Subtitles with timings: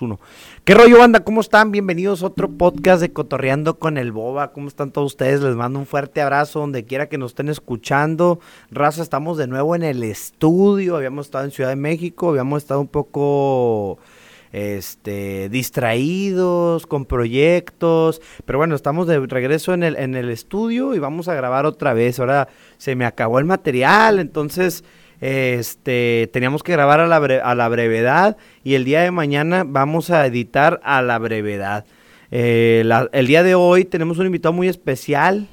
[0.00, 0.20] 2, 1.
[0.64, 1.20] ¿Qué rollo, banda?
[1.20, 1.70] ¿Cómo están?
[1.70, 4.52] Bienvenidos a otro podcast de Cotorreando con el Boba.
[4.52, 5.40] ¿Cómo están todos ustedes?
[5.40, 8.40] Les mando un fuerte abrazo donde quiera que nos estén escuchando.
[8.70, 10.96] Raza, estamos de nuevo en el estudio.
[10.96, 13.98] Habíamos estado en Ciudad de México, habíamos estado un poco
[14.52, 20.98] este, distraídos con proyectos, pero bueno, estamos de regreso en el, en el estudio y
[20.98, 22.18] vamos a grabar otra vez.
[22.18, 22.48] Ahora
[22.78, 24.84] se me acabó el material, entonces
[25.20, 30.10] este, teníamos que grabar a la, a la brevedad y el día de mañana vamos
[30.10, 31.84] a editar a la brevedad.
[32.30, 35.48] Eh, el día de hoy tenemos un invitado muy especial,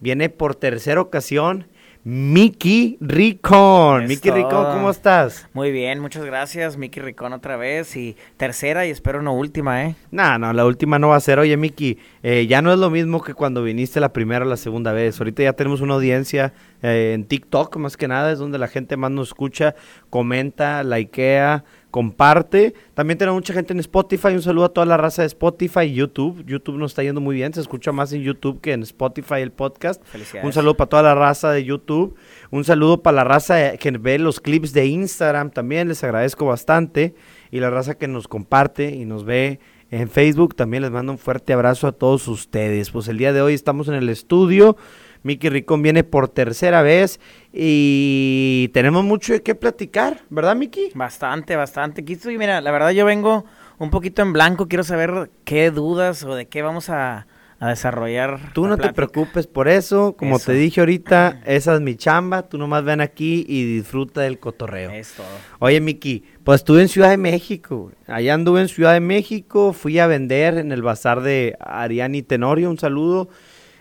[0.00, 1.66] viene por tercera ocasión.
[2.02, 4.06] Miki Ricón.
[4.06, 5.46] Miki Ricón, ¿cómo estás?
[5.52, 6.78] Muy bien, muchas gracias.
[6.78, 9.94] Miki Ricón otra vez y tercera y espero no última, ¿eh?
[10.10, 11.38] No, no, la última no va a ser.
[11.38, 14.56] Oye, Miki, eh, ya no es lo mismo que cuando viniste la primera o la
[14.56, 15.20] segunda vez.
[15.20, 18.96] Ahorita ya tenemos una audiencia eh, en TikTok, más que nada, es donde la gente
[18.96, 19.74] más nos escucha,
[20.08, 22.74] comenta, likea comparte.
[22.94, 24.28] También tenemos mucha gente en Spotify.
[24.28, 26.44] Un saludo a toda la raza de Spotify y YouTube.
[26.46, 27.52] YouTube nos está yendo muy bien.
[27.52, 30.02] Se escucha más en YouTube que en Spotify el podcast.
[30.42, 32.14] Un saludo para toda la raza de YouTube.
[32.50, 35.50] Un saludo para la raza que ve los clips de Instagram.
[35.50, 37.14] También les agradezco bastante.
[37.50, 39.60] Y la raza que nos comparte y nos ve
[39.90, 40.54] en Facebook.
[40.54, 42.90] También les mando un fuerte abrazo a todos ustedes.
[42.90, 44.76] Pues el día de hoy estamos en el estudio.
[45.22, 47.20] Miki Ricón viene por tercera vez
[47.52, 50.90] y tenemos mucho de qué platicar, ¿verdad, Miki?
[50.94, 52.04] Bastante, bastante.
[52.06, 53.44] Y mira, la verdad yo vengo
[53.78, 57.26] un poquito en blanco, quiero saber qué dudas o de qué vamos a,
[57.60, 58.54] desarrollar.
[58.54, 62.56] Tú no te preocupes por eso, como te dije ahorita, esa es mi chamba, tú
[62.56, 64.90] nomás ven aquí y disfruta del cotorreo.
[64.90, 65.14] Es
[65.58, 69.98] Oye, Miki, pues estuve en Ciudad de México, allá anduve en Ciudad de México, fui
[69.98, 73.28] a vender en el bazar de Ariani Tenorio, un saludo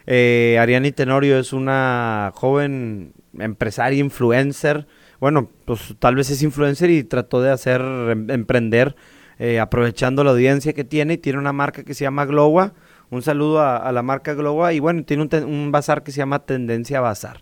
[0.05, 4.87] eh, Ariani Tenorio es una joven empresaria, influencer.
[5.19, 8.95] Bueno, pues tal vez es influencer y trató de hacer, em, emprender,
[9.37, 11.13] eh, aprovechando la audiencia que tiene.
[11.15, 12.73] Y tiene una marca que se llama Glowa.
[13.09, 14.73] Un saludo a, la marca Glowa.
[14.73, 17.41] Y bueno, tiene un, bazar que se llama Tendencia Bazar.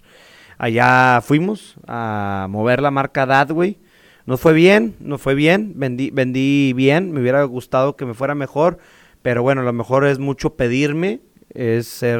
[0.57, 3.77] Allá fuimos a mover la marca Dadway.
[4.25, 5.73] No fue bien, no fue bien.
[5.75, 7.11] Vendí, vendí bien.
[7.11, 8.79] Me hubiera gustado que me fuera mejor.
[9.21, 11.21] Pero bueno, lo mejor es mucho pedirme
[11.53, 12.19] es ser,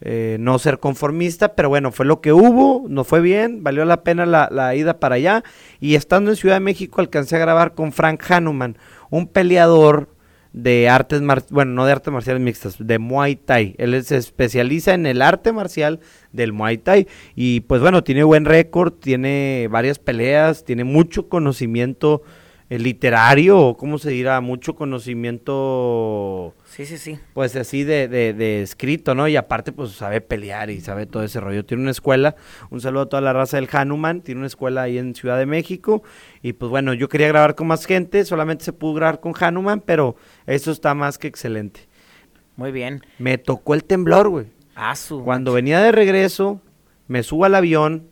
[0.00, 4.02] eh, no ser conformista, pero bueno, fue lo que hubo, no fue bien, valió la
[4.02, 5.44] pena la, ida para allá.
[5.80, 8.76] Y estando en Ciudad de México alcancé a grabar con Frank Hanuman,
[9.10, 10.08] un peleador
[10.52, 13.76] de artes marciales, bueno, no de artes marciales mixtas, de Muay Thai.
[13.78, 16.00] Él se especializa en el arte marcial
[16.32, 22.22] del Muay Thai y pues bueno, tiene buen récord, tiene varias peleas, tiene mucho conocimiento
[22.78, 26.54] literario, o cómo se dirá, mucho conocimiento.
[26.66, 27.18] Sí, sí, sí.
[27.34, 29.26] Pues así de, de, escrito, ¿no?
[29.26, 31.64] Y aparte, pues sabe pelear y sabe todo ese rollo.
[31.64, 32.36] Tiene una escuela,
[32.70, 35.46] un saludo a toda la raza del Hanuman, tiene una escuela ahí en Ciudad de
[35.46, 36.04] México.
[36.42, 39.80] Y pues bueno, yo quería grabar con más gente, solamente se pudo grabar con Hanuman,
[39.80, 40.14] pero
[40.46, 41.88] eso está más que excelente.
[42.54, 43.02] Muy bien.
[43.18, 44.46] Me tocó el temblor, güey.
[44.76, 45.24] Ah, su.
[45.24, 46.60] Cuando venía de regreso,
[47.08, 48.08] me subo al avión,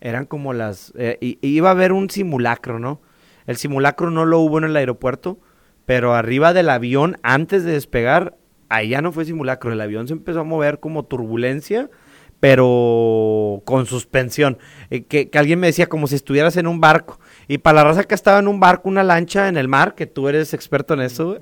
[0.00, 0.92] eran como las.
[0.96, 3.00] Eh, iba a haber un simulacro, ¿no?
[3.50, 5.40] El simulacro no lo hubo en el aeropuerto,
[5.84, 8.36] pero arriba del avión, antes de despegar,
[8.68, 9.72] ahí ya no fue simulacro.
[9.72, 11.90] El avión se empezó a mover como turbulencia,
[12.38, 14.58] pero con suspensión.
[14.90, 17.18] Eh, que, alguien me decía como si estuvieras en un barco.
[17.48, 20.06] Y para la raza que estaba en un barco, una lancha en el mar, que
[20.06, 21.40] tú eres experto en eso,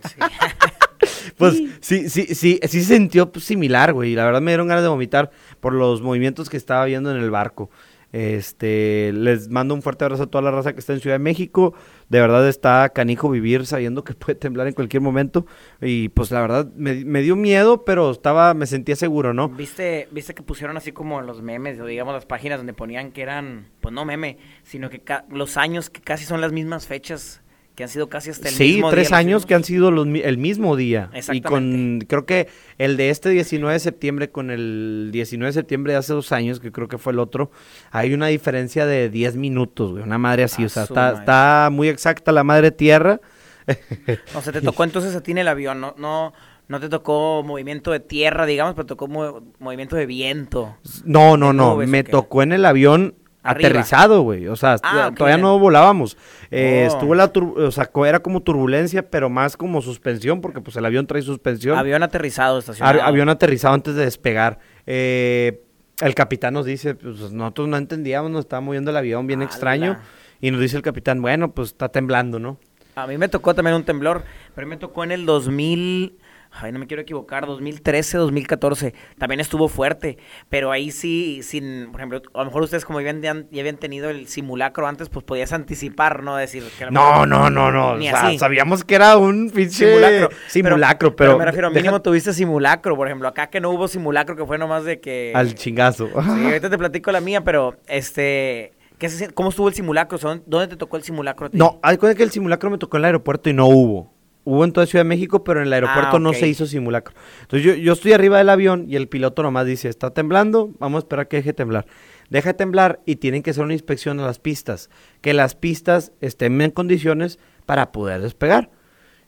[1.36, 4.12] pues sí, sí, sí, sí se sintió similar, güey.
[4.12, 5.30] Y la verdad me dieron ganas de vomitar
[5.60, 7.68] por los movimientos que estaba viendo en el barco.
[8.12, 11.20] Este, les mando un fuerte abrazo a toda la raza que está en Ciudad de
[11.22, 11.74] México.
[12.08, 15.46] De verdad está canijo vivir sabiendo que puede temblar en cualquier momento.
[15.80, 19.48] Y pues la verdad me, dio miedo, pero estaba, me sentía seguro, ¿no?
[19.48, 23.22] ¿Viste, viste que pusieron así como los memes, o digamos las páginas donde ponían que
[23.22, 27.42] eran, pues no meme, sino que los años que casi son las mismas fechas
[27.78, 28.82] que han sido casi hasta el mismo día.
[28.82, 31.10] Sí, tres años que han sido el mismo día.
[31.32, 35.92] Y con, creo que el de este 19 de septiembre con el 19 de septiembre
[35.92, 37.52] de hace dos años, que creo que fue el otro,
[37.92, 41.88] hay una diferencia de 10 minutos, güey, una madre así, o sea, está, está, muy
[41.88, 43.20] exacta la madre tierra.
[44.34, 46.32] o sea, te tocó entonces a ti en el avión, no, no,
[46.66, 50.76] no te tocó movimiento de tierra, digamos, pero tocó movimiento de viento.
[51.04, 54.48] No, no, no, me tocó en el avión aterrizado, güey.
[54.48, 56.16] O sea, ah, todavía no volábamos.
[56.50, 56.94] Eh, oh.
[56.94, 61.06] Estuvo la, o sea, era como turbulencia, pero más como suspensión, porque pues el avión
[61.06, 61.78] trae suspensión.
[61.78, 63.02] Avión aterrizado, estacionado.
[63.02, 64.58] avión aterrizado antes de despegar.
[64.86, 65.62] Eh,
[66.00, 69.98] el capitán nos dice, pues nosotros no entendíamos, nos estaba moviendo el avión bien extraño.
[70.40, 72.58] Y nos dice el capitán, bueno, pues está temblando, ¿no?
[72.94, 74.24] A mí me tocó también un temblor,
[74.54, 76.18] pero me tocó en el 2000,
[76.50, 80.18] ay, no me quiero equivocar, 2013, 2014, también estuvo fuerte,
[80.48, 83.76] pero ahí sí, sin, por ejemplo, a lo mejor ustedes como ya habían, ya habían
[83.76, 86.36] tenido el simulacro antes, pues podías anticipar, ¿no?
[86.36, 87.92] Decir que No, no, no, no.
[87.92, 90.28] o sea, sabíamos que era un pinche Simulacro.
[90.48, 94.36] simulacro, pero, me refiero, deja- mínimo tuviste simulacro, por ejemplo, acá que no hubo simulacro,
[94.36, 95.32] que fue nomás de que...
[95.34, 96.08] al chingazo.
[96.08, 100.18] Sí, ahorita te platico la mía, pero, este, ¿qué se, ¿cómo estuvo el simulacro?
[100.46, 101.58] ¿Dónde te tocó el simulacro a ti?
[101.58, 104.17] No, hay que el simulacro me tocó en el aeropuerto y no hubo.
[104.50, 107.14] Hubo en toda Ciudad de México, pero en el aeropuerto Ah, no se hizo simulacro.
[107.42, 110.96] Entonces yo, yo estoy arriba del avión y el piloto nomás dice, está temblando, vamos
[110.96, 111.84] a esperar que deje de temblar.
[112.30, 114.88] Deja de temblar y tienen que hacer una inspección a las pistas.
[115.20, 118.70] Que las pistas estén en condiciones para poder despegar.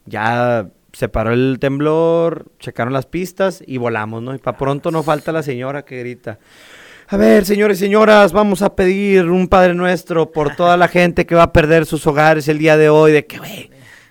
[0.06, 4.34] Ya se paró el temblor, checaron las pistas y volamos, ¿no?
[4.34, 6.38] Y para pronto no falta la señora que grita.
[7.08, 11.26] A ver, señores y señoras, vamos a pedir un Padre Nuestro por toda la gente
[11.26, 13.12] que va a perder sus hogares el día de hoy.
[13.12, 13.70] De que, güey,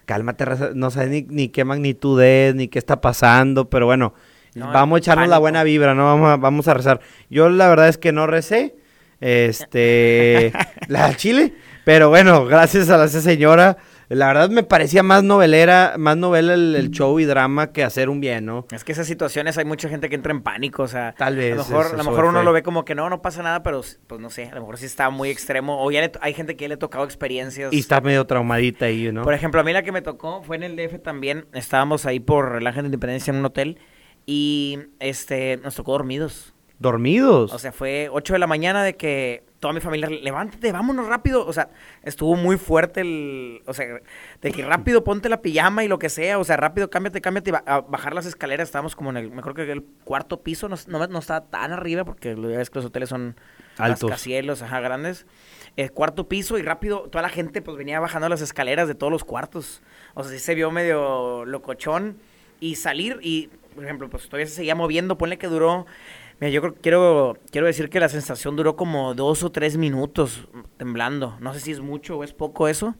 [0.09, 4.15] cálmate, raza, no sé ni, ni qué magnitud es, ni qué está pasando, pero bueno,
[4.55, 6.05] No, vamos a echarnos la buena vibra, ¿no?
[6.05, 6.99] Vamos a, vamos a rezar.
[7.29, 8.75] Yo la verdad es que no recé,
[9.21, 10.51] este,
[10.87, 11.53] la chile,
[11.85, 13.77] pero bueno, gracias a la señora,
[14.17, 18.09] la verdad me parecía más novelera, más novela el, el show y drama que hacer
[18.09, 18.65] un bien, ¿no?
[18.71, 21.53] Es que esas situaciones hay mucha gente que entra en pánico, o sea, Tal vez
[21.53, 23.61] a lo mejor, a lo mejor uno lo ve como que no, no pasa nada,
[23.61, 26.33] pero pues no sé, a lo mejor sí está muy extremo, o ya le hay
[26.33, 27.71] gente que ya le ha tocado experiencias.
[27.71, 29.23] Y está medio traumadita ahí, ¿no?
[29.23, 32.19] Por ejemplo, a mí la que me tocó fue en el DF también, estábamos ahí
[32.19, 33.77] por el Ángel de Independencia en un hotel
[34.25, 36.53] y este nos tocó dormidos.
[36.79, 37.53] Dormidos.
[37.53, 41.45] O sea, fue 8 de la mañana de que toda mi familia, levántate, vámonos rápido.
[41.45, 41.69] O sea,
[42.03, 43.61] estuvo muy fuerte el.
[43.65, 43.85] O sea,
[44.41, 46.39] de que rápido ponte la pijama y lo que sea.
[46.39, 47.49] O sea, rápido cámbiate, cámbiate.
[47.49, 48.69] y ba- a bajar las escaleras.
[48.69, 49.29] Estábamos como en el.
[49.31, 52.69] Me acuerdo que el cuarto piso no, no, no estaba tan arriba porque lo ves
[52.69, 53.35] que los hoteles son
[53.77, 54.09] Altos.
[54.09, 55.25] rascacielos, ajá, grandes.
[55.75, 59.11] El cuarto piso y rápido toda la gente pues venía bajando las escaleras de todos
[59.11, 59.81] los cuartos.
[60.13, 62.17] O sea, sí se vio medio locochón.
[62.61, 65.17] Y salir y, por ejemplo, pues todavía se seguía moviendo.
[65.17, 65.85] Ponle que duró.
[66.39, 70.47] Mira, yo creo, quiero, quiero decir que la sensación duró como dos o tres minutos
[70.77, 71.37] temblando.
[71.41, 72.95] No sé si es mucho o es poco eso.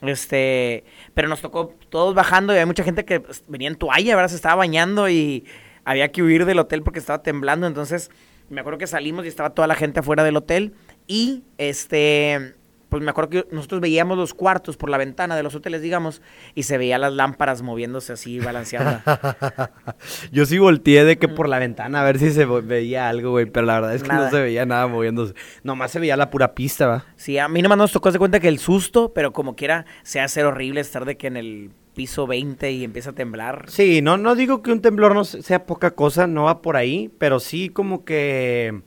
[0.00, 0.84] Este,
[1.14, 4.30] pero nos tocó todos bajando y hay mucha gente que pues, venía en toalla, ¿verdad?
[4.30, 5.44] Se estaba bañando y
[5.84, 7.66] había que huir del hotel porque estaba temblando.
[7.66, 8.10] Entonces,
[8.48, 10.74] me acuerdo que salimos y estaba toda la gente afuera del hotel.
[11.06, 12.54] Y este,
[12.92, 16.20] pues me acuerdo que nosotros veíamos los cuartos por la ventana de los hoteles, digamos,
[16.54, 19.00] y se veía las lámparas moviéndose así, balanceando.
[20.30, 23.46] Yo sí volteé de que por la ventana a ver si se veía algo, güey,
[23.46, 24.26] pero la verdad es que Nada.
[24.26, 25.32] no se veía nada moviéndose.
[25.62, 27.04] Nomás se veía la pura pista, ¿va?
[27.16, 30.20] Sí, a mí nomás nos tocó de cuenta que el susto, pero como quiera, se
[30.20, 33.64] hace horrible estar de que en el piso 20 y empieza a temblar.
[33.68, 36.76] Sí, no, no digo que un temblor no se- sea poca cosa, no va por
[36.76, 38.82] ahí, pero sí como que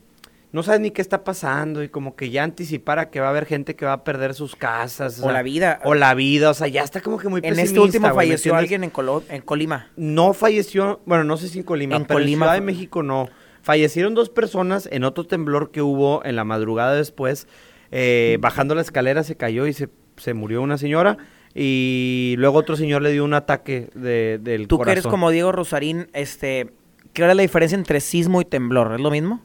[0.56, 3.44] no sabes ni qué está pasando y como que ya anticipara que va a haber
[3.46, 5.18] gente que va a perder sus casas.
[5.20, 5.80] O sea, la vida.
[5.84, 8.26] O la vida, o sea, ya está como que muy en este pesimista, último güey,
[8.28, 9.90] ¿me falleció alguien en, Colo- en Colima.
[9.96, 13.02] No falleció, bueno, no sé si en Colima, En pero Colima en Ciudad de México
[13.02, 13.28] no.
[13.62, 17.46] Fallecieron dos personas en otro temblor que hubo en la madrugada después.
[17.92, 21.18] eh, bajando la escalera se cayó y se, se murió una señora.
[21.54, 25.10] Y luego otro señor le dio un ataque de, del Tú que eres corazón.
[25.10, 26.72] como Diego Rosarín, este,
[27.12, 28.92] ¿qué era la diferencia entre sismo y temblor?
[28.94, 29.42] ¿Es lo mismo?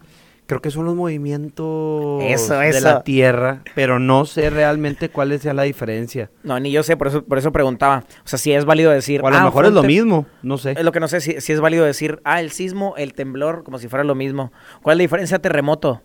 [0.51, 5.53] Creo que son los movimientos Eso, de la Tierra, pero no sé realmente cuál sea
[5.53, 6.29] la diferencia.
[6.43, 8.03] No, ni yo sé, por eso, por eso preguntaba.
[8.25, 9.21] O sea, si es válido decir.
[9.23, 10.71] O a lo ah, mejor es lo mismo, no sé.
[10.71, 13.63] Es lo que no sé, si, si es válido decir, ah, el sismo, el temblor,
[13.63, 14.51] como si fuera lo mismo.
[14.81, 16.01] ¿Cuál es la diferencia terremoto?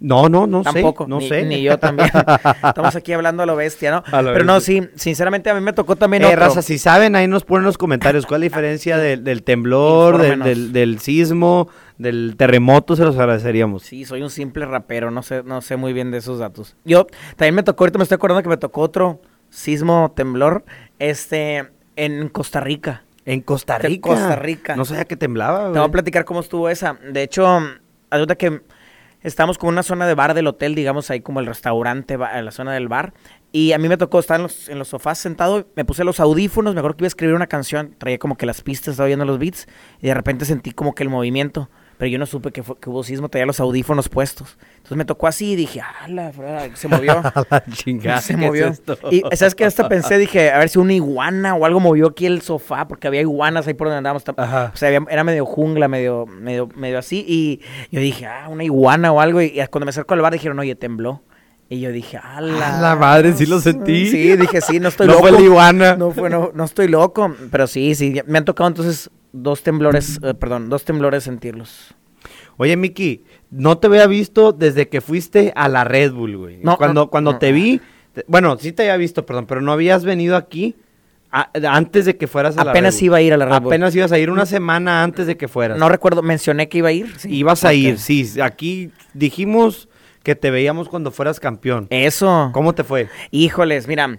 [0.00, 1.44] No, no, no Tampoco, sé, no ni, sé.
[1.44, 2.10] ni yo también.
[2.66, 4.02] Estamos aquí hablando a lo bestia, ¿no?
[4.22, 6.40] Lo Pero no, sí, sinceramente a mí me tocó también Eh, otro.
[6.40, 9.42] raza, si saben, ahí nos ponen en los comentarios cuál es la diferencia del, del
[9.42, 13.82] temblor, del- del sismo, del terremoto, se los agradeceríamos.
[13.82, 16.76] Sí, soy un simple rapero, no sé, no sé muy bien de esos datos.
[16.84, 19.20] Yo también me tocó, ahorita me estoy acordando que me tocó otro
[19.50, 20.64] sismo temblor,
[20.98, 23.04] este, en Costa Rica.
[23.24, 24.08] En Costa Rica.
[24.08, 24.76] Costa Rica.
[24.76, 26.98] No sabía que temblaba, Te voy a platicar cómo estuvo esa.
[27.10, 27.46] De hecho,
[28.10, 28.60] ayuda que
[29.22, 32.50] estábamos como en una zona de bar del hotel, digamos, ahí como el restaurante, la
[32.50, 33.14] zona del bar.
[33.50, 36.20] Y a mí me tocó estar en los, en los sofás sentado, me puse los
[36.20, 39.06] audífonos, me acuerdo que iba a escribir una canción, traía como que las pistas, estaba
[39.06, 39.68] viendo los beats,
[40.02, 42.90] y de repente sentí como que el movimiento, pero yo no supe que, fue, que
[42.90, 44.56] hubo sismo, traía los audífonos puestos.
[44.76, 47.22] Entonces me tocó así y dije, ah, la fregada", se movió.
[47.50, 48.20] La chingada.
[48.20, 48.66] se ¿qué es movió.
[48.68, 48.98] esto?
[49.10, 52.26] y sabes que hasta pensé, dije, a ver si una iguana o algo movió aquí
[52.26, 54.22] el sofá, porque había iguanas ahí por donde andábamos.
[54.36, 54.70] Ajá.
[54.74, 57.24] O sea, había- era medio jungla, medio, medio, medio así.
[57.26, 57.60] Y
[57.90, 59.40] yo dije, ah, una iguana o algo.
[59.40, 61.22] Y, y cuando me acerco al bar dijeron, oye, tembló.
[61.70, 64.06] Y yo dije, a la, A la madre, sí lo sentí.
[64.10, 65.22] Sí, dije, sí, no estoy no loco.
[65.28, 65.96] fue la iguana.
[65.96, 67.34] No, fue, no, no estoy loco.
[67.50, 71.94] Pero sí, sí, me han tocado entonces dos temblores, eh, perdón, dos temblores sentirlos.
[72.56, 76.58] Oye, Miki, no te había visto desde que fuiste a la Red Bull, güey.
[76.62, 77.38] No, cuando no, cuando no.
[77.38, 77.80] te vi,
[78.12, 80.76] te- bueno, sí te había visto, perdón, pero no habías venido aquí
[81.32, 83.06] A- antes de que fueras a la Apenas Red Bull.
[83.06, 83.72] iba a ir a la Red Bull.
[83.72, 85.78] Apenas ibas a ir una semana antes de que fueras.
[85.78, 87.12] No recuerdo, mencioné que iba a ir.
[87.18, 87.28] sí.
[87.34, 88.40] Ibas a ir, sí.
[88.40, 89.88] Aquí dijimos
[90.22, 91.88] que te veíamos cuando fueras campeón.
[91.90, 92.50] Eso.
[92.54, 93.08] ¿Cómo te fue?
[93.32, 94.18] Híjoles, mira,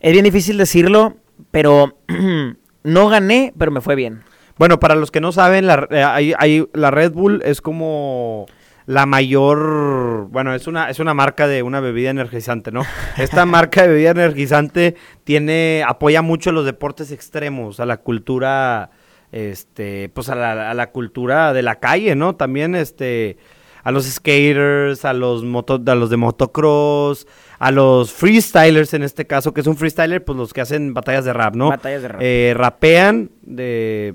[0.00, 1.16] es bien difícil decirlo,
[1.52, 1.96] pero
[2.82, 4.22] no gané, pero me fue bien.
[4.58, 8.46] Bueno, para los que no saben, la, eh, hay- hay- la Red Bull es como
[8.86, 12.82] la mayor, bueno, es una, es una marca de una bebida energizante, ¿no?
[13.18, 14.94] Esta marca de bebida energizante
[15.24, 18.90] tiene, apoya mucho los deportes extremos, a la cultura,
[19.32, 22.36] este, pues a la, a la cultura de la calle, ¿no?
[22.36, 23.36] También, este,
[23.82, 27.26] a los skaters, a los moto, a los de motocross,
[27.58, 31.24] a los freestylers en este caso, que es un freestyler, pues los que hacen batallas
[31.24, 31.68] de rap, ¿no?
[31.68, 32.20] Batallas de rap.
[32.22, 34.14] Eh, rapean de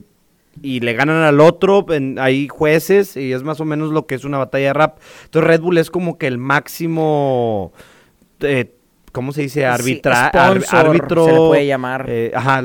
[0.62, 4.15] y le ganan al otro, en- hay jueces y es más o menos lo que
[4.15, 4.98] es una batalla de rap.
[5.25, 7.72] Entonces Red Bull es como que el máximo,
[8.41, 8.74] eh,
[9.12, 9.65] ¿cómo se dice?
[9.65, 11.25] Arbitra, Sí, sponsor, árbitro.
[11.25, 12.05] se le puede llamar.
[12.10, 12.62] eh, ajá,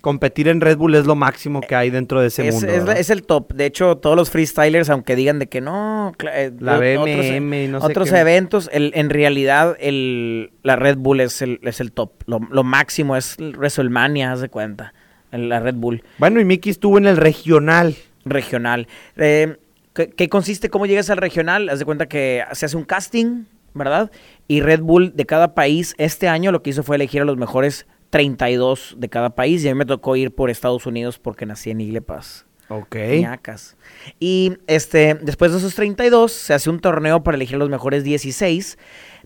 [0.00, 2.68] competir en Red Bull es lo máximo que hay dentro de ese es, mundo.
[2.68, 2.98] es la- ¿verdad?
[3.00, 3.52] es el top.
[3.52, 7.80] De hecho, todos los freestylers, aunque digan de que no, eh, La BMM y no
[7.80, 8.18] sé otros qué.
[8.18, 12.12] eventos, el- en realidad el, la Red Bull es el, es el top.
[12.26, 14.92] Lo, lo máximo es WrestleMania, haz de cuenta.
[15.32, 17.94] El- La Red Bull Bueno, y Mickey estuvo en el regional.
[18.24, 18.88] regional.
[19.16, 19.56] Eh,
[19.94, 20.68] ¿qué, qué consiste?
[20.70, 21.68] ¿Cómo llegas al regional?
[21.68, 23.44] Haz de cuenta que se hace un casting,
[23.74, 24.10] ¿verdad?
[24.48, 27.36] Y Red Bull de cada país, este año lo que hizo fue elegir a los
[27.36, 29.64] mejores 32 de cada país.
[29.64, 32.44] Y a mí me tocó ir por Estados Unidos porque nací en Igle Paz.
[32.68, 32.96] Ok.
[33.20, 33.76] Ñacas.
[34.20, 38.78] Y este, después de esos 32, se hace un torneo para elegir los mejores 16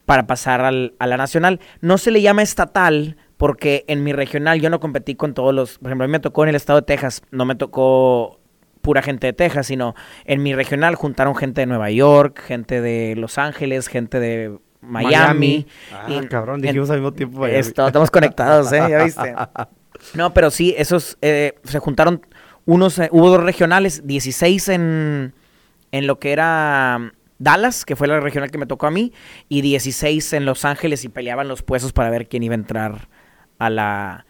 [0.07, 1.59] para pasar al- a la nacional.
[1.81, 5.79] No se le llama estatal porque en mi regional yo no competí con todos los.
[5.81, 8.39] Por ejemplo, a mí me tocó en el estado de Texas, no me tocó
[8.83, 9.97] pura gente de Texas, sino
[10.27, 15.67] en mi regional juntaron gente de Nueva York, gente de Los Ángeles, gente de Miami.
[15.93, 17.41] Ah, Y- cabrón, en- dijimos al mismo tiempo.
[17.41, 17.59] Miami.
[17.59, 18.81] Esto, estamos conectados, ¿eh?
[18.89, 19.35] ¿Ya viste?
[20.15, 22.25] No, pero sí, esos eh, se juntaron
[22.65, 25.35] unos, eh, hubo dos regionales, 16 en,
[25.91, 29.13] en lo que era Dallas, que fue la regional que me tocó a mí,
[29.49, 33.09] y 16 en Los Ángeles y peleaban los puestos para ver quién iba a entrar
[33.67, 34.27] a la,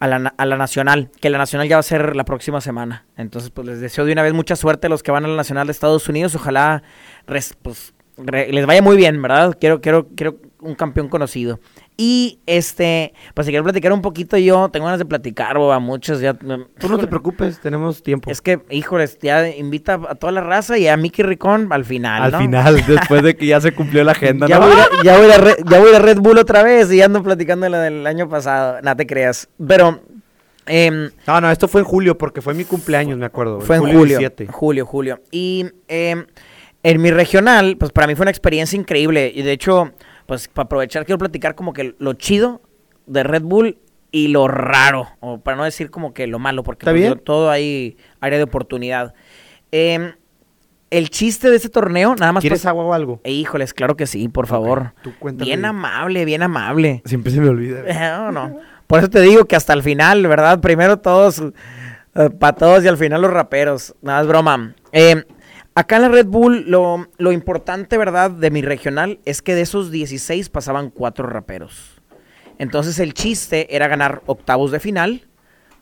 [0.00, 3.04] a la, a la nacional, que la nacional ya va a ser la próxima semana.
[3.16, 5.36] Entonces, pues les deseo de una vez mucha suerte a los que van a la
[5.36, 6.34] nacional de Estados Unidos.
[6.34, 6.82] Ojalá
[7.26, 9.56] pues, les vaya muy bien, ¿verdad?
[9.58, 11.60] Quiero, quiero, quiero un campeón conocido.
[11.96, 16.20] Y este, pues si quiero platicar un poquito yo, tengo ganas de platicar, a muchos
[16.20, 16.34] ya.
[16.34, 18.30] Tú no te preocupes, tenemos tiempo.
[18.30, 22.34] Es que, híjoles, ya invita a toda la raza y a Mickey Ricón al final.
[22.34, 24.66] Al final, después de que ya se cumplió la agenda, Ya, ¿no?
[24.66, 26.92] voy a, ya, voy a Red, ya voy a ir a Red Bull otra vez
[26.92, 28.80] y ando platicando la del año pasado.
[28.82, 29.48] No te creas.
[29.66, 30.00] Pero
[30.66, 33.60] em, No, no, esto fue en julio porque fue mi cumpleaños, me acuerdo.
[33.60, 34.18] fue en julio.
[34.18, 34.46] 17.
[34.48, 35.20] Julio, julio.
[35.30, 36.24] Y em,
[36.82, 39.30] en mi regional, pues para mí fue una experiencia increíble.
[39.34, 39.92] Y de hecho,
[40.26, 42.62] pues para aprovechar, quiero platicar como que lo chido
[43.06, 43.78] de Red Bull
[44.10, 45.08] y lo raro.
[45.20, 48.44] O para no decir como que lo malo, porque ¿Está pues, todo hay área de
[48.44, 49.14] oportunidad.
[49.72, 50.12] Em,
[50.90, 52.40] el chiste de este torneo, nada más.
[52.40, 53.20] ¿Quieres pues- agua o algo?
[53.24, 54.92] Eh, híjoles, claro que sí, por favor.
[55.02, 55.12] tú.
[55.32, 57.02] Bien amable, bien amable.
[57.04, 57.82] Siempre se me olvida.
[58.18, 58.58] No, no.
[58.86, 60.60] Por eso te digo que hasta el final, ¿verdad?
[60.60, 61.42] Primero todos,
[62.38, 63.94] para todos y al final los raperos.
[64.02, 64.74] Nada, es broma.
[64.92, 65.24] Eh,
[65.74, 68.30] acá en la Red Bull, lo, importante, ¿verdad?
[68.30, 72.00] De mi regional es que de esos 16 pasaban cuatro raperos.
[72.58, 75.26] Entonces el chiste era ganar octavos de final,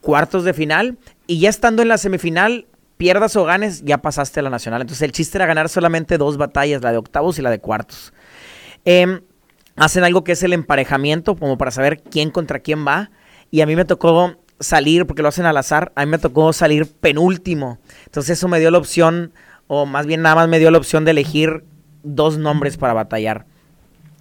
[0.01, 4.43] cuartos de final, y ya estando en la semifinal, pierdas o ganes, ya pasaste a
[4.43, 4.81] la nacional.
[4.81, 8.13] Entonces el chiste era ganar solamente dos batallas, la de octavos y la de cuartos.
[8.85, 9.21] Em,
[9.77, 13.11] hacen algo que es el emparejamiento, como para saber quién contra quién va.
[13.51, 16.53] Y a mí me tocó salir, porque lo hacen al azar, a mí me tocó
[16.53, 17.79] salir penúltimo.
[18.07, 19.33] Entonces eso me dio la opción,
[19.75, 21.65] o más bien nada más me dio la opción de elegir
[22.03, 23.47] dos nombres para batallar.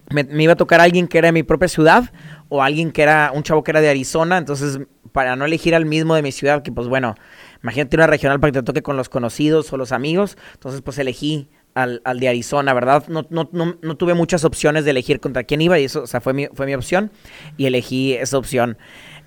[0.09, 2.09] Me, iba a tocar alguien que era de mi propia ciudad
[2.47, 4.37] o alguien que era un chavo que era de Arizona.
[4.37, 4.79] Entonces,
[5.11, 7.15] para no elegir al mismo de mi ciudad, que pues bueno,
[7.61, 10.37] imagínate una regional para que te toque con los conocidos o los amigos.
[10.53, 13.03] Entonces, pues elegí al, al de Arizona, ¿verdad?
[13.09, 16.07] No, no, no, no tuve muchas opciones de elegir contra quién iba y eso, o
[16.07, 17.11] sea, fue mi, fue mi opción
[17.57, 18.77] y elegí esa opción.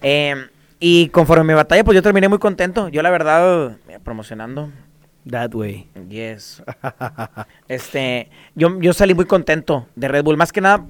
[0.01, 0.37] Eh,
[0.81, 2.89] y conforme mi batalla, pues yo terminé muy contento.
[2.89, 4.71] Yo la verdad, mira, promocionando,
[5.31, 5.89] That way.
[6.09, 6.63] Yes.
[7.69, 10.37] este, yo, yo salí muy contento de Red Bull.
[10.37, 10.85] Más que nada,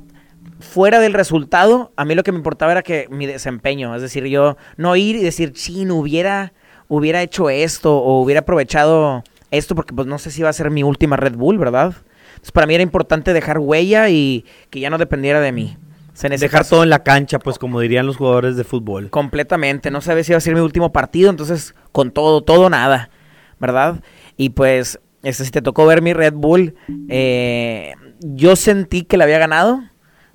[0.60, 3.94] fuera del resultado, a mí lo que me importaba era que mi desempeño.
[3.94, 6.52] Es decir, yo no ir y decir, chin, hubiera,
[6.88, 10.70] hubiera hecho esto o hubiera aprovechado esto porque pues no sé si va a ser
[10.70, 11.94] mi última Red Bull, ¿verdad?
[12.30, 15.76] Entonces para mí era importante dejar huella y que ya no dependiera de mí.
[16.12, 19.10] O sea, Dejar caso- todo en la cancha, pues como dirían los jugadores de fútbol.
[19.10, 23.10] Completamente, no sabía si iba a ser mi último partido, entonces con todo, todo, nada,
[23.58, 24.00] ¿verdad?
[24.36, 26.74] Y pues, este, si te tocó ver mi Red Bull,
[27.08, 29.82] eh, yo sentí que la había ganado,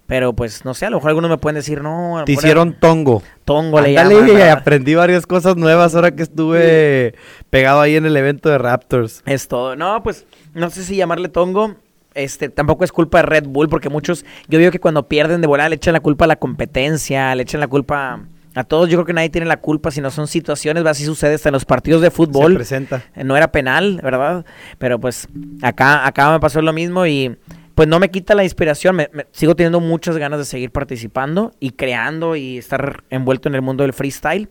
[0.08, 3.22] Pero pues no sé, a lo mejor algunos me pueden decir, no, Te hicieron tongo.
[3.46, 7.13] tongo le llaman, y aprendí varias cosas nuevas ahora que estuve
[7.51, 9.22] pegado ahí en el evento de Raptors.
[9.27, 9.75] Es todo.
[9.75, 10.25] No, pues
[10.56, 11.75] no sé si llamarle tongo.
[12.15, 15.48] Este, tampoco es culpa de Red Bull, porque muchos, yo digo que cuando pierden de
[15.48, 18.20] volada le echan la culpa a la competencia, le echan la culpa
[18.60, 18.89] a todos.
[18.89, 21.54] Yo creo que nadie tiene la culpa, si no son situaciones, así sucede hasta en
[21.54, 22.56] los partidos de Se fútbol.
[22.56, 23.04] presenta.
[23.16, 24.46] No era penal, ¿verdad?
[24.78, 25.28] Pero pues
[25.62, 27.36] acá, acá me pasó lo mismo y
[27.75, 28.96] pues no me quita la inspiración.
[28.98, 33.56] Me, me- sigo teniendo muchas ganas de seguir participando y creando y estar envuelto en
[33.56, 34.50] el mundo del freestyle.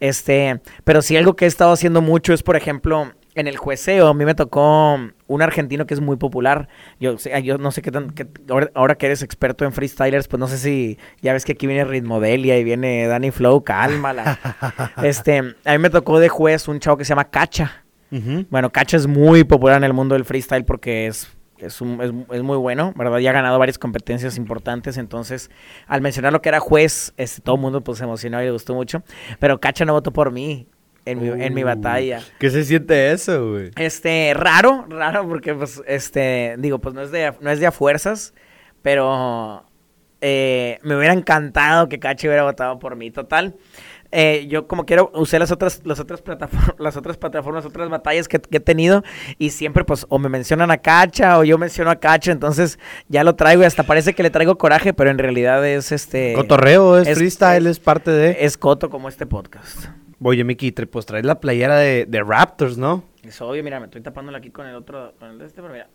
[0.00, 4.08] Este, pero sí algo que he estado haciendo mucho es, por ejemplo, en el jueceo.
[4.08, 6.68] A mí me tocó un argentino que es muy popular.
[7.00, 7.16] Yo,
[7.58, 8.10] no sé qué tan...
[8.10, 10.98] qué- ahora, ahora que eres experto en freestylers, pues no sé si...
[11.22, 14.38] Ya ves que aquí viene Ritmodelia y viene Danny Flow, cálmala.
[15.02, 17.84] este, a mí me tocó de juez un chavo que se llama Cacha.
[18.50, 21.28] Bueno, Cacha es muy popular en el mundo del freestyle porque es,
[21.58, 23.18] es, un- es, es muy bueno, ¿verdad?
[23.18, 25.50] Ya ha ganado varias competencias importantes, entonces
[25.88, 28.50] al mencionar lo que era juez, este, todo el mundo pues se emocionó y le
[28.52, 29.02] gustó mucho,
[29.40, 30.68] pero Cacha no votó por mí
[31.06, 32.20] en mi, en mi batalla.
[32.38, 33.70] ¿Qué se siente eso, güey?
[33.76, 37.72] Este, raro, raro, porque pues, este, digo, pues no es de, no es de a
[37.72, 38.34] fuerzas,
[38.82, 39.64] pero
[40.20, 43.10] eh, me hubiera encantado que Cachi hubiera votado por mí.
[43.10, 43.54] Total,
[44.16, 48.28] eh, yo como quiero usé las otras, las otras plataformas, las otras plataformas, otras batallas
[48.28, 49.02] que, que he tenido
[49.38, 53.24] y siempre pues o me mencionan a Cacha o yo menciono a Cacha, entonces ya
[53.24, 56.32] lo traigo y hasta parece que le traigo coraje, pero en realidad es este...
[56.34, 58.36] Cotorreo, es, es- freestyle, es parte de...
[58.40, 59.86] Es coto como este podcast.
[60.26, 63.04] Oye, Miki, pues traes la playera de, de Raptors, ¿no?
[63.22, 65.74] Es obvio, mira, me estoy tapándola aquí con el otro, con el de este, pero
[65.74, 65.88] mira.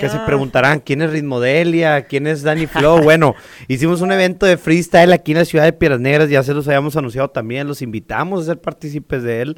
[0.00, 3.02] Que se preguntarán quién es Ritmodelia, quién es Danny Flow.
[3.02, 3.36] Bueno,
[3.68, 6.66] hicimos un evento de freestyle aquí en la ciudad de Piedras Negras, ya se los
[6.66, 9.56] habíamos anunciado también, los invitamos a ser partícipes de él.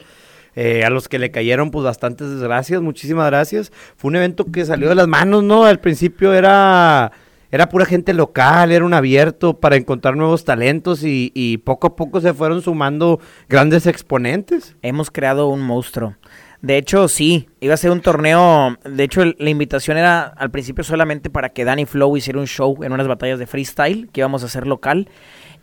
[0.55, 3.73] Eh, a los que le cayeron, pues bastantes desgracias, muchísimas gracias.
[3.97, 5.65] Fue un evento que salió de las manos, ¿no?
[5.65, 7.13] Al principio era,
[7.51, 11.97] era pura gente local, era un abierto para encontrar nuevos talentos y, y poco a
[11.97, 14.77] poco se fueron sumando grandes exponentes.
[14.83, 16.17] Hemos creado un monstruo.
[16.61, 18.77] De hecho, sí, iba a ser un torneo.
[18.85, 22.83] De hecho, la invitación era al principio solamente para que Danny Flow hiciera un show
[22.83, 25.09] en unas batallas de freestyle que íbamos a hacer local.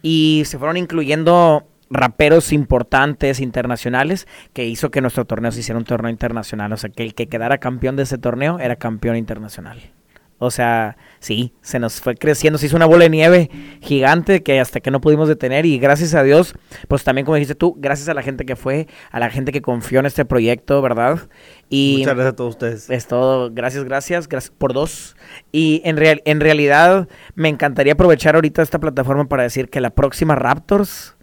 [0.02, 5.86] Y se fueron incluyendo raperos importantes internacionales que hizo que nuestro torneo se hiciera un
[5.86, 6.72] torneo internacional.
[6.72, 9.95] O sea, que el que quedara campeón de ese torneo era campeón internacional.
[10.38, 13.50] O sea, sí, se nos fue creciendo, se hizo una bola de nieve
[13.82, 16.54] gigante que hasta que no pudimos detener y gracias a Dios,
[16.90, 19.62] pues también como dijiste tú, gracias a la gente que fue, a la gente que
[19.62, 21.30] confió en este proyecto, ¿verdad?
[21.70, 22.90] Y Muchas gracias a todos ustedes.
[22.90, 25.16] es todo, gracias, gracias, gracias por dos.
[25.54, 29.92] Y en, real, en realidad me encantaría aprovechar ahorita esta plataforma para decir que la
[29.92, 31.16] próxima Raptors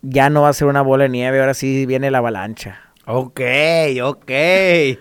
[0.00, 2.83] ya no va a ser una bola de nieve, ahora sí viene la avalancha.
[3.06, 3.40] Ok,
[4.02, 4.30] ok.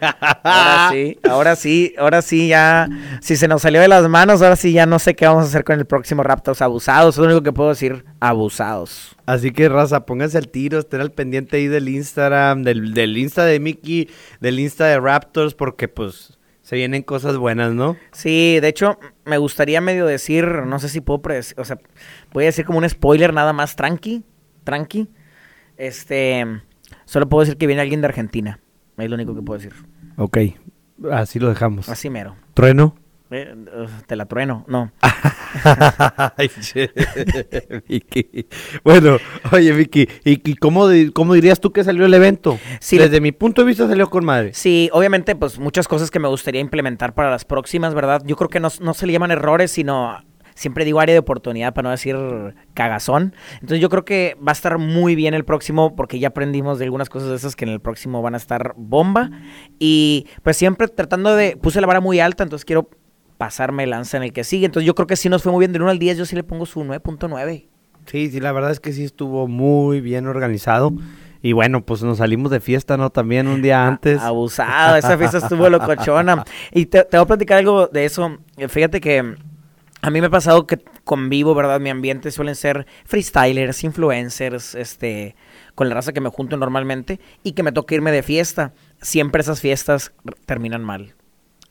[0.43, 2.89] Ahora sí, ahora sí, ahora sí ya,
[3.21, 5.47] si se nos salió de las manos, ahora sí ya no sé qué vamos a
[5.47, 9.15] hacer con el próximo Raptors abusados, es lo único que puedo decir, abusados.
[9.25, 13.45] Así que, raza, pónganse al tiro, estén al pendiente ahí del Instagram, del, del Insta
[13.45, 14.09] de Mickey,
[14.41, 17.95] del Insta de Raptors, porque pues se vienen cosas buenas, ¿no?
[18.11, 21.79] Sí, de hecho, me gustaría medio decir, no sé si puedo predecir, o sea,
[22.33, 24.23] voy a decir como un spoiler nada más tranqui,
[24.65, 25.07] tranqui.
[25.77, 26.45] Este,
[27.13, 28.59] solo puedo decir que viene alguien de Argentina,
[28.97, 29.73] es lo único que puedo decir.
[30.17, 30.39] Ok,
[31.11, 31.87] así lo dejamos.
[31.87, 32.35] Así mero.
[32.55, 32.95] ¿Trueno?
[33.29, 34.91] Eh, uh, te la trueno, no.
[36.37, 36.91] Ay, che,
[37.87, 38.47] Vicky.
[38.83, 39.17] Bueno,
[39.51, 42.57] oye, Vicky, ¿y, cómo, cómo dirías tú que salió el evento?
[42.79, 44.51] Sí, Desde mi punto de vista salió con madre.
[44.55, 48.23] Sí, obviamente, pues muchas cosas que me gustaría implementar para las próximas, ¿verdad?
[48.25, 50.23] Yo creo que no, no se le llaman errores, sino
[50.55, 52.15] siempre digo área de oportunidad para no decir
[52.73, 53.35] cagazón.
[53.55, 56.85] Entonces yo creo que va a estar muy bien el próximo porque ya aprendimos de
[56.85, 59.29] algunas cosas de esas que en el próximo van a estar bomba.
[59.79, 62.89] Y pues siempre tratando de, puse la vara muy alta, entonces quiero
[63.37, 64.65] pasarme lanza en el que sigue.
[64.65, 66.35] Entonces yo creo que sí nos fue muy bien del 1 al 10, yo sí
[66.35, 67.67] le pongo su 9.9.
[68.05, 70.93] Sí, sí, la verdad es que sí estuvo muy bien organizado.
[71.41, 73.09] Y bueno, pues nos salimos de fiesta, ¿no?
[73.09, 74.21] También un día antes.
[74.21, 76.45] Abusado, esa fiesta estuvo locochona.
[76.71, 78.37] Y te, te voy a platicar algo de eso.
[78.69, 79.35] Fíjate que
[80.03, 81.79] a mí me ha pasado que convivo, ¿verdad?
[81.79, 85.37] Mi ambiente suelen ser freestylers, influencers, este,
[85.75, 88.73] con la raza que me junto normalmente y que me toca irme de fiesta.
[89.01, 90.11] Siempre esas fiestas
[90.45, 91.15] terminan mal.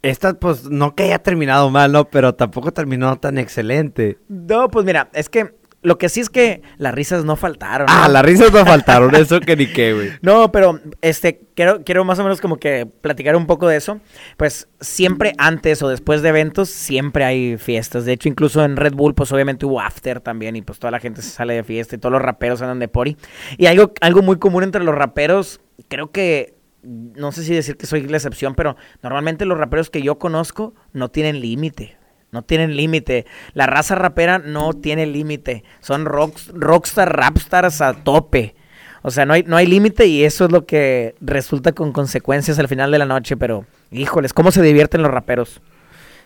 [0.00, 2.06] Esta, pues, no que haya terminado mal, ¿no?
[2.08, 4.18] Pero tampoco terminó tan excelente.
[4.28, 7.88] No, pues mira, es que lo que sí es que las risas no faltaron.
[7.90, 10.10] Ah, las risas no faltaron, eso que ni qué, güey.
[10.22, 14.00] No, pero este quiero quiero más o menos como que platicar un poco de eso.
[14.36, 18.04] Pues siempre antes o después de eventos siempre hay fiestas.
[18.04, 21.00] De hecho, incluso en Red Bull pues obviamente hubo after también y pues toda la
[21.00, 23.16] gente se sale de fiesta y todos los raperos andan de pori.
[23.58, 27.86] Y algo algo muy común entre los raperos, creo que no sé si decir que
[27.86, 31.96] soy la excepción, pero normalmente los raperos que yo conozco no tienen límite.
[32.32, 33.26] No tienen límite.
[33.52, 35.64] La raza rapera no tiene límite.
[35.80, 38.54] Son rockstar, rapstars a tope.
[39.02, 42.58] O sea, no hay, no hay límite y eso es lo que resulta con consecuencias
[42.58, 43.36] al final de la noche.
[43.36, 45.60] Pero, híjoles, ¿cómo se divierten los raperos?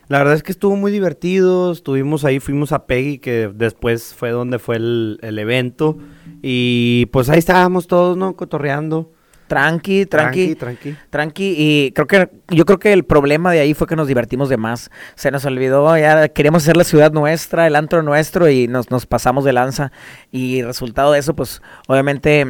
[0.07, 1.73] La verdad es que estuvo muy divertido.
[1.73, 5.97] Estuvimos ahí, fuimos a Peggy, que después fue donde fue el, el evento.
[6.41, 8.37] Y pues ahí estábamos todos, ¿no?
[8.37, 9.11] Cotorreando.
[9.47, 11.55] Tranqui, tranqui, tranqui, tranqui.
[11.57, 14.57] Y creo que, yo creo que el problema de ahí fue que nos divertimos de
[14.57, 14.91] más.
[15.15, 19.05] Se nos olvidó, ya queríamos hacer la ciudad nuestra, el antro nuestro y nos, nos
[19.05, 19.91] pasamos de lanza.
[20.31, 22.45] Y resultado de eso, pues, obviamente,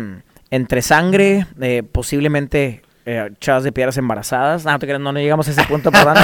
[0.49, 4.65] entre sangre, eh, posiblemente eh, chavas de piedras embarazadas.
[4.65, 6.17] No, no, no llegamos a ese punto, perdón.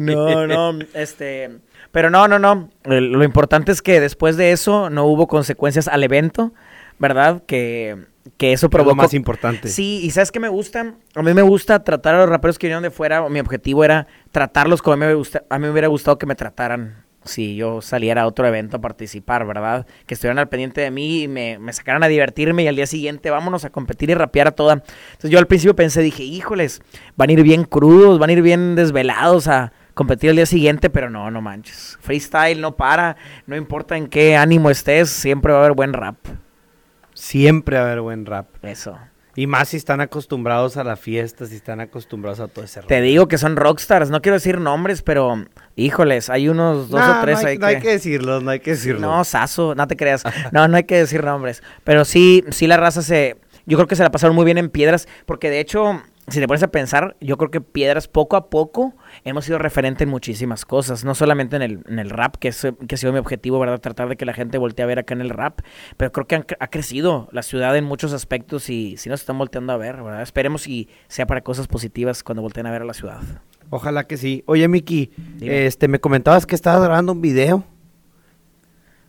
[0.00, 1.60] no, no, este...
[1.92, 2.70] Pero no, no, no.
[2.82, 6.52] Lo importante es que después de eso no hubo consecuencias al evento,
[6.98, 7.42] ¿verdad?
[7.46, 8.96] Que que eso provocó.
[8.96, 9.68] lo más importante.
[9.68, 10.94] Sí, y ¿sabes qué me gusta?
[11.14, 13.28] A mí me gusta tratar a los raperos que vinieron de fuera.
[13.28, 16.26] Mi objetivo era tratarlos como a mí me, gusta, a mí me hubiera gustado que
[16.26, 19.86] me trataran si yo saliera a otro evento a participar, ¿verdad?
[20.06, 22.86] Que estuvieran al pendiente de mí y me, me sacaran a divertirme y al día
[22.86, 24.74] siguiente vámonos a competir y rapear a toda.
[24.74, 26.82] Entonces yo al principio pensé, dije, híjoles,
[27.16, 30.90] van a ir bien crudos, van a ir bien desvelados a competir el día siguiente,
[30.90, 31.98] pero no, no manches.
[32.00, 36.16] Freestyle no para, no importa en qué ánimo estés, siempre va a haber buen rap.
[37.24, 38.48] Siempre va a haber buen rap.
[38.62, 38.98] Eso.
[39.34, 42.88] Y más si están acostumbrados a la fiesta, si están acostumbrados a todo ese rap.
[42.88, 45.42] Te digo que son rockstars, no quiero decir nombres, pero
[45.74, 48.72] híjoles, hay unos dos o tres no hay, no hay que decirlos, no hay que
[48.72, 49.00] decirlos.
[49.00, 50.22] No, Saso, no te creas.
[50.52, 51.62] no, no hay que decir nombres.
[51.82, 53.38] Pero sí, sí la raza se...
[53.64, 56.46] Yo creo que se la pasaron muy bien en Piedras, porque de hecho si te
[56.46, 60.64] pones a pensar, yo creo que Piedras poco a poco hemos sido referente en muchísimas
[60.64, 63.58] cosas, no solamente en el, en el rap, que, es, que ha sido mi objetivo,
[63.58, 63.80] ¿verdad?
[63.80, 65.60] Tratar de que la gente voltee a ver acá en el rap,
[65.96, 69.72] pero creo que ha crecido la ciudad en muchos aspectos y si nos están volteando
[69.74, 70.22] a ver, ¿verdad?
[70.22, 73.20] Esperemos y sea para cosas positivas cuando volteen a ver a la ciudad.
[73.70, 74.44] Ojalá que sí.
[74.46, 75.10] Oye, Miki,
[75.40, 77.64] este, me comentabas que estabas grabando un video.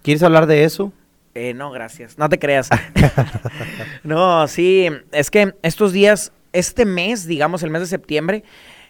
[0.01, 0.91] ¿Quieres hablar de eso?
[1.33, 2.17] Eh, no, gracias.
[2.17, 2.69] No te creas.
[4.03, 8.43] no, sí, es que estos días este mes, digamos, el mes de septiembre,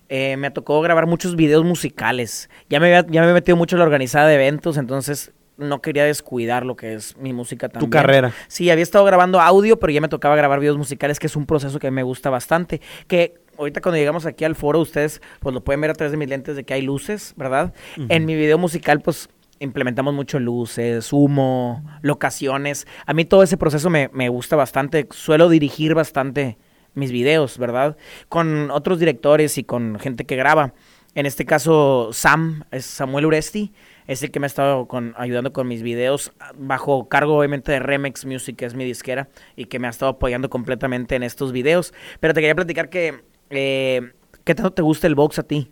[0.07, 2.49] eh, me tocó grabar muchos videos musicales.
[2.69, 5.81] Ya me, había, ya me he metido mucho en la organizada de eventos, entonces no
[5.81, 7.89] quería descuidar lo que es mi música también.
[7.89, 8.33] Tu carrera.
[8.47, 11.45] Sí, había estado grabando audio, pero ya me tocaba grabar videos musicales, que es un
[11.45, 12.81] proceso que me gusta bastante.
[13.07, 16.17] Que ahorita cuando llegamos aquí al foro, ustedes pues lo pueden ver a través de
[16.17, 17.73] mis lentes de que hay luces, ¿verdad?
[18.09, 22.85] En mi video musical, pues implementamos mucho luces, humo, locaciones.
[23.05, 25.07] A mí todo ese proceso me, me gusta bastante.
[25.11, 26.57] Suelo dirigir bastante
[26.95, 27.97] mis videos, ¿verdad?
[28.29, 30.73] Con otros directores y con gente que graba.
[31.13, 33.71] En este caso, Sam, es Samuel Uresti,
[34.05, 37.79] es el que me ha estado con, ayudando con mis videos, bajo cargo obviamente de
[37.79, 41.53] Remex Music, que es mi disquera, y que me ha estado apoyando completamente en estos
[41.53, 41.93] videos.
[42.19, 44.11] Pero te quería platicar que, eh,
[44.43, 45.71] ¿qué tanto te gusta el box a ti?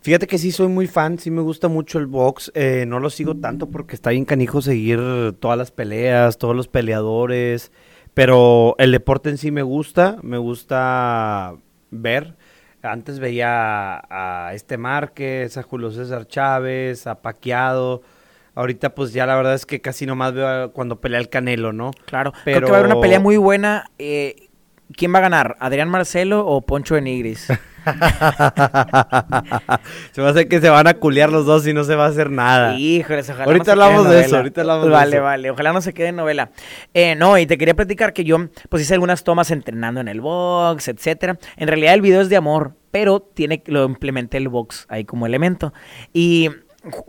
[0.00, 3.10] Fíjate que sí soy muy fan, sí me gusta mucho el box, eh, no lo
[3.10, 4.98] sigo tanto porque está bien canijo seguir
[5.38, 7.70] todas las peleas, todos los peleadores,
[8.14, 11.54] pero el deporte en sí me gusta, me gusta
[11.90, 12.36] ver.
[12.82, 18.02] Antes veía a, este Márquez, a Julio César Chávez, a Paqueado.
[18.54, 21.92] Ahorita pues ya la verdad es que casi nomás veo cuando pelea el Canelo, ¿no?
[22.06, 23.90] Claro, pero creo que va a haber una pelea muy buena.
[23.98, 24.48] Eh,
[24.94, 25.56] ¿Quién va a ganar?
[25.60, 27.48] ¿Adrián Marcelo o Poncho de Nigris?
[30.12, 32.06] se va a hacer que se van a culiar los dos y no se va
[32.06, 32.78] a hacer nada.
[32.78, 33.44] Híjoles, ojalá.
[33.44, 35.24] Ahorita hablamos de eso, ahorita hablamos vale, de eso.
[35.24, 36.50] Vale, ojalá no se quede en novela.
[36.94, 40.20] Eh, no, y te quería platicar que yo, pues hice algunas tomas entrenando en el
[40.20, 41.38] box, etcétera.
[41.56, 45.26] En realidad el video es de amor, pero tiene, lo implementé el box ahí como
[45.26, 45.72] elemento.
[46.12, 46.50] Y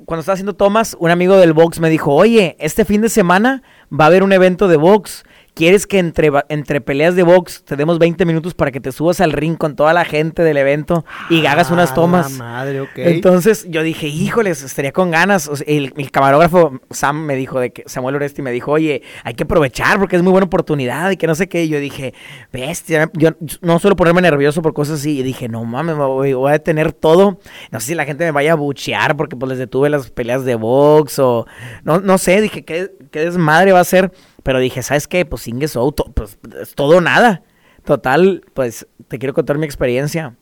[0.06, 3.64] cuando estaba haciendo tomas, un amigo del box me dijo, oye, este fin de semana
[3.92, 5.24] va a haber un evento de box
[5.56, 9.22] ¿Quieres que entre, entre peleas de box te demos 20 minutos para que te subas
[9.22, 12.32] al ring con toda la gente del evento y hagas unas ah, tomas?
[12.32, 12.90] madre, ok.
[12.96, 15.52] Entonces yo dije, híjoles, estaría con ganas.
[15.68, 20.00] el, camarógrafo Sam me dijo, de que Samuel Oresti me dijo, oye, hay que aprovechar
[20.00, 21.66] porque es muy buena oportunidad y que no sé qué.
[21.66, 22.16] Y yo dije,
[22.52, 23.30] bestia, yo
[23.62, 25.20] no suelo ponerme nervioso por cosas así.
[25.20, 27.38] Y dije, no mames, voy, voy a detener todo.
[27.70, 30.46] No sé si la gente me vaya a buchear porque pues les detuve las peleas
[30.46, 31.46] de box o
[31.84, 32.42] no, no sé.
[32.42, 34.12] Dije, ¿qué, qué desmadre va a ser?
[34.44, 35.26] Pero dije, ¿sabes qué?
[35.26, 37.44] Pues Sing pues es todo nada.
[37.86, 40.36] Total, pues te quiero contar mi experiencia.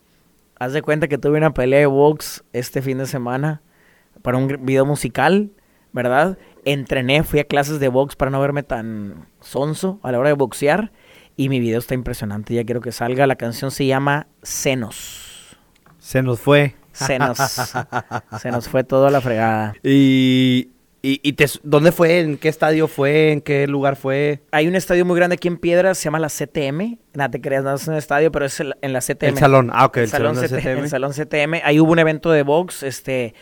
[0.60, 3.62] Haz de cuenta que tuve una pelea de box este fin de semana
[4.22, 5.52] para un video musical,
[5.92, 6.38] ¿verdad?
[6.66, 10.36] Entrené, fui a clases de box para no verme tan sonso a la hora de
[10.36, 10.92] boxear.
[11.36, 13.26] Y mi video está impresionante, ya quiero que salga.
[13.26, 15.58] La canción se llama Senos.
[15.98, 16.76] Se nos fue.
[16.92, 17.38] Se nos,
[18.42, 19.74] se nos fue todo a la fregada.
[19.82, 20.70] Y
[21.04, 22.20] ¿Y, y te, dónde fue?
[22.20, 23.32] ¿En qué estadio fue?
[23.32, 24.42] ¿En qué lugar fue?
[24.52, 27.00] Hay un estadio muy grande aquí en Piedras, se llama la CTM.
[27.16, 29.30] Nada, te creas, no es un estadio, pero es el- en la CTM.
[29.30, 29.72] El salón.
[29.74, 30.80] Ah, ok, el, el salón, salón, CTM.
[30.84, 31.62] el salón CTM.
[31.64, 33.34] Ahí hubo un evento de box, este...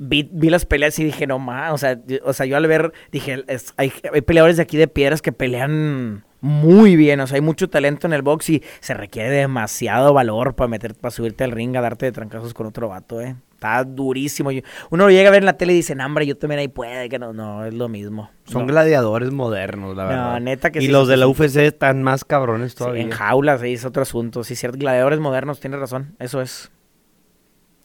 [0.00, 2.68] Vi, vi las peleas y dije, no más, o sea, yo, o sea, yo al
[2.68, 7.26] ver, dije, es- hay, hay peleadores de aquí de piedras que pelean muy bien, o
[7.26, 11.10] sea, hay mucho talento en el box y se requiere demasiado valor para meter, para
[11.10, 13.34] subirte al ring a darte de trancazos con otro vato, eh.
[13.58, 14.50] Está durísimo.
[14.90, 16.68] Uno lo llega a ver en la tele y dice, "No, hombre, yo también ahí
[16.68, 18.30] puede, que no, no, es lo mismo.
[18.44, 18.68] Son No.
[18.68, 20.40] gladiadores modernos, la No, verdad.
[20.40, 21.26] neta que y sí, los sí, de la.
[21.26, 23.02] UFC están más cabrones Sí, todavía.
[23.02, 24.44] en jaulas, ahí es otro asunto.
[24.44, 26.14] Sí, cierto, gladiadores modernos, tienes razón.
[26.20, 26.70] Eso es.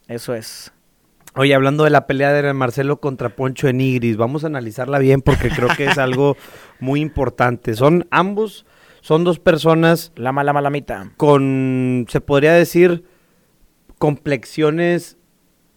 [0.07, 0.71] Eso es.
[1.36, 5.23] Oye, hablando de la pelea de Marcelo contra Poncho de Nigris, vamos a analizarla bien
[5.23, 6.38] porque creo que es algo
[6.79, 7.73] muy importante.
[7.73, 8.67] Son ambos,
[9.01, 11.09] son dos personas La mala malamita.
[11.17, 13.05] con, se podría decir,
[13.97, 15.17] complexiones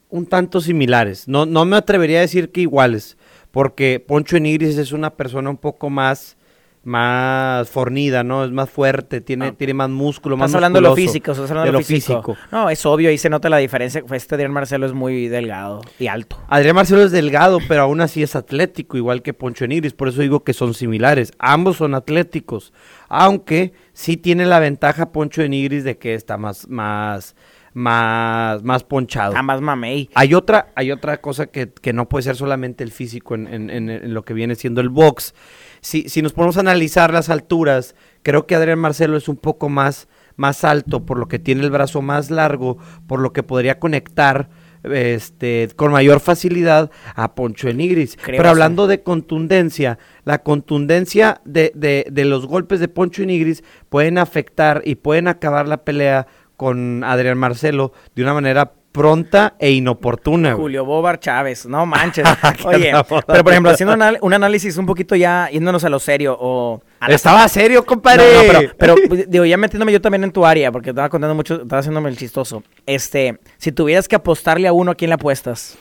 [0.08, 1.26] un tanto similares.
[1.28, 3.16] No, no me atrevería a decir que iguales,
[3.50, 6.36] porque Poncho de Nigris es una persona un poco más,
[6.84, 8.44] más fornida, ¿no?
[8.44, 9.52] Es más fuerte, tiene, Ah.
[9.58, 12.34] tiene más músculo, más Estás hablando de lo físico, estás hablando de lo físico.
[12.34, 12.36] físico.
[12.52, 14.04] No, es obvio, ahí se nota la diferencia.
[14.12, 16.38] Este Adrián Marcelo es muy delgado y alto.
[16.48, 20.06] Adrián Marcelo es delgado, pero aún así es atlético, igual que Poncho de Nigris, por
[20.08, 21.32] eso digo que son similares.
[21.40, 22.72] Ambos son atléticos,
[23.08, 27.34] aunque sí tiene la ventaja Poncho de Nigris de que está más, más,
[27.76, 29.34] más, más ponchado.
[29.34, 30.08] Jamás mamey.
[30.14, 33.68] Hay otra, hay otra cosa que, que no puede ser solamente el físico en, en-
[33.68, 35.34] en- en lo que viene siendo el box.
[35.82, 39.68] Si, si nos ponemos a analizar las alturas, creo que Adrián Marcelo es un poco
[39.68, 43.78] más, más alto, por lo que tiene el brazo más largo, por lo que podría
[43.78, 44.48] conectar
[44.82, 48.16] este, con mayor facilidad a Poncho de Nigris.
[48.22, 53.26] Creo Pero hablando de contundencia, la contundencia de, de- de los golpes de Poncho y
[53.26, 59.54] Nigris pueden afectar y pueden acabar la pelea con Adrián Marcelo de una manera pronta
[59.58, 60.54] e inoportuna.
[60.54, 60.62] güey.
[60.62, 62.26] Julio Bobar Chávez, no manches.
[62.58, 62.92] Qué Oye,
[63.26, 66.80] pero por ejemplo, haciendo un, análisis un poquito ya yéndonos a lo serio o...
[67.00, 68.24] a la- Estaba serio, compadre.
[68.24, 71.10] No, no, pero, pero, pues, digo, ya metiéndome yo también en tu área, porque estaba
[71.10, 72.62] contando mucho, estaba haciéndome el chistoso.
[72.86, 75.76] Este, si tuvieras que apostarle a uno, ¿a quién le apuestas?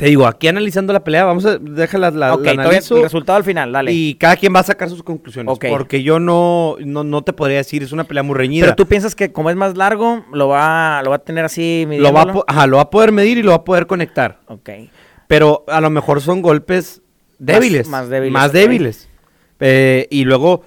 [0.00, 3.02] Te digo, aquí analizando la pelea, vamos a déjala la, ok, la todavía analizo el
[3.02, 3.92] resultado al final, dale.
[3.92, 5.52] y cada quien va a sacar sus conclusiones.
[5.52, 5.66] Ok.
[5.68, 8.64] Porque yo no, no, no te podría decir, es una pelea muy reñida.
[8.64, 11.86] Pero tú piensas que como es más largo, lo va, lo va a tener así
[11.86, 14.40] lo va, a ajá, lo va a poder medir y lo va a poder conectar.
[14.46, 14.70] Ok.
[15.28, 17.02] Pero a lo mejor son golpes
[17.38, 17.86] débiles.
[17.86, 19.10] más débiles, Más débiles.
[19.60, 20.62] Eh, y luego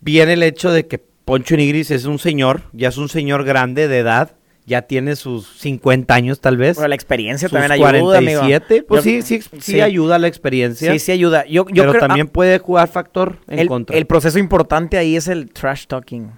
[0.00, 3.88] viene el hecho de que Poncho Nigris es un señor, ya es un señor grande
[3.88, 4.36] de edad,
[4.70, 6.76] ya tiene sus 50 años tal vez.
[6.76, 8.40] Bueno, la experiencia sus también ayuda, amigo.
[8.40, 10.92] 47, pues Yo- sí, sí, sí, ayuda la experiencia.
[10.92, 11.44] Sí, sí ayuda.
[11.46, 13.96] Yo, yo pero creo- también ah, puede jugar factor en el, contra.
[13.98, 16.30] el proceso importante ahí es el trash talking.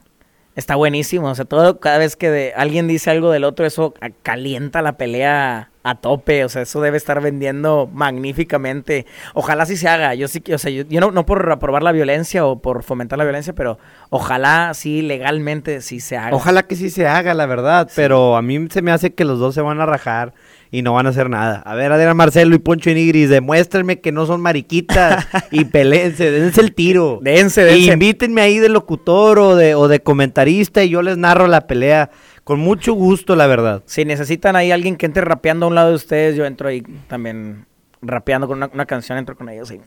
[0.57, 1.29] Está buenísimo.
[1.29, 4.97] O sea, todo, cada vez que de- alguien dice algo del otro, eso calienta la
[4.97, 6.45] pelea a tope.
[6.45, 9.07] O sea, eso debe estar vendiendo magníficamente.
[9.35, 10.14] Ojalá sí se haga.
[10.14, 12.83] Yo sí que, o sea, yo, yo no, no por aprobar la violencia o por
[12.83, 13.79] fomentar la violencia, pero
[14.11, 16.35] ojalá sí legalmente sí se haga.
[16.37, 19.38] Ojalá que sí se haga, la verdad, pero a mí se me hace que los
[19.38, 20.33] dos se van a rajar
[20.71, 21.62] y no van a hacer nada.
[21.66, 26.61] A ver, Adrián Marcelo y Poncho Nigris, demuéstrenme que no son mariquitas y peleense, dense
[26.62, 27.18] el tiro.
[27.23, 27.92] Dense, Y dense.
[27.92, 32.11] invítenme ahí de locutor o de, o de comentarista y yo les narro la pelea
[32.45, 33.83] con mucho gusto, la verdad.
[33.87, 36.83] Si necesitan ahí alguien que entre rapeando a un lado de ustedes, yo entro ahí
[37.09, 37.67] también
[38.01, 39.81] rapeando con una, una canción, entro con ellos y...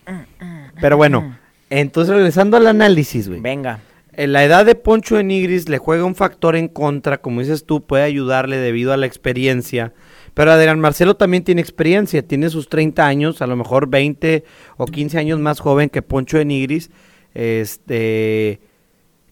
[0.80, 1.38] Pero bueno,
[1.70, 3.42] entonces regresando al análisis, güey.
[3.42, 3.80] Venga.
[4.14, 7.66] En la edad de Poncho de Nigris le juega un factor en contra, como dices
[7.66, 9.94] tú, puede ayudarle debido a la experiencia.
[10.34, 14.46] Pero Adrián Marcelo también tiene experiencia, tiene sus 30 años, a lo mejor 20
[14.78, 16.92] o 15 años más joven que Poncho de Nigris,
[17.34, 18.62] este,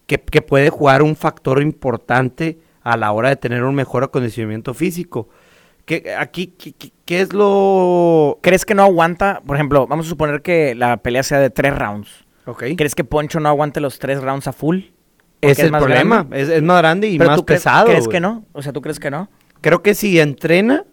[0.06, 4.74] que, que puede jugar un factor importante a la hora de tener un mejor acondicionamiento
[4.74, 5.28] físico.
[5.86, 6.54] ¿Qué, aquí,
[7.04, 8.38] qué, es lo...?
[8.42, 9.42] ¿Crees que no aguanta?
[9.44, 12.24] Por ejemplo, vamos a suponer que la pelea sea de tres rounds.
[12.46, 12.76] Okay.
[12.76, 14.80] ¿Crees que Poncho no aguante los tres rounds a full?
[15.40, 17.86] Es el más problema, es, es más grande y Pero más tú pesado.
[17.86, 18.44] ¿Crees que no?
[18.52, 19.28] O sea, ¿tú crees que no?
[19.60, 20.84] Creo que si entrena,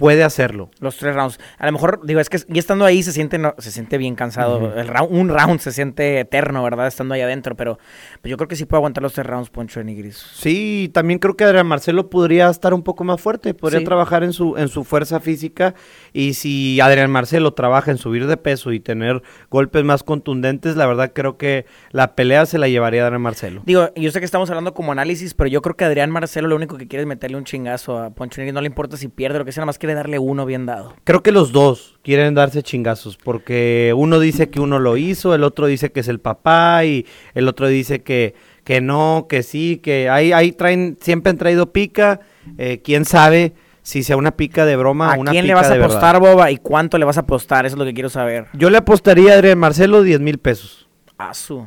[0.00, 0.70] puede hacerlo.
[0.80, 1.38] Los tres rounds.
[1.58, 4.14] A lo mejor, digo, es que ya estando ahí se siente, no- se siente bien
[4.14, 4.74] cansado.
[4.76, 6.86] El round- un round se siente eterno, ¿verdad?
[6.86, 7.54] Estando ahí adentro.
[7.54, 7.78] Pero
[8.22, 10.16] pues yo creo que sí puede aguantar los tres rounds Poncho de Nigris.
[10.16, 13.84] Sí, también creo que Adrián Marcelo podría estar un poco más fuerte, podría Sí.
[13.84, 15.74] trabajar en su, en su fuerza física
[16.14, 20.86] y si Adrián Marcelo trabaja en subir de peso y tener golpes más contundentes, la
[20.86, 23.62] verdad creo que la pelea se la llevaría Adrián Marcelo.
[23.66, 26.56] Digo, yo sé que estamos hablando como análisis, pero yo creo que Adrián Marcelo lo
[26.56, 28.54] único que quiere es meterle un chingazo a Poncho Nigris.
[28.54, 30.66] No le importa si pierde o lo que sea, nada más quiere darle uno bien
[30.66, 30.94] dado.
[31.04, 35.42] Creo que los dos quieren darse chingazos porque uno dice que uno lo hizo, el
[35.42, 39.80] otro dice que es el papá y el otro dice que, que no, que sí,
[39.82, 42.20] que ahí, ahí traen, siempre han traído pica,
[42.58, 45.66] eh, quién sabe si sea una pica de broma ¿A o una quién le vas
[45.66, 45.86] a verdad.
[45.86, 46.50] apostar, Boba?
[46.50, 47.66] ¿Y cuánto le vas a apostar?
[47.66, 48.46] Eso es lo que quiero saber.
[48.52, 50.88] Yo le apostaría a Adrián Marcelo 10 mil pesos.
[51.18, 51.66] Asu.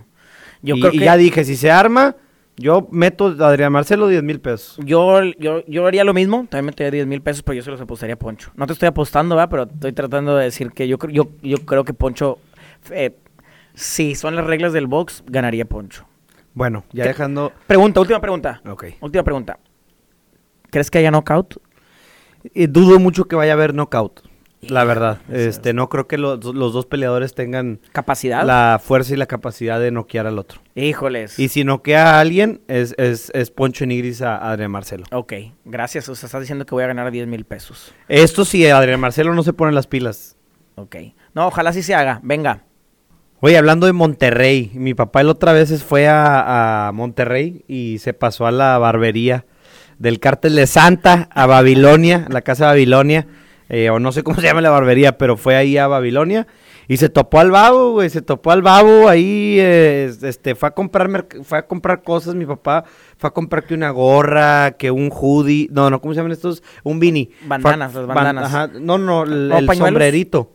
[0.62, 2.16] Yo y, creo y que ya dije, si se arma,
[2.64, 4.78] yo meto a Adrián Marcelo 10 mil pesos.
[4.84, 6.48] yo, yo, yo haría lo mismo.
[6.50, 8.52] También metería 10 mil pesos, pero yo se los apostaría a Poncho.
[8.56, 9.50] No te estoy apostando, ¿verdad?
[9.50, 12.40] Pero estoy tratando de decir que yo, creo- yo, yo creo que Poncho,
[12.92, 13.16] eh,
[13.74, 16.06] si son las reglas del box, ganaría Poncho.
[16.54, 17.52] Bueno, ya dejando...
[17.68, 18.62] Pregunta, última pregunta.
[18.68, 18.86] Ok.
[19.02, 19.60] Última pregunta.
[20.70, 21.56] ¿Crees que haya knockout?
[22.54, 24.22] Y dudo mucho que vaya a haber knockout,
[24.70, 25.20] la verdad.
[25.32, 28.44] Este, no creo que los, los dos peleadores tengan ¿Capacidad?
[28.46, 30.62] la fuerza y la capacidad de noquear al otro.
[30.76, 31.40] Híjoles.
[31.40, 35.06] Y si noquea a alguien, es, es, es Poncho Nigris a Adrián Marcelo.
[35.12, 35.34] Ok,
[35.66, 36.10] gracias.
[36.10, 37.94] O sea, estás diciendo que voy a ganar 10 mil pesos.
[38.08, 40.38] Esto si Adrián Marcelo no se pone las pilas.
[40.76, 40.96] Ok.
[41.34, 42.20] No, ojalá sí se haga.
[42.24, 42.64] Venga.
[43.40, 48.14] Oye, hablando de Monterrey, mi papá el otra vez fue a, a Monterrey y se
[48.14, 49.46] pasó a la barbería
[50.00, 53.28] del cártel de Santa a Babilonia, la casa de Babilonia,
[53.74, 56.48] eh, o no sé cómo se llama la barbería, pero fue ahí a Babilonia
[56.88, 60.72] y se topó al babo, güey, se topó al babo ahí, eh, este, fue a
[60.72, 62.84] comprar, fue a comprar cosas, mi papá
[63.18, 66.62] fue a comprar que una gorra, que un hoodie, no, no, ¿cómo se llaman estos?
[66.84, 67.30] Un beanie.
[67.40, 68.44] Fue Bandanas, las ban- bandanas.
[68.46, 70.52] ajá, no, no, el, ¿O el sombrerito.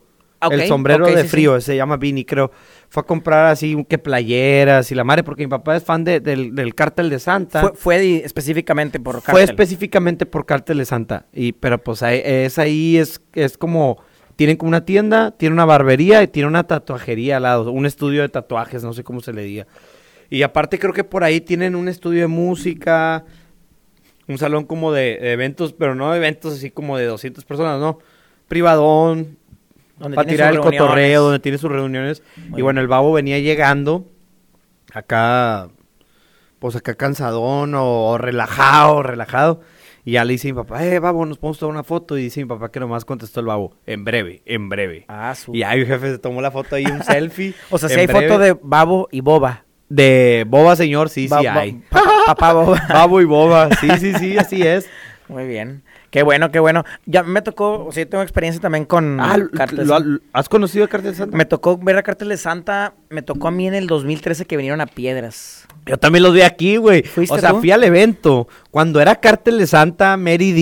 [0.50, 2.52] El sombrero de sí, frío, se llama Vini, creo.
[2.90, 6.20] Fue a comprar así, que playeras y la madre, porque mi papá es fan de-
[6.20, 7.61] del, del cártel de Santa.
[7.61, 9.42] Fue, fue específicamente por Fue cártel.
[9.44, 11.27] específicamente por cártel de Santa.
[11.33, 13.98] Y, pero pues ahí- es ahí, es, es como,
[14.37, 18.22] tienen como una tienda, tiene una barbería y tiene una tatuajería al lado, un estudio
[18.22, 19.66] de tatuajes, no sé cómo se le diga.
[20.31, 23.24] Y aparte creo que por ahí tienen un estudio de música,
[24.29, 27.98] un salón como de, de eventos, pero no eventos así como de 200 personas, no.
[28.46, 29.37] Privadón,
[29.99, 30.81] Donde para tirar el reuniones.
[30.81, 32.23] cotorreo, donde tiene sus reuniones.
[32.57, 34.07] Y bueno, el babo venía llegando
[34.93, 35.69] acá,
[36.59, 39.61] pues acá cansadón o, o relajado, relajado.
[40.05, 42.17] Y ya le dice mi papá, eh, babo, nos podemos tomar una foto.
[42.17, 45.05] Y dice mi papá que nomás contestó el babo, en breve, en breve.
[45.09, 47.55] Ah, su- Y ahí mi jefe se tomó la foto ahí, un selfie.
[47.71, 48.29] O sea, si hay breve.
[48.29, 49.65] foto de Babo y Boba.
[49.91, 51.73] De boba, señor, sí, Ba- sí hay.
[51.91, 52.83] Papá, papá Boba.
[52.91, 54.89] Babo y boba, sí, sí, sí, así es.
[55.29, 55.83] Muy bien.
[56.11, 56.85] Qué bueno, qué bueno.
[57.05, 60.25] Ya me tocó, o sea, yo tengo experiencia también con Ah, Cártel ¿lo- Santa.
[60.33, 61.37] ¿has conocido a Cártel Santa?
[61.37, 64.57] Me tocó ver a Cártel de Santa, me tocó a mí en el 2013 que
[64.57, 65.66] vinieron a Piedras.
[65.85, 67.03] Yo también los vi aquí, güey.
[67.03, 67.61] ¿Fuiste O sea, tú?
[67.61, 68.49] fui al evento.
[68.71, 70.53] Cuando era Cártel de Santa, Mary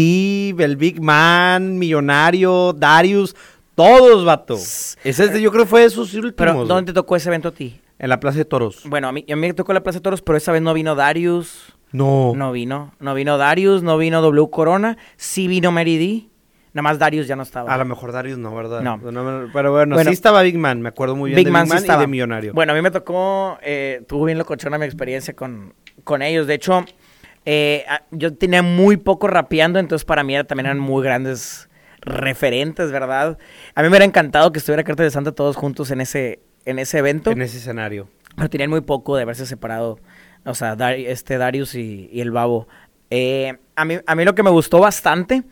[0.57, 3.37] D, el Big Man, Millonario, Darius,
[3.77, 4.55] todos, vato.
[4.55, 6.35] Ese es yo creo que fue de sus últimos.
[6.37, 6.65] Pero.
[6.65, 7.81] ¿dónde te tocó ese evento a ti?
[7.99, 8.83] En la Plaza de Toros.
[8.85, 10.75] Bueno, a mí, a mí me tocó la Plaza de Toros, pero esa vez no
[10.75, 11.73] vino Darius.
[11.93, 12.33] No.
[12.37, 12.93] No vino.
[13.01, 14.97] No vino Darius, no vino W Corona.
[15.17, 16.29] Sí vino Mary D.
[16.75, 17.73] Nada más Darius ya no estaba.
[17.73, 18.83] A lo mejor Darius no, ¿verdad?
[18.83, 19.01] No.
[19.53, 20.11] pero bueno, Bueno.
[20.11, 20.83] sí estaba Big Man.
[20.83, 22.01] Me acuerdo muy bien Big de Man Big sí Man y estaba.
[22.03, 22.53] de Millonario.
[22.53, 25.73] Bueno, a mí me tocó, eh, tuvo bien locochona mi experiencia con,
[26.05, 26.47] con ellos.
[26.47, 26.85] De hecho,
[27.47, 31.71] eh, yo tenía muy poco rapeando, entonces para mí era- también eran muy grandes
[32.03, 33.39] referentes, ¿verdad?
[33.75, 36.79] A mí me hubiera encantado que estuviera Carta de Santa todos juntos en ese, en
[36.79, 38.09] ese evento, en ese escenario.
[38.37, 39.99] pero tenían muy poco de haberse separado,
[40.47, 42.69] o sea, este Darius y, y el Babo.
[43.11, 45.43] Eh, a, mí, a mí lo que me gustó bastante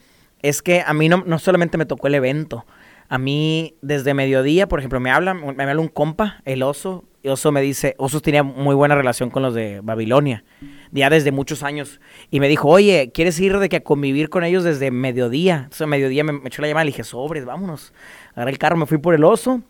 [0.43, 2.65] es que a mí no, no solamente me tocó el evento,
[3.09, 7.29] a mí desde mediodía, por ejemplo, me habla, me habla un compa, el oso, y
[7.29, 10.45] oso me dice, Osos tenía muy buena relación con los de Babilonia,
[10.91, 14.45] ya desde muchos años, y me dijo, oye, ¿quieres ir de que a convivir con
[14.45, 15.57] ellos desde mediodía?
[15.57, 17.93] Entonces a mediodía me, me echó la llamada, le dije, sobres, vámonos.
[18.35, 19.63] Agarré el carro, me fui por el oso,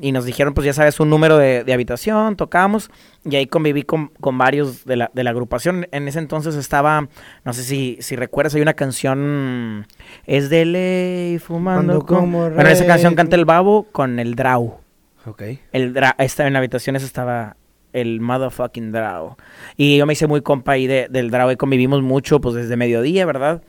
[0.00, 2.90] y nos dijeron, pues ya sabes, un número de, de habitación, tocamos,
[3.24, 5.86] y ahí conviví con, con varios de la, de la agrupación.
[5.92, 7.08] En ese entonces estaba,
[7.44, 9.86] no sé si, si recuerdas, hay una canción,
[10.26, 12.20] es de ley, fumando Cuando como...
[12.20, 12.88] como Bueno, esa rey.
[12.88, 14.78] canción canta el babo con el Drau.
[15.26, 15.42] Ok.
[15.72, 17.56] El dra en la habitación, esa estaba
[17.92, 19.36] el motherfucking Drau.
[19.76, 22.76] Y yo me hice muy compa ahí de- del Drau y convivimos mucho, pues desde
[22.76, 23.62] mediodía, ¿verdad?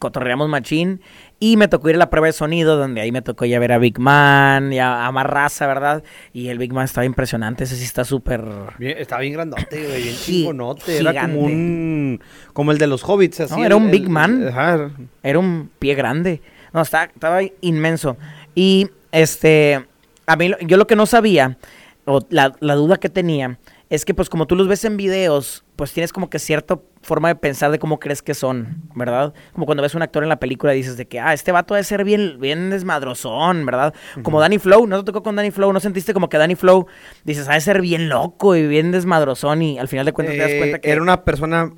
[0.00, 1.00] Cotorreamos machín.
[1.38, 3.72] Y me tocó ir a la prueba de sonido, donde ahí me tocó ya ver
[3.72, 6.02] a Big Man y a, a más raza, ¿verdad?
[6.32, 8.42] Y el Big Man estaba impresionante, ese sí está súper...
[8.80, 10.98] Estaba bien grandote, güey, bien chingonote.
[10.98, 12.20] Era como un...
[12.54, 13.54] Como el de los hobbits, así.
[13.54, 14.48] No, era un el- Big Man.
[14.48, 14.90] Ajá.
[15.22, 16.40] Era un pie grande.
[16.72, 18.16] No, estaba, estaba inmenso.
[18.54, 19.84] Y este,
[20.26, 21.58] a mí, yo lo que no sabía,
[22.06, 25.64] o la, la duda que tenía, es que pues como tú los ves en videos,
[25.76, 29.32] pues tienes como que cierta forma de pensar de cómo crees que son, ¿verdad?
[29.52, 31.74] Como cuando ves un actor en la película y dices de que, ah, este vato
[31.74, 33.94] debe ser bien, bien desmadrozón, ¿verdad?
[34.22, 35.72] Como Danny Flow, ¿no te tocó con Danny Flow?
[35.72, 36.86] ¿No sentiste como que Danny Flow,
[37.24, 40.42] dices, ha de ser bien loco y bien desmadrozón y al final de cuentas te
[40.42, 40.90] das Eh, cuenta que...
[40.90, 41.72] Era una persona...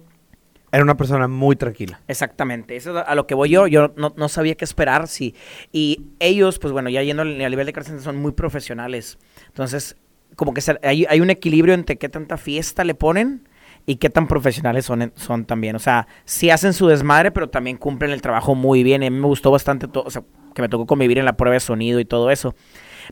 [0.71, 2.01] Era una persona muy tranquila.
[2.09, 5.35] Exactamente, eso es a lo que voy yo, yo no, no sabía qué esperar, sí.
[5.73, 9.17] Y ellos, pues bueno, ya yendo al nivel de cárcel, son muy profesionales.
[9.47, 9.97] Entonces,
[10.39, 13.49] como que se- hay, hay un equilibrio entre qué tanta fiesta le ponen
[13.87, 15.75] y qué tan profesionales son, son también.
[15.75, 19.03] O sea, sí hacen su desmadre, pero también cumplen el trabajo muy bien.
[19.03, 20.23] A mí me gustó bastante todo, o sea,
[20.55, 22.55] que me tocó convivir en la prueba de sonido y todo eso.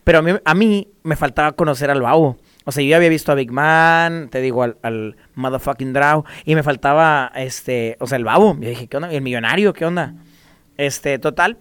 [0.04, 2.36] Pero a mí, a mí me faltaba conocer al Babo.
[2.64, 6.54] O sea, yo ya había visto a Big Man, te digo, al, motherfucking Draw, y
[6.54, 8.56] me faltaba, este, o sea, el Babo.
[8.60, 9.12] Yo dije, ¿qué onda?
[9.12, 9.72] ¿Y el millonario?
[9.72, 10.14] ¿Qué onda?
[10.76, 11.58] Este, total.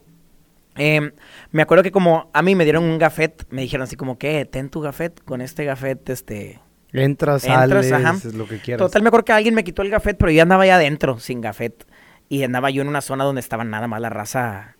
[0.76, 1.11] Em,
[1.51, 4.45] me acuerdo que como a mí me dieron un gafet, me dijeron así como, ¿qué?
[4.45, 6.61] Ten tu gafet, con este gafet, este...
[6.91, 8.15] Entras, Entras, sales, ajá.
[8.15, 8.86] es lo que quieras.
[8.86, 11.41] Total, me acuerdo que alguien me quitó el gafet, pero yo andaba allá adentro, sin
[11.41, 11.86] gafet.
[12.30, 14.78] Y andaba yo en una zona donde estaba nada más la raza,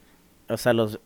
[0.48, 1.02] o sea, los...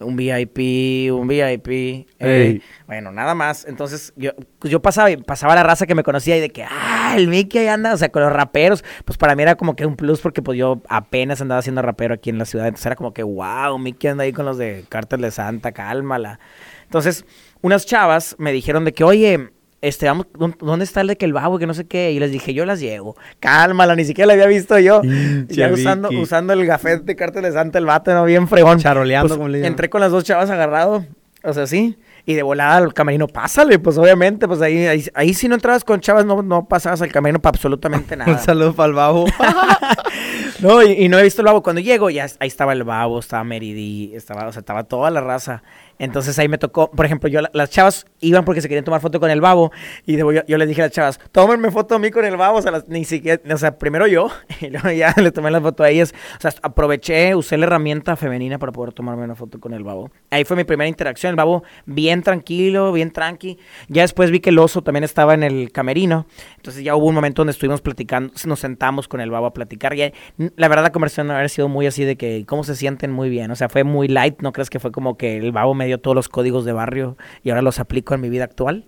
[0.00, 2.06] Un VIP, un VIP.
[2.18, 3.64] eh, bueno, nada más.
[3.66, 6.64] Entonces, yo, pues yo pasaba, y pasaba la raza que me conocía y de que,
[6.64, 8.84] ah, el Mickey ahí anda, o sea, con los raperos.
[9.04, 12.14] Pues para mí era como que un plus porque pues yo apenas andaba siendo rapero
[12.14, 12.66] aquí en la ciudad.
[12.66, 16.38] Entonces era como que, wow, Mickey anda ahí con los de Cártel de Santa, cálmala.
[16.84, 17.24] Entonces,
[17.60, 19.50] unas chavas me dijeron de que, oye,
[19.80, 22.10] este, vamos, ¿dó- ¿dónde está el de que el babo, que no sé qué?
[22.12, 23.16] Y les dije, yo las llevo.
[23.40, 25.02] Cálmala, ni siquiera la había visto yo.
[25.48, 28.24] Ya usando, usando el gafete de Cártel de Santa, el vato, ¿no?
[28.24, 28.78] Bien fregón.
[28.78, 29.72] Charoleando, Pues, como le llaman.
[29.72, 31.04] entré con las dos chavas agarrado,
[31.44, 31.96] o sea, sí.
[32.26, 35.82] Y de volada al camerino, pásale, pues obviamente, pues ahí, ahí, ahí si no entrabas
[35.82, 38.30] con chavas, no, no pasabas al camerino para absolutamente nada.
[38.30, 39.24] Un saludo para el babo.
[40.60, 41.62] No, y, y no he visto el babo.
[41.62, 45.20] Cuando llego, ya ahí estaba el babo, estaba Meridi, estaba, o sea, estaba toda la
[45.20, 45.62] raza.
[45.98, 49.00] Entonces ahí me tocó, por ejemplo, yo la- las chavas iban porque se querían tomar
[49.00, 49.72] foto con el babo.
[50.06, 52.36] Y de- yo, yo les dije a las chavas, tómenme foto a mí con el
[52.36, 52.58] babo.
[52.58, 54.28] O sea, las- ni siquiera, o sea, primero yo,
[54.60, 56.14] y luego ya le tomé la foto a ellas.
[56.38, 60.10] O sea, aproveché, usé la herramienta femenina para poder tomarme una foto con el babo.
[60.30, 61.30] Ahí fue mi primera interacción.
[61.30, 63.58] El babo bien tranquilo, bien tranqui.
[63.88, 66.26] Ya después vi que el oso también estaba en el camerino.
[66.56, 69.94] Entonces ya hubo un momento donde estuvimos platicando, nos sentamos con el babo a platicar.
[69.94, 70.12] Y
[70.56, 73.28] la verdad la conversación no haber sido muy así de que cómo se sienten muy
[73.28, 73.50] bien.
[73.50, 74.40] O sea, fue muy light.
[74.40, 77.16] ¿No crees que fue como que el babo me dio todos los códigos de barrio
[77.42, 78.84] y ahora los aplico en mi vida actual?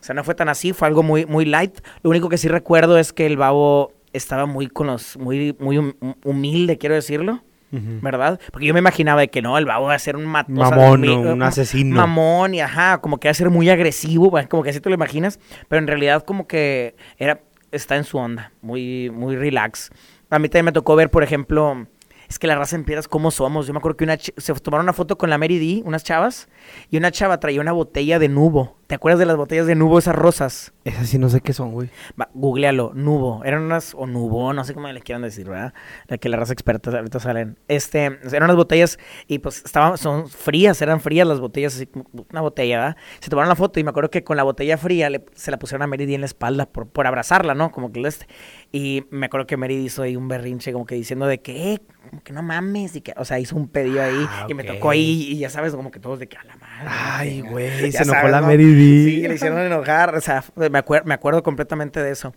[0.00, 1.78] O sea, no fue tan así, fue algo muy, muy light.
[2.02, 5.78] Lo único que sí recuerdo es que el babo estaba muy con los, muy, muy
[5.78, 5.94] hum-
[6.24, 7.42] humilde, quiero decirlo.
[7.76, 8.38] ¿Verdad?
[8.52, 10.54] Porque yo me imaginaba de que no, el babo va a ser un mat- o
[10.64, 11.32] sea, Mamón, mi- ¿no?
[11.32, 11.96] un asesino.
[11.96, 14.88] Mamón y ajá, como que va a ser muy agresivo, va, como que así te
[14.90, 17.40] lo imaginas, pero en realidad como que era
[17.72, 19.90] está en su onda, muy muy relax.
[20.30, 21.88] A mí también me tocó ver, por ejemplo,
[22.28, 23.66] es que la raza en piedras cómo somos.
[23.66, 26.48] Yo me acuerdo que una se tomaron una foto con la Mary D, unas chavas,
[26.90, 28.76] y una chava traía una botella de nubo.
[28.86, 30.72] ¿Te acuerdas de las botellas de nubo esas rosas?
[30.84, 31.88] Esas sí no sé qué son, güey.
[32.20, 33.42] Va, googlealo, Nubo.
[33.44, 35.72] Eran unas, o Nubo, no sé cómo les quieran decir, ¿verdad?
[36.06, 37.58] La que la raza experta ahorita salen.
[37.68, 42.04] Este, eran unas botellas y pues estaban, son frías, eran frías las botellas, así como
[42.30, 42.96] una botella, ¿verdad?
[43.20, 45.58] Se tomaron la foto y me acuerdo que con la botella fría le- se la
[45.58, 47.70] pusieron a Meridi en la espalda por, por abrazarla, ¿no?
[47.72, 48.26] Como que el este.
[48.70, 51.80] Y me acuerdo que Meridi hizo ahí un berrinche como que diciendo de que, eh,
[52.10, 54.64] como que no mames, y que, o sea, hizo un pedido ahí Ah, y me
[54.64, 56.86] tocó ahí y ya sabes, como que todos de que a la madre.
[56.86, 57.50] Ay, venga".
[57.52, 58.48] güey, se enojó la ¿no?
[58.48, 58.73] Mary
[59.04, 62.34] Sí, le hicieron enojar, o sea, me, acuer- me acuerdo completamente de eso.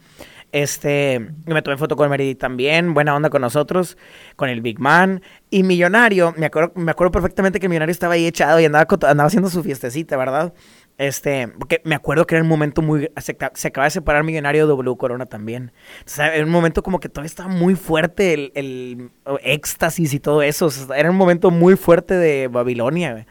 [0.53, 3.97] Este, me tomé foto con Meridi también, buena onda con nosotros,
[4.37, 5.21] con el Big Man.
[5.49, 8.87] Y Millonario, me acuerdo, me acuerdo perfectamente que Millonario estaba ahí echado y andaba,
[9.25, 10.53] haciendo su fiestecita, ¿verdad?
[10.97, 13.11] Este, porque me acuerdo que era un momento muy.
[13.17, 15.71] Se, se acaba de separar Millonario de W Corona también.
[15.99, 19.11] O sea, era un momento como que todavía estaba muy fuerte el, el
[19.43, 20.69] éxtasis y todo eso.
[20.95, 23.25] Era un momento muy fuerte de Babilonia, güey.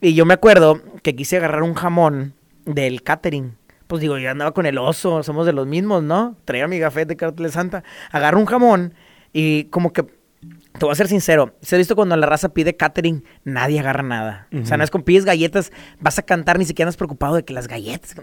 [0.00, 2.34] Y yo me acuerdo que quise agarrar un jamón
[2.64, 3.56] del catering.
[3.86, 6.36] Pues digo, yo andaba con el oso, somos de los mismos, ¿no?
[6.44, 7.84] Traía mi gafete de cartel de Santa.
[8.10, 8.94] Agarro un jamón
[9.32, 12.76] y como que, te voy a ser sincero, se ha visto cuando la raza pide
[12.76, 14.48] catering, nadie agarra nada.
[14.60, 17.44] O sea, no es con pides galletas, vas a cantar, ni siquiera andas preocupado de
[17.44, 18.14] que las galletas,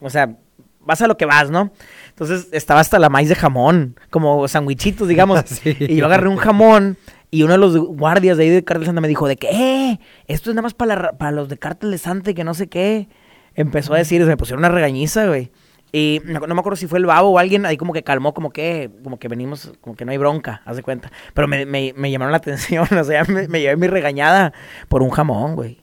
[0.00, 0.36] o sea,
[0.80, 1.72] vas a lo que vas, ¿no?
[2.08, 5.40] Entonces estaba hasta la maíz de jamón, como sandwichitos, digamos.
[5.46, 5.76] Sí.
[5.78, 6.96] Y yo agarré un jamón
[7.30, 10.00] y uno de los guardias de ahí de Cártel Santa me dijo de que, eh,
[10.26, 12.54] esto es nada más para, la para los de Cártel de Santa y que no
[12.54, 13.08] sé qué.
[13.54, 15.50] Empezó a decir, me pusieron una regañiza, güey.
[15.92, 18.32] Y no, no me acuerdo si fue el babo o alguien ahí como que calmó,
[18.32, 21.10] como que, como que venimos, como que no hay bronca, haz de cuenta.
[21.34, 24.52] Pero me, me, me llamaron la atención, o sea, me, me llevé mi regañada
[24.88, 25.80] por un jamón, güey.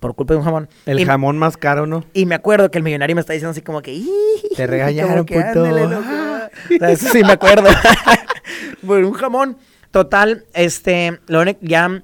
[0.00, 0.68] Por culpa de un jamón.
[0.84, 2.04] El y, jamón más caro, ¿no?
[2.12, 4.04] y me acuerdo que el millonario me está diciendo así como que...
[4.54, 5.40] Te regañaron, puto.
[5.40, 6.04] "Ándale, loco".
[6.74, 7.68] O sea, eso sí me acuerdo.
[8.86, 9.56] por un jamón.
[9.90, 12.02] Total, este, lo único, ya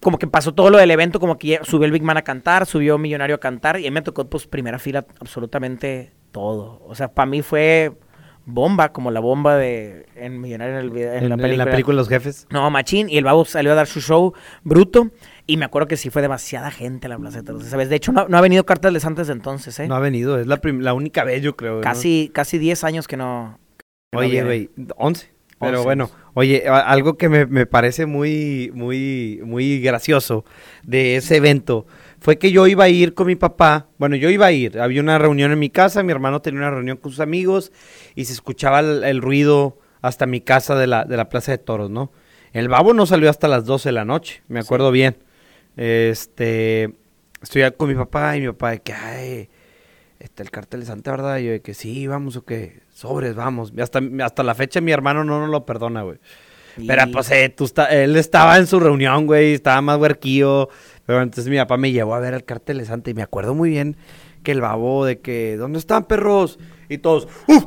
[0.00, 2.64] como que pasó todo lo del evento, como que subió el Big Man a cantar,
[2.66, 6.82] subió Millonario a cantar, y a mí me tocó pues primera fila absolutamente todo.
[6.86, 7.92] O sea, para mí fue
[8.46, 11.64] bomba, como la bomba de en Millonario en, el video- en En, la en película.
[11.66, 12.46] la película Los Jefes.
[12.50, 14.32] No, machín, y el babo salió a dar su show
[14.62, 15.10] bruto,
[15.46, 17.86] y me acuerdo que sí fue demasiada gente a la Plaza de.
[17.86, 19.86] De hecho, no, no ha venido Cartas de Santa desde entonces, ¿eh?
[19.88, 21.76] No ha venido, es la, la única vez, yo creo.
[21.76, 21.80] ¿no?
[21.82, 23.58] casi, casi 10 años que no...
[24.10, 25.33] que Oye, güey, 11.
[25.64, 25.84] Pero 11.
[25.84, 30.44] bueno, oye, algo que me, me parece muy, muy, muy gracioso
[30.82, 31.86] de ese evento
[32.24, 33.88] fue que yo iba a ir con mi papá.
[33.98, 34.80] Bueno, yo iba a ir.
[34.80, 37.70] Había una reunión en mi casa, mi hermano tenía una reunión con sus amigos
[38.14, 41.58] y se escuchaba el, el ruido hasta mi casa de la, de la Plaza de
[41.58, 42.12] Toros, ¿no?
[42.54, 45.16] El babo no salió hasta las 12 de la noche, me acuerdo bien.
[45.76, 46.94] Este,
[47.42, 49.48] estoy con mi papá y mi papá de que, ay,
[50.18, 51.38] este, el cartel de Santa, ¿verdad?
[51.38, 53.72] Y yo de que sí, vamos o qué, sobres, vamos.
[53.80, 56.18] Hasta, hasta la fecha mi hermano no nos lo perdona, güey.
[56.86, 60.68] Pero pues eh, tú está- él estaba en su reunión, güey, estaba más huerquillo.
[61.06, 63.54] Pero entonces mi papá me llevó a ver el cartel de Santa y me acuerdo
[63.54, 63.96] muy bien
[64.42, 66.58] que el babo de que, ¿dónde están perros?
[66.88, 67.64] Y todos, ¡uf!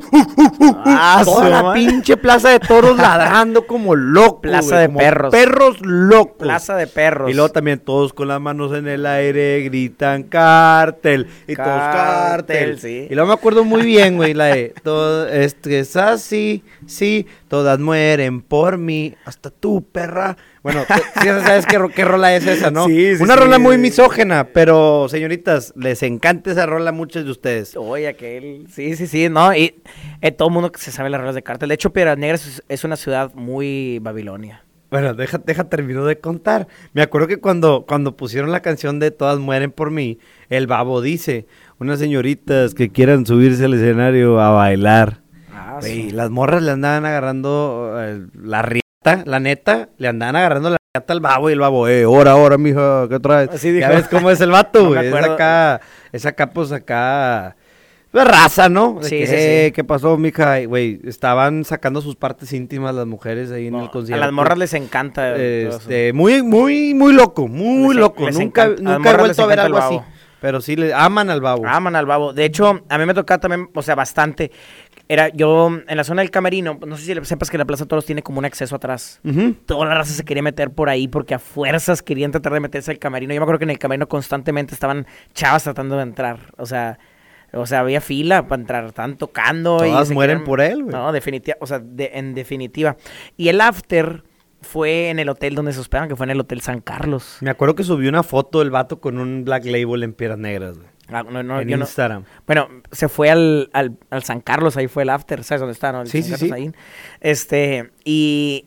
[0.86, 4.40] Ah, Toda la pinche plaza de toros ladrando como locos.
[4.42, 5.30] Plaza güey, de como perros.
[5.32, 6.36] Perros locos.
[6.38, 7.30] Plaza de perros.
[7.30, 11.26] Y luego también todos con las manos en el aire gritan cártel.
[11.46, 13.06] Y todos Cártel, sí.
[13.10, 17.78] Y luego me acuerdo muy bien, güey, la de todo esto es así, sí, todas
[17.78, 20.36] mueren por mí, hasta tú, perra.
[20.72, 20.84] Bueno,
[21.22, 22.86] sí sabes qué, qué rola es esa, ¿no?
[22.86, 23.40] Sí, sí, Una sí.
[23.40, 27.74] rola muy misógena, pero señoritas, les encanta esa rola a muchos de ustedes.
[27.76, 28.66] Oye, aquel.
[28.70, 29.54] Sí, sí, sí, ¿no?
[29.54, 29.74] Y
[30.20, 31.68] eh, todo el mundo que se sabe las reglas de cártel.
[31.70, 34.64] De hecho, Piedras Negras es, es una ciudad muy babilonia.
[34.90, 36.66] Bueno, deja, deja termino de contar.
[36.94, 41.02] Me acuerdo que cuando, cuando pusieron la canción de Todas mueren por mí, el babo
[41.02, 41.46] dice,
[41.78, 45.20] unas señoritas que quieran subirse al escenario a bailar.
[45.52, 48.62] Ah, Güey, las morras le andaban agarrando eh, la
[49.24, 52.58] la neta, le andaban agarrando la riata al babo y el babo, eh, ahora, ahora,
[52.58, 53.50] mija, ¿qué traes?
[53.50, 53.88] Así dijo.
[53.88, 55.80] Ya ves cómo es el vato, No güey, es acá,
[56.12, 57.56] es acá, pues acá,
[58.10, 58.98] pues raza, ¿no?
[59.02, 59.38] De Sí, que, sí, sí.
[59.38, 60.64] "Eh, ¿qué pasó, mija?
[60.64, 64.24] Güey, estaban sacando sus partes íntimas las mujeres ahí en No, el a concierto.
[64.24, 65.36] las morras les encanta.
[65.36, 68.24] Este, muy, muy, muy loco, muy Les- loco.
[68.26, 70.00] les Nunca, encanta- a nunca he vuelto a ver algo así.
[70.40, 71.66] Pero sí le aman al babo.
[71.66, 72.32] Aman al babo.
[72.32, 74.52] De hecho, a mí me tocaba también, o sea, bastante.
[75.10, 78.04] Era yo en la zona del camerino, no sé si sepas que la Plaza Toros
[78.04, 79.20] tiene como un acceso atrás.
[79.24, 79.54] Ujú.
[79.64, 82.90] Toda la raza se quería meter por ahí porque a fuerzas querían tratar de meterse
[82.90, 83.32] al camerino.
[83.32, 86.52] Yo me acuerdo que en el camerino constantemente estaban chavas tratando de entrar.
[86.58, 86.98] O sea,
[87.54, 89.76] o sea, había fila para entrar, estaban tocando.
[89.86, 90.94] y Todas se mueren por él, güey.
[90.94, 92.96] No, definitiva, o sea, de- en definitiva.
[93.38, 94.24] Y el after
[94.60, 97.38] fue en el hotel donde se hospedaban, que fue en el Hotel San Carlos.
[97.40, 100.76] Me acuerdo que subió una foto del vato con un black label en piedras negras,
[100.76, 100.90] güey.
[101.10, 102.24] Ah, no, no, en yo no- Instagram.
[102.46, 105.90] Bueno, se fue al, al, al San Carlos, ahí fue el after, ¿sabes dónde está?
[105.92, 106.02] No?
[106.02, 106.64] El Sí, San sí, Carlos sí.
[106.64, 106.72] ahí.
[107.20, 108.66] Este, y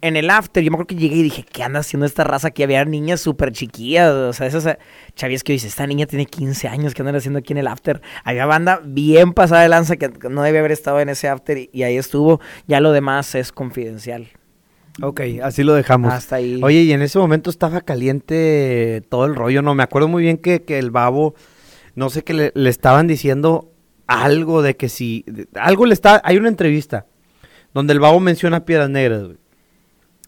[0.00, 2.48] en el after, yo me acuerdo que llegué y dije, ¿qué anda haciendo esta raza
[2.48, 2.62] aquí?
[2.62, 4.78] Había niñas súper chiquillas, o sea, esas
[5.16, 8.00] chavías que dice, esta niña tiene 15 años, ¿qué andan haciendo aquí en el after?
[8.24, 11.70] Había banda bien pasada de lanza que no debía haber estado en ese after y,
[11.72, 12.40] y ahí estuvo.
[12.66, 14.28] Ya lo demás es confidencial.
[15.02, 16.12] Ok, así lo dejamos.
[16.12, 16.60] Hasta ahí.
[16.62, 19.74] Oye, y en ese momento estaba caliente todo el rollo, ¿no?
[19.74, 21.34] Me acuerdo muy bien que, que el babo,
[21.98, 23.72] no sé, que le, estaban diciendo
[24.06, 25.24] algo de que si...
[25.54, 26.22] algo le está...
[26.24, 27.06] Hay una entrevista
[27.74, 29.36] donde el babo menciona Piedras Negras, güey.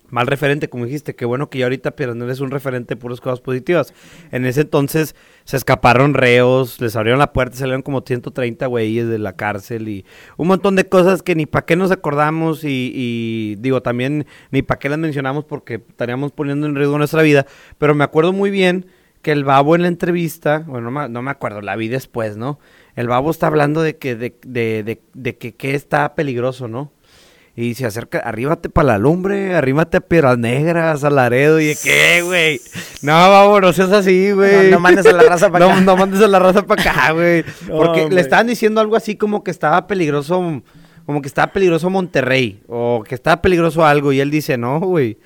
[0.09, 3.01] Mal referente, como dijiste, qué bueno que ya ahorita Piedras Negras es un referente de
[3.01, 3.95] puras cosas positivas.
[4.33, 5.15] En ese entonces
[5.45, 10.05] se escaparon reos, les abrieron la puerta, salieron como 130 güeyes de la cárcel y
[10.37, 14.63] un montón de cosas que ni para qué nos acordamos y, y digo también ni
[14.63, 17.47] para qué las mencionamos porque estaríamos poniendo en riesgo nuestra vida.
[17.79, 18.87] Pero me acuerdo muy bien
[19.23, 22.37] que el babo en la entrevista, bueno, no me, no me acuerdo, la vi después,
[22.37, 22.59] ¿no?
[22.97, 26.93] El babo está hablando de que, de, de, de, de que, que está peligroso, ¿no?
[27.57, 31.77] Y se acerca, arríbate para la lumbre, arríbate a Piedras Negras, a Laredo, y de
[31.83, 32.61] qué, güey.
[33.03, 34.67] No, vamos, no seas así, güey.
[34.67, 35.81] No- no mandes a la raza pa' No- acá.
[35.81, 37.45] No, mandes a la raza para acá, güey.
[37.69, 40.63] No, Porque le estaban diciendo algo así como que estaba peligroso,
[41.05, 45.19] como que estaba peligroso Monterrey, o que estaba peligroso algo, y él dice, no, güey.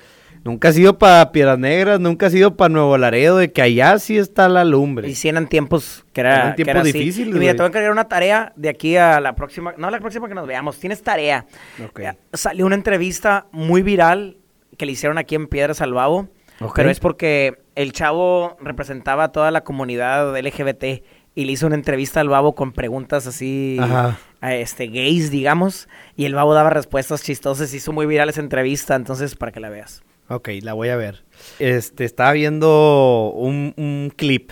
[0.45, 3.97] Nunca ha sido para Piedras Negras, nunca ha sido para Nuevo Laredo, de que allá
[3.97, 5.09] sí está la lumbre.
[5.09, 6.91] Y sí eran tiempos que era, Eran que tiempos así.
[6.99, 9.89] difíciles, Y mira, te voy a encargar una tarea de aquí a la próxima, no
[9.89, 11.47] la próxima que nos veamos, tienes tarea.
[11.83, 11.99] Ok.
[12.01, 14.37] Eh, Salió una entrevista muy viral
[14.77, 16.27] que le hicieron aquí en Piedras al Babo,
[16.61, 16.73] Ok.
[16.75, 21.01] pero es porque el chavo representaba a toda la comunidad LGBT
[21.33, 24.19] y le hizo una entrevista al Babo con preguntas así Ajá.
[24.41, 28.93] a este gays, digamos, y el Babo daba respuestas chistosas, hizo muy viral esa entrevista,
[28.95, 30.03] entonces para que la veas.
[30.27, 31.23] Ok, la voy a ver.
[31.59, 34.51] Este, estaba viendo un, clip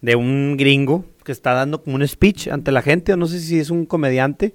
[0.00, 3.40] de un gringo que está dando como un speech ante la gente, o no sé
[3.40, 4.54] si es un comediante,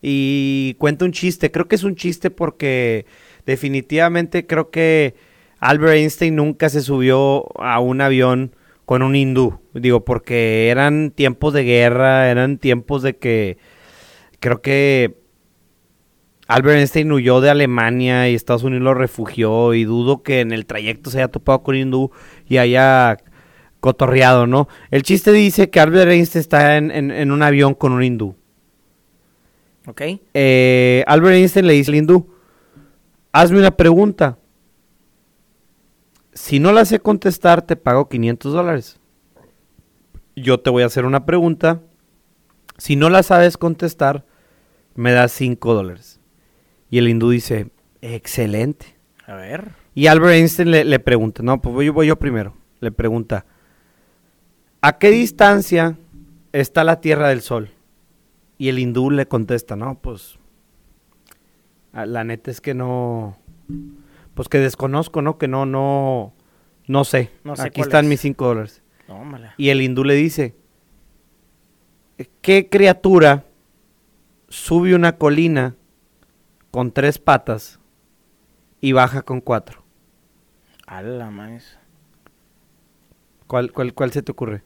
[0.00, 1.50] y cuenta un chiste.
[1.50, 3.04] Creo que es un chiste porque
[3.44, 5.14] definitivamente creo que
[5.58, 9.60] Albert Einstein nunca se subió a un avión con un hindú.
[9.74, 13.58] Digo, porque eran tiempos de guerra, eran tiempos de que
[14.40, 15.21] creo que
[16.48, 20.66] Albert Einstein huyó de Alemania y Estados Unidos lo refugió y dudo que en el
[20.66, 22.10] trayecto se haya topado con un hindú
[22.46, 23.16] y haya
[23.80, 24.68] cotorreado, ¿no?
[24.90, 28.36] El chiste dice que Albert Einstein está en, en- en un avión con un hindú.
[29.86, 30.02] ¿Ok?
[30.34, 32.32] Eh, Albert Einstein le dice al hindú,
[33.32, 34.38] hazme una pregunta.
[36.34, 38.98] Si no la sé contestar, te pago 500 dólares.
[40.34, 41.80] yo te voy a hacer una pregunta.
[42.78, 44.24] Si no la sabes contestar,
[44.94, 46.20] me das 5 dólares.
[46.92, 47.70] Y el hindú dice,
[48.02, 48.98] excelente.
[49.26, 49.70] A ver.
[49.94, 52.54] Y Albert Einstein le, le pregunta, no, pues voy, yo- voy yo primero.
[52.80, 53.46] Le pregunta,
[54.82, 55.96] ¿a qué distancia
[56.52, 57.70] está la Tierra del Sol?
[58.58, 60.38] Y el hindú le contesta, no, pues,
[61.94, 63.38] la neta es que no,
[64.34, 65.38] pues que desconozco, ¿no?
[65.38, 66.34] Que no, no,
[66.86, 67.30] no sé.
[67.42, 68.08] No sé Aquí están es.
[68.10, 68.82] mis 5 dólares.
[69.06, 69.54] Tómala.
[69.56, 70.54] Y el hindú le dice,
[72.42, 73.46] ¿qué criatura
[74.48, 75.74] sube una colina
[76.72, 77.78] con tres patas
[78.80, 79.84] y baja con cuatro?
[80.86, 81.78] A la maíz.
[83.46, 84.62] ¿Cuál, cuál, cuál se te ocurre?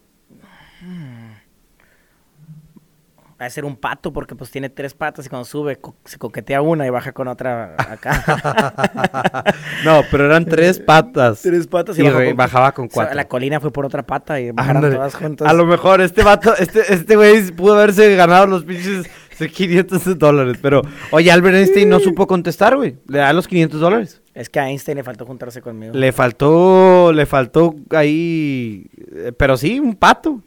[3.39, 6.17] Va a ser un pato porque pues tiene tres patas y cuando sube co- se
[6.17, 9.45] coquetea una y baja con otra acá.
[9.85, 11.43] No, pero eran tres patas.
[11.43, 13.15] tres patas y con- bajaba con O sea, cuatro.
[13.15, 15.47] la colina fue por otra pata y bajaron todas juntas.
[15.49, 19.07] A lo mejor este vato, este, este güey pudo haberse ganado los pinches
[19.53, 20.59] 500 dólares.
[20.61, 22.97] Pero, oye, Albert Einstein no supo contestar, güey.
[23.09, 24.23] Le da los 500 dólares.
[24.35, 25.95] Es que a Einstein le faltó juntarse conmigo.
[25.95, 30.43] Le faltó, le faltó ahí, eh, pero sí, un pato.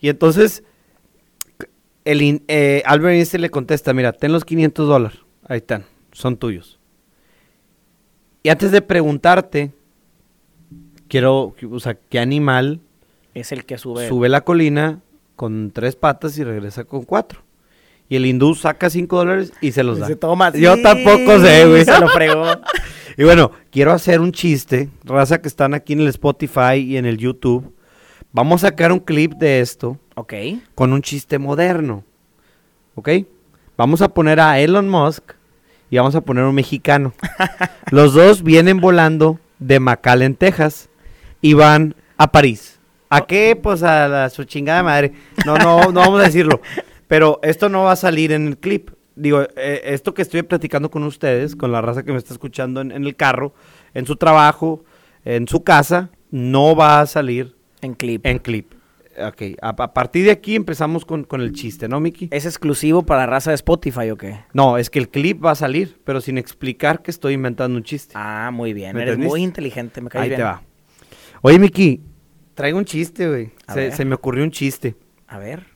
[0.00, 0.64] Y entonces,
[2.04, 6.78] el eh, Albert Einstein le contesta, mira, ten los 500 dólares, ahí están, son tuyos.
[8.42, 9.72] Y antes de preguntarte,
[11.08, 12.80] quiero, o sea, ¿qué animal
[13.32, 14.08] Es el que sube.
[14.08, 15.00] sube la colina
[15.36, 17.42] con tres patas y regresa con cuatro?
[18.08, 20.06] Y el hindú saca 5 dólares y se los da.
[20.06, 21.84] Dice, toma, Yo sí, tampoco sé, güey.
[21.84, 22.44] Se lo fregó.
[23.16, 27.06] Y bueno, quiero hacer un chiste, raza que están aquí en el Spotify y en
[27.06, 27.72] el YouTube.
[28.32, 30.34] Vamos a sacar un clip de esto ok.
[30.74, 32.02] con un chiste moderno.
[32.96, 33.10] ¿Ok?
[33.76, 35.34] Vamos a poner a Elon Musk
[35.90, 37.12] y vamos a poner un mexicano.
[37.90, 40.88] Los dos vienen volando de McAllen, Texas
[41.40, 42.80] y van a París.
[43.10, 43.58] ¿A qué?
[43.60, 45.12] Pues a la, su chingada madre.
[45.46, 46.60] No, no, no vamos a decirlo.
[47.08, 48.90] Pero esto no va a salir en el clip.
[49.16, 52.80] Digo, eh, esto que estoy platicando con ustedes, con la raza que me está escuchando
[52.80, 53.54] en, en el carro,
[53.94, 54.84] en su trabajo,
[55.24, 58.26] en su casa, no va a salir En clip.
[58.26, 58.72] en clip.
[59.16, 62.28] Ok, a, a partir de aquí empezamos con, con el chiste, ¿no, Miki?
[62.32, 64.40] ¿Es exclusivo para la raza de Spotify o qué?
[64.52, 67.84] No, es que el clip va a salir, pero sin explicar que estoy inventando un
[67.84, 68.12] chiste.
[68.16, 68.96] Ah, muy bien.
[68.96, 69.30] ¿Me Eres entendiste?
[69.30, 70.38] muy inteligente, me caes Ahí bien.
[70.40, 70.62] te va.
[71.42, 72.00] Oye, Miki,
[72.54, 73.52] traigo un chiste, güey.
[73.92, 74.96] Se me ocurrió un chiste.
[75.28, 75.66] A ver.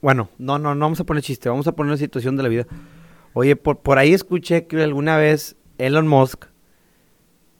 [0.00, 2.48] Bueno, no, no, no vamos a poner chiste, vamos a poner una situación de la
[2.48, 2.66] vida.
[3.32, 6.46] Oye, por, por ahí escuché que alguna vez Elon Musk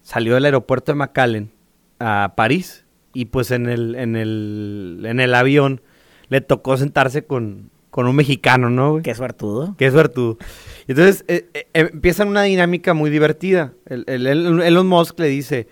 [0.03, 1.51] salió del aeropuerto de McAllen
[1.99, 5.81] a París y pues en el, en el, en el avión
[6.29, 9.03] le tocó sentarse con, con un mexicano, ¿no, güey?
[9.03, 9.75] Qué suertudo.
[9.77, 10.39] Qué suertudo.
[10.87, 13.73] Entonces eh, eh, empiezan una dinámica muy divertida.
[13.87, 15.69] El, el- el- Elon Musk le dice,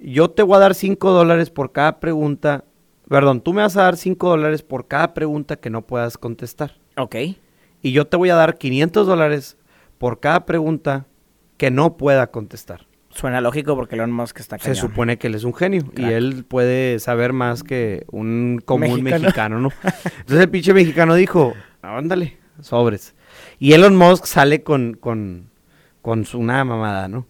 [0.00, 2.64] yo te voy a dar 5 dólares por cada pregunta,
[3.08, 6.74] perdón, tú me vas a dar 5 dólares por cada pregunta que no puedas contestar.
[6.96, 7.16] Ok.
[7.82, 9.56] Y yo te voy a dar 500 dólares
[9.98, 11.06] por cada pregunta
[11.56, 12.86] que no pueda contestar.
[13.10, 14.76] Suena lógico porque Elon Musk está Se cañón.
[14.76, 19.20] supone que él es un genio y él puede saber más que un común Mexicano.
[19.22, 19.72] mexicano, ¿no?
[19.82, 23.14] Entonces el pinche mexicano dijo, ándale, sobres.
[23.58, 25.50] Y Elon Musk sale con, con,
[26.02, 27.26] con su una mamada, ¿no?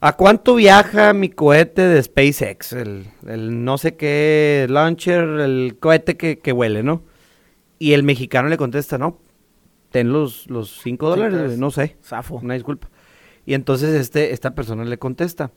[0.00, 2.72] ¿A cuánto viaja mi cohete de SpaceX?
[2.72, 7.02] El, el no sé qué launcher, el cohete que, que huele, ¿no?
[7.78, 9.18] Y el mexicano le contesta, no,
[9.90, 11.96] ten los, los cinco dólares, no sé.
[12.02, 12.36] Zafo.
[12.36, 12.88] Una disculpa.
[13.46, 15.50] Y entonces este, esta persona le contesta.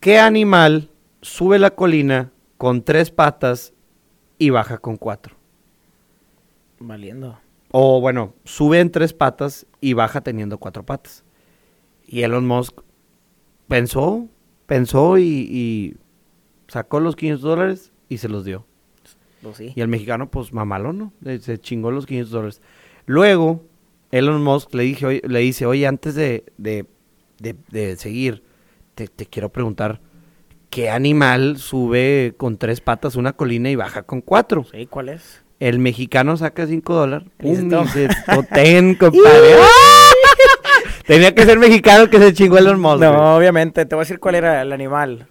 [0.00, 0.90] ¿Qué animal
[1.20, 3.74] sube la colina con tres patas
[4.38, 5.36] y baja con cuatro?
[6.78, 7.38] Valiendo.
[7.70, 11.24] O bueno, sube en tres patas y baja teniendo cuatro patas.
[12.06, 12.80] Y Elon Musk
[13.68, 14.26] pensó,
[14.66, 15.96] pensó y, y
[16.68, 18.64] sacó los 500 dólares y se los dio.
[19.42, 19.72] Pues sí.
[19.74, 21.12] Y el mexicano, pues mamalón, ¿no?
[21.40, 22.62] Se chingó los 500 dólares.
[23.06, 23.64] Luego,
[24.12, 26.86] Elon Musk le, dije, oye- le dice, oye, antes de, de,
[27.38, 28.42] de- de seguir,
[28.94, 30.00] te, te quiero preguntar,
[30.70, 34.64] ¿qué animal sube con tres patas una colina y baja con cuatro?
[34.72, 35.42] Sí, ¿cuál es?
[35.58, 37.28] El mexicano saca 5 dólares.
[37.38, 38.08] Pum, y se
[39.08, 39.54] compadre.
[41.06, 42.98] Tenía que ser mexicano que se chingó Elon Musk.
[42.98, 43.10] güey.
[43.10, 43.84] No, obviamente.
[43.86, 45.26] Te voy a decir cuál era el animal.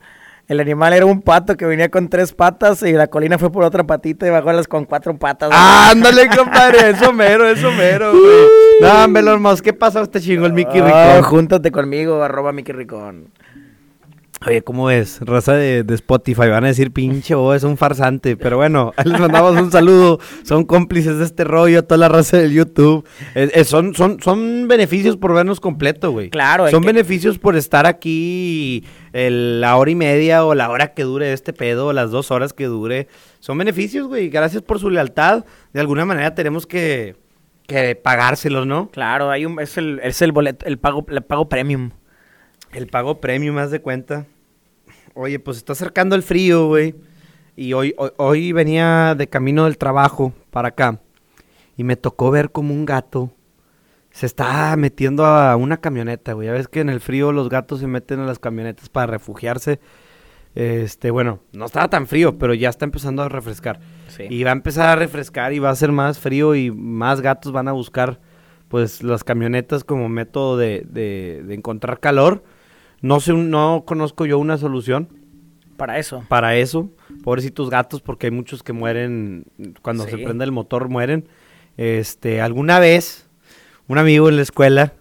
[0.48, 3.64] El animal era un pato que venía con tres patas y la colina fue por
[3.64, 5.50] otra patita y bajó las con cuatro patas.
[5.52, 8.46] Ándale, compadre, eso mero, eso mero, güey.
[8.82, 10.06] No, hombre, Elon Musk, ¿qué pasó?
[10.08, 11.24] Te chingó el Mickey Ah, Ricón.
[11.32, 13.30] júntate conmigo, arroba Mickey Ricón.
[14.48, 15.20] Oye, ¿cómo ves?
[15.22, 19.20] Raza de, de Spotify, van a decir pinche o es un farsante, pero bueno, les
[19.20, 23.08] mandamos un saludo, son cómplices de este rollo, toda la raza del YouTube.
[23.34, 26.30] Eh, eh, son, son, son beneficios por vernos completo, güey.
[26.30, 28.84] Claro, Son que- beneficios por estar aquí
[29.14, 32.30] el- la hora y media o la hora que dure este pedo, o las dos
[32.30, 33.08] horas que dure.
[33.40, 34.30] Son beneficios, güey.
[34.30, 35.46] Gracias por su lealtad.
[35.74, 37.16] De alguna manera tenemos que,
[37.66, 38.90] que pagárselos, ¿no?
[38.92, 41.92] Claro, hay un, es el, es el boleto, el pago, el pago premium.
[42.76, 44.26] El pago premium, más de cuenta.
[45.14, 46.96] Oye, pues está acercando el frío, güey.
[47.56, 51.00] Y hoy, hoy, hoy venía de camino del trabajo para acá.
[51.78, 53.32] Y me tocó ver como un gato
[54.12, 56.48] se está metiendo a una camioneta, güey.
[56.48, 59.82] Ya ves que en el frío los gatos se meten a las camionetas para refugiarse.
[60.54, 63.82] Este, bueno, no estaba tan frío, pero ya está empezando a refrescar.
[64.08, 64.24] Sí.
[64.30, 67.52] Y va a empezar a refrescar y va a ser más frío y más gatos
[67.52, 68.22] van a buscar,
[68.70, 72.42] pues, las camionetas como método de, de- de encontrar calor.
[73.06, 75.10] No sé, no conozco yo una solución
[75.78, 76.24] Para eso.
[76.28, 76.90] para eso.
[77.24, 79.46] Pobrecitos gatos, porque hay muchos que mueren
[79.84, 81.30] cuando se prende el motor, mueren.
[81.78, 83.30] Este, alguna vez,
[83.88, 84.94] un amigo en la escuela,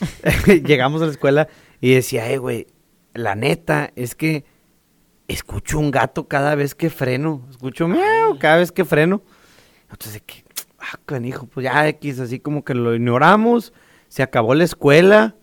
[0.66, 1.46] llegamos a la escuela
[1.80, 2.66] y decía, eh, güey,
[3.14, 4.44] la neta es que
[5.28, 7.46] escucho un gato cada vez que freno.
[7.48, 9.22] Escucho miau cada vez que freno.
[9.88, 10.42] Entonces, que,
[10.80, 13.72] ah, canijo, pues ya X, así como que lo ignoramos.
[14.08, 15.36] Se acabó la escuela.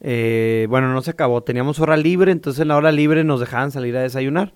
[0.00, 3.70] Eh, bueno, no se acabó, teníamos hora libre, entonces en la hora libre nos dejaban
[3.70, 4.54] salir a desayunar.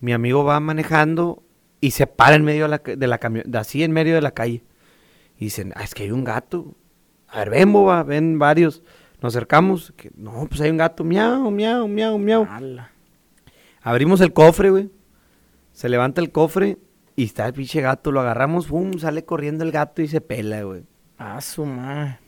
[0.00, 1.42] Mi amigo va manejando
[1.80, 4.32] y se para en medio de la, de la camioneta, así en medio de la
[4.32, 4.64] calle.
[5.38, 6.74] Y dicen, ah, es que hay un gato.
[7.28, 8.82] A ver, ven, boba, ven varios.
[9.20, 12.46] Nos acercamos, que no, pues hay un gato, miau, miau, miau, miau.
[12.48, 12.90] Ala.
[13.82, 14.90] Abrimos el cofre, güey.
[15.72, 16.78] Se levanta el cofre
[17.16, 18.12] y está el pinche gato.
[18.12, 20.84] Lo agarramos, pum, sale corriendo el gato y se pela, güey.
[21.18, 22.18] Ah, su madre.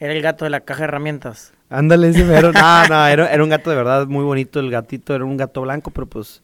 [0.00, 1.52] Era el gato de la caja de herramientas.
[1.70, 2.52] Ándale, ese mero.
[2.52, 5.14] No, no, era, era un gato de verdad muy bonito el gatito.
[5.14, 6.42] Era un gato blanco, pero pues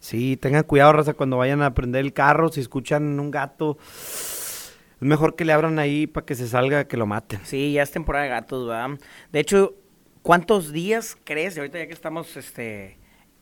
[0.00, 2.50] sí, tengan cuidado, raza, cuando vayan a prender el carro.
[2.50, 6.96] Si escuchan un gato, es mejor que le abran ahí para que se salga, que
[6.96, 7.40] lo maten.
[7.44, 8.98] Sí, ya es temporada de gatos, ¿verdad?
[9.32, 9.74] De hecho,
[10.22, 12.96] ¿cuántos días crees, y ahorita ya que estamos este,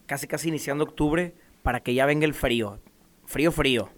[0.06, 2.80] casi casi iniciando octubre, para que ya venga el frío?
[3.26, 3.90] Frío, frío.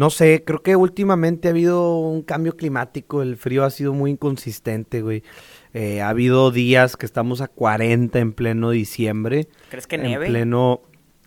[0.00, 3.20] No sé, creo que últimamente ha habido un cambio climático.
[3.20, 5.22] El frío ha sido muy inconsistente, güey.
[5.74, 9.48] Eh, ha habido días que estamos a 40 en pleno diciembre.
[9.68, 10.28] ¿Crees que en nieve?
[10.28, 10.80] pleno.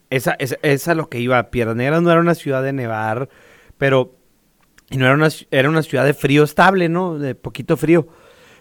[0.09, 1.51] Esa, esa, esa es lo que iba.
[1.51, 3.30] Piedras Negras no era una ciudad de nevar,
[3.78, 4.15] pero.
[4.89, 7.19] Y no era una, era una ciudad de frío estable, ¿no?
[7.19, 8.07] De poquito frío.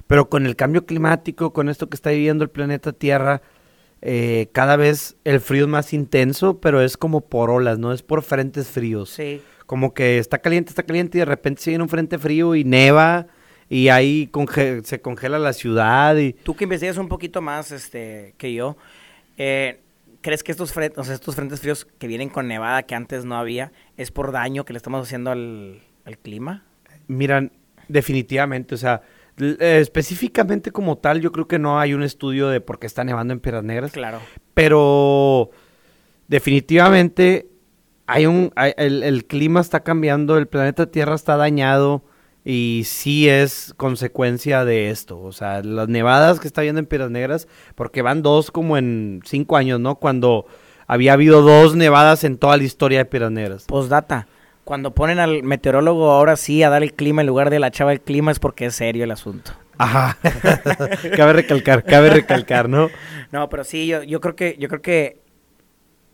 [0.06, 3.40] Pero con el cambio climático, con esto que está viviendo el planeta Tierra,
[4.02, 7.94] eh, cada vez el frío es más intenso, pero es como por olas, ¿no?
[7.94, 9.08] Es por frentes fríos.
[9.08, 9.40] Sí.
[9.72, 12.62] Como que está caliente, está caliente y de repente se viene un frente frío y
[12.62, 13.28] neva
[13.70, 16.34] y ahí conge- se congela la ciudad y...
[16.34, 18.76] Tú que investigas un poquito más este, que yo,
[19.38, 19.80] eh,
[20.20, 23.24] ¿crees que estos, fre- o sea, estos frentes fríos que vienen con nevada que antes
[23.24, 26.64] no había es por daño que le estamos haciendo al, al clima?
[27.06, 27.50] Miran,
[27.88, 29.00] definitivamente, o sea,
[29.38, 33.04] eh, específicamente como tal, yo creo que no hay un estudio de por qué está
[33.04, 34.20] nevando en Piedras Negras, Claro.
[34.52, 35.48] pero
[36.28, 37.46] definitivamente
[38.07, 42.03] hay un, hay- el, el clima está cambiando, el planeta Tierra está dañado
[42.44, 47.11] y sí es consecuencia de esto, o sea, las nevadas que está viendo en Piedras
[47.11, 47.46] Negras,
[47.76, 49.96] porque van dos como en cinco años, ¿no?
[49.96, 50.46] Cuando
[50.88, 53.64] había habido dos nevadas en toda la historia de Piedras Negras.
[53.66, 54.26] Postdata.
[54.64, 57.90] Cuando ponen al meteorólogo ahora sí a dar el clima en lugar de la chava
[57.90, 59.53] del clima es porque es serio el asunto.
[59.78, 60.18] Ajá.
[61.16, 62.90] cabe recalcar, cabe recalcar, ¿no?
[63.32, 65.21] No, pero sí, yo, yo creo que yo creo que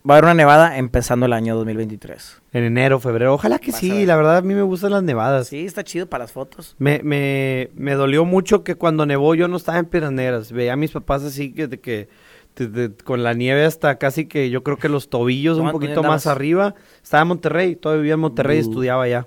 [0.08, 2.40] va a haber una nevada empezando el año 2023.
[2.52, 3.34] En enero, febrero.
[3.34, 4.06] Ojalá que Vas sí, ver.
[4.08, 5.48] la verdad a mí me gustan las nevadas.
[5.48, 6.74] Sí, está chido para las fotos.
[6.78, 10.52] Me, me, me dolió mucho que cuando nevó yo no estaba en Piedras Negras.
[10.52, 12.08] Veía a mis papás así que, de que
[12.56, 15.72] de- de- con la nieve hasta casi que yo creo que los tobillos un ¿Dónde
[15.72, 16.74] poquito más arriba.
[17.02, 18.68] Estaba en Monterrey, todavía vivía en Monterrey, Bu.
[18.70, 19.26] estudiaba allá.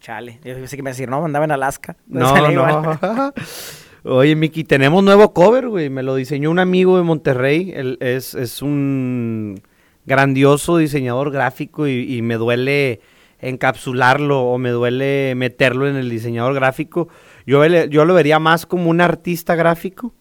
[0.00, 0.38] Chale.
[0.44, 1.96] Yo pensé que me iba a decir, no, andaba en Alaska.
[2.06, 3.32] No, no.
[4.06, 5.88] Oye, Miki, tenemos nuevo cover, güey.
[5.88, 7.72] Me lo diseñó un amigo de Monterrey.
[7.74, 9.62] Él es, es un
[10.06, 13.00] grandioso diseñador gráfico y, y me duele
[13.40, 17.08] encapsularlo o me duele meterlo en el diseñador gráfico.
[17.46, 20.14] Yo, yo lo vería más como un artista gráfico,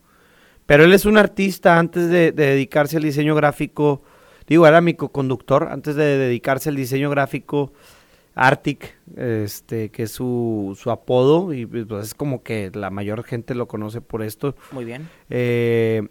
[0.65, 4.01] pero él es un artista antes de, de dedicarse al diseño gráfico.
[4.47, 7.71] Digo, era mi conductor antes de dedicarse al diseño gráfico.
[8.35, 13.53] Arctic, este, que es su, su apodo, y pues, es como que la mayor gente
[13.53, 14.55] lo conoce por esto.
[14.71, 15.07] Muy bien.
[15.29, 16.07] Eh,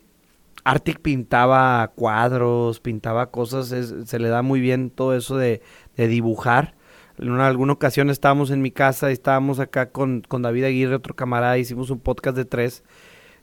[0.65, 5.61] Arctic pintaba cuadros, pintaba cosas, es- se le da muy bien todo eso de,
[5.97, 6.75] de dibujar.
[7.19, 10.95] En una, alguna ocasión estábamos en mi casa y estábamos acá con, con David Aguirre,
[10.97, 12.83] otro camarada, hicimos un podcast de tres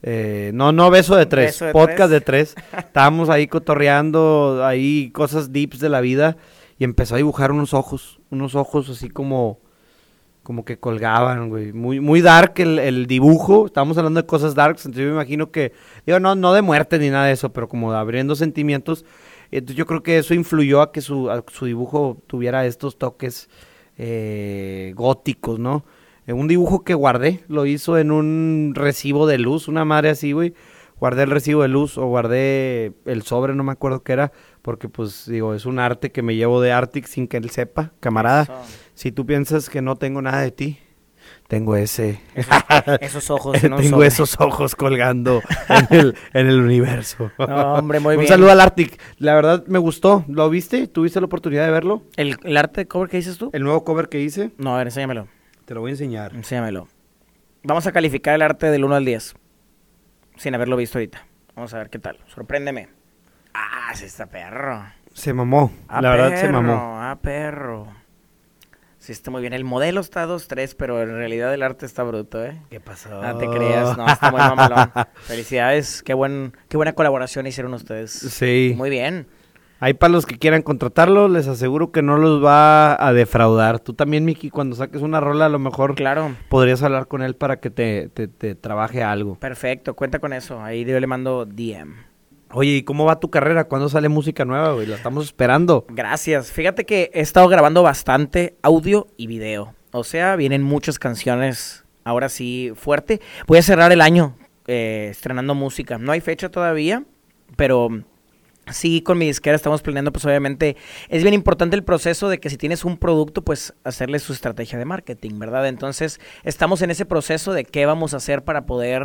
[0.01, 2.09] Eh, no, no, beso de tres, Beso de podcast tres.
[2.09, 2.55] de tres.
[2.77, 6.37] Estábamos ahí cotorreando, ahí cosas deeps de la vida
[6.77, 9.59] y empezó a dibujar unos ojos, unos ojos así como,
[10.49, 11.73] como que colgaban, güey.
[11.73, 13.67] Muy, muy dark el, el dibujo.
[13.67, 15.73] Estábamos hablando de cosas darks, entonces yo me imagino que,
[16.07, 19.05] digo, no, no de muerte ni nada de eso, pero como abriendo sentimientos.
[19.51, 23.47] Entonces yo creo que eso influyó a que su, su dibujo tuviera estos toques
[23.99, 25.85] eh, góticos, ¿no?
[26.25, 30.31] Eh, un dibujo que guardé, lo hizo en un recibo de luz, una madre así,
[30.31, 30.55] güey.
[30.99, 34.31] Guardé el recibo de luz o guardé el sobre, no me acuerdo qué era,
[34.63, 37.91] porque pues digo, es un arte que me llevo de Arctic sin que él sepa,
[37.99, 38.41] camarada.
[38.41, 38.53] Eso.
[38.99, 40.77] Si tú piensas que no tengo nada de ti,
[41.47, 42.19] tengo ese.
[42.99, 43.57] Esos ojos.
[43.61, 44.07] tengo sobre.
[44.07, 47.31] esos ojos colgando en el, en el universo.
[47.39, 48.27] No, hombre, muy un bien.
[48.27, 48.99] saludo al Arctic.
[49.17, 50.25] La verdad me gustó.
[50.27, 50.87] ¿Lo viste?
[50.87, 52.03] ¿Tuviste la oportunidad de verlo?
[52.17, 53.49] ¿El, el arte cover que dices tú?
[53.53, 54.51] El nuevo cover que hice.
[54.57, 55.29] No, a ver, enséñamelo.
[55.63, 56.35] Te lo voy a enseñar.
[56.35, 56.89] Enséñamelo.
[57.63, 59.33] Vamos a calificar el arte del 1 al 10.
[60.35, 61.25] Sin haberlo visto ahorita.
[61.55, 62.19] Vamos a ver qué tal.
[62.27, 62.89] Sorpréndeme.
[63.53, 64.83] Ah, sí está perro.
[65.13, 65.71] Se mamó.
[65.87, 66.97] Ah, la verdad se mamó.
[66.99, 67.87] Ah, perro.
[69.09, 69.53] Sí está muy bien.
[69.53, 72.61] El modelo está 2-3, pero en realidad el arte está bruto, ¿eh?
[72.69, 73.09] ¿Qué pasó?
[73.09, 74.91] No te creas, no, está muy mamalón.
[75.23, 78.11] Felicidades, qué, buen, qué buena colaboración hicieron ustedes.
[78.11, 78.75] Sí.
[78.77, 79.25] Muy bien.
[79.79, 83.79] Ahí para los que quieran contratarlo, les aseguro que no los va a defraudar.
[83.79, 87.35] Tú también, Miki, cuando saques una rola, a lo mejor Claro, podrías hablar con él
[87.35, 89.39] para que te, te, te trabaje algo.
[89.39, 90.61] perfecto, cuenta con eso.
[90.61, 91.95] Ahí yo le mando DM.
[92.51, 93.65] Oye, ¿y cómo va tu carrera?
[93.65, 94.87] ¿Cuándo sale música nueva, güey?
[94.87, 95.85] La estamos esperando.
[95.89, 96.51] Gracias.
[96.51, 99.75] Fíjate que he estado grabando bastante audio y video.
[99.91, 101.85] O sea, vienen muchas canciones.
[102.03, 103.21] Ahora sí, fuerte.
[103.45, 104.35] Voy a cerrar el año
[104.65, 105.99] eh, estrenando música.
[105.99, 107.03] No hay fecha todavía,
[107.55, 107.89] pero
[108.71, 110.75] sí con mi disquera estamos planeando, pues obviamente
[111.09, 114.77] es bien importante el proceso de que si tienes un producto, pues hacerle su estrategia
[114.77, 115.67] de marketing, ¿verdad?
[115.67, 119.03] Entonces estamos en ese proceso de qué vamos a hacer para poder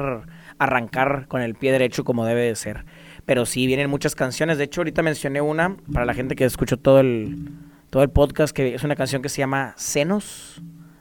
[0.59, 2.85] arrancar con el pie derecho como debe de ser.
[3.27, 4.59] Pero sí vienen muchas canciones.
[4.59, 7.49] De hecho, ahorita mencioné una para la gente que escuchó todo el,
[7.91, 10.61] todo el podcast, que es una canción que se llama Senos,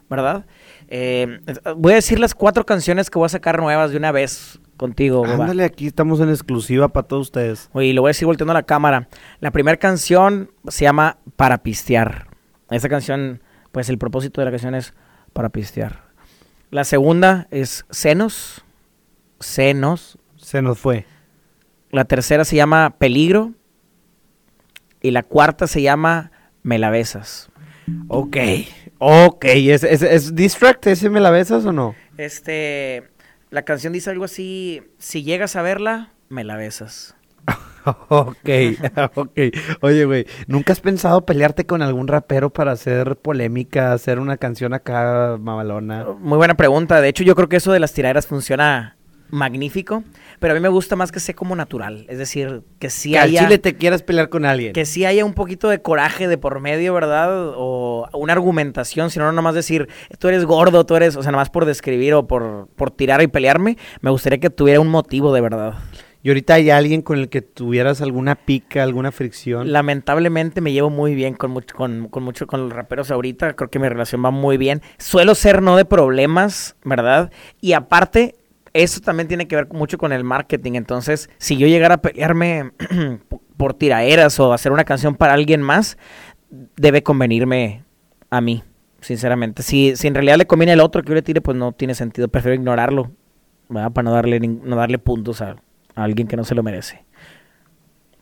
[0.09, 0.45] ¿verdad?
[0.87, 1.39] Eh,
[1.75, 5.25] voy a decir las cuatro canciones que voy a sacar nuevas de una vez contigo.
[5.25, 7.69] Ándale, aquí estamos en exclusiva para todos ustedes.
[7.73, 9.07] Oye, lo voy a decir volteando a la cámara.
[9.39, 12.27] La primera canción se llama Para Pistear.
[12.69, 14.93] Esa canción, pues el propósito de la canción es
[15.33, 16.03] para pistear.
[16.71, 18.63] La segunda es Senos.
[19.39, 20.17] Senos.
[20.37, 21.05] Se nos fue.
[21.93, 23.53] La tercera se llama Peligro.
[24.99, 26.31] Y la cuarta se llama
[26.63, 27.51] Me la besas.
[28.07, 28.37] Ok,
[28.97, 29.45] ok.
[29.45, 30.87] ¿Es, es, es Distract?
[30.87, 31.93] ¿Ese me la besas o no?
[32.17, 33.11] Este,
[33.51, 37.15] la canción dice algo así, si llegas a verla, me la besas.
[38.07, 38.49] Ok,
[39.15, 39.39] ok.
[39.81, 44.73] Oye, güey, ¿nunca has pensado pelearte con algún rapero para hacer polémica, hacer una canción
[44.73, 46.05] acá mamalona?
[46.17, 47.01] Muy buena pregunta.
[47.01, 48.95] De hecho, yo creo que eso de las tiraderas funciona
[49.33, 50.03] magnífico,
[50.39, 52.05] pero a mí me gusta más que sea como natural.
[52.07, 54.73] Es decir, que sí que al haya, chile te quieras pelear con alguien.
[54.73, 57.53] que sí haya un poquito de coraje de por medio, ¿verdad?
[57.55, 61.49] O una argumentación, sino no nomás decir, tú eres gordo, tú eres, o sea, nomás
[61.49, 63.77] por describir o por, por tirar y pelearme.
[64.01, 65.73] Me gustaría que tuviera un motivo de verdad.
[66.21, 69.73] Y ahorita hay alguien con el que tuvieras alguna pica, alguna fricción.
[69.73, 73.57] Lamentablemente me llevo muy bien con mucho, con, con mucho con los raperos ahorita.
[73.57, 74.81] Creo que mi relación va muy bien.
[74.99, 77.29] Suelo ser no de problemas, ¿verdad?
[77.59, 78.35] Y aparte,
[78.73, 80.73] eso también tiene que ver mucho con el marketing.
[80.73, 82.71] Entonces, si yo llegara a pelearme
[83.57, 85.97] por tiraeras o hacer una canción para alguien más,
[86.75, 87.83] debe convenirme
[88.29, 88.63] a mí,
[89.01, 89.63] sinceramente.
[89.63, 91.95] Si, si en realidad le conviene el otro que yo le tire, pues no tiene
[91.95, 92.27] sentido.
[92.27, 93.11] Prefiero ignorarlo,
[93.69, 93.91] ¿verdad?
[93.91, 95.51] Para no darle, no darle puntos a,
[95.95, 97.05] a alguien que no se lo merece.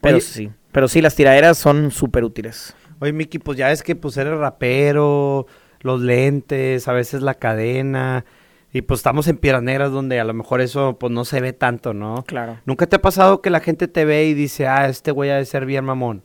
[0.02, 2.76] Pero Oye- sí, pero sí, las tiraderas son súper útiles.
[2.99, 5.47] Oye, Miki, pues ya es que pues eres rapero,
[5.82, 8.26] los lentes, a veces la cadena.
[8.74, 11.51] Y pues estamos en Piedras Negras donde a lo mejor eso pues no se ve
[11.53, 12.24] tanto, ¿no?
[12.26, 12.57] Claro.
[12.65, 15.36] ¿Nunca te ha pasado que la gente te ve y dice, ah, este güey ha
[15.36, 16.24] de ser bien mamón?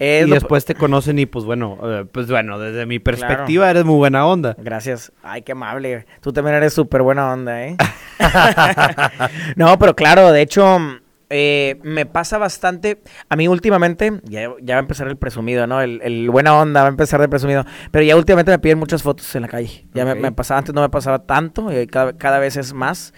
[0.00, 3.68] Es y lo- después te conocen y pues bueno, eh, pues bueno, desde mi perspectiva
[3.70, 4.54] eres muy buena onda.
[4.58, 5.12] Gracias.
[5.22, 6.06] Ay, qué amable.
[6.20, 7.76] Tú también eres súper buena onda, ¿eh?
[9.56, 10.78] no, pero claro, de hecho,
[11.30, 13.02] eh, me pasa bastante.
[13.28, 15.80] A mí últimamente, ya, ya va a empezar el presumido, ¿no?
[15.82, 17.64] El, el buena onda va a empezar de presumido.
[17.90, 19.86] Pero ya últimamente me piden muchas fotos en la calle.
[19.94, 20.18] Ya me- Ok.
[20.20, 23.12] me, pasaba, antes no me pasaba tanto, y cada, cada vez es más.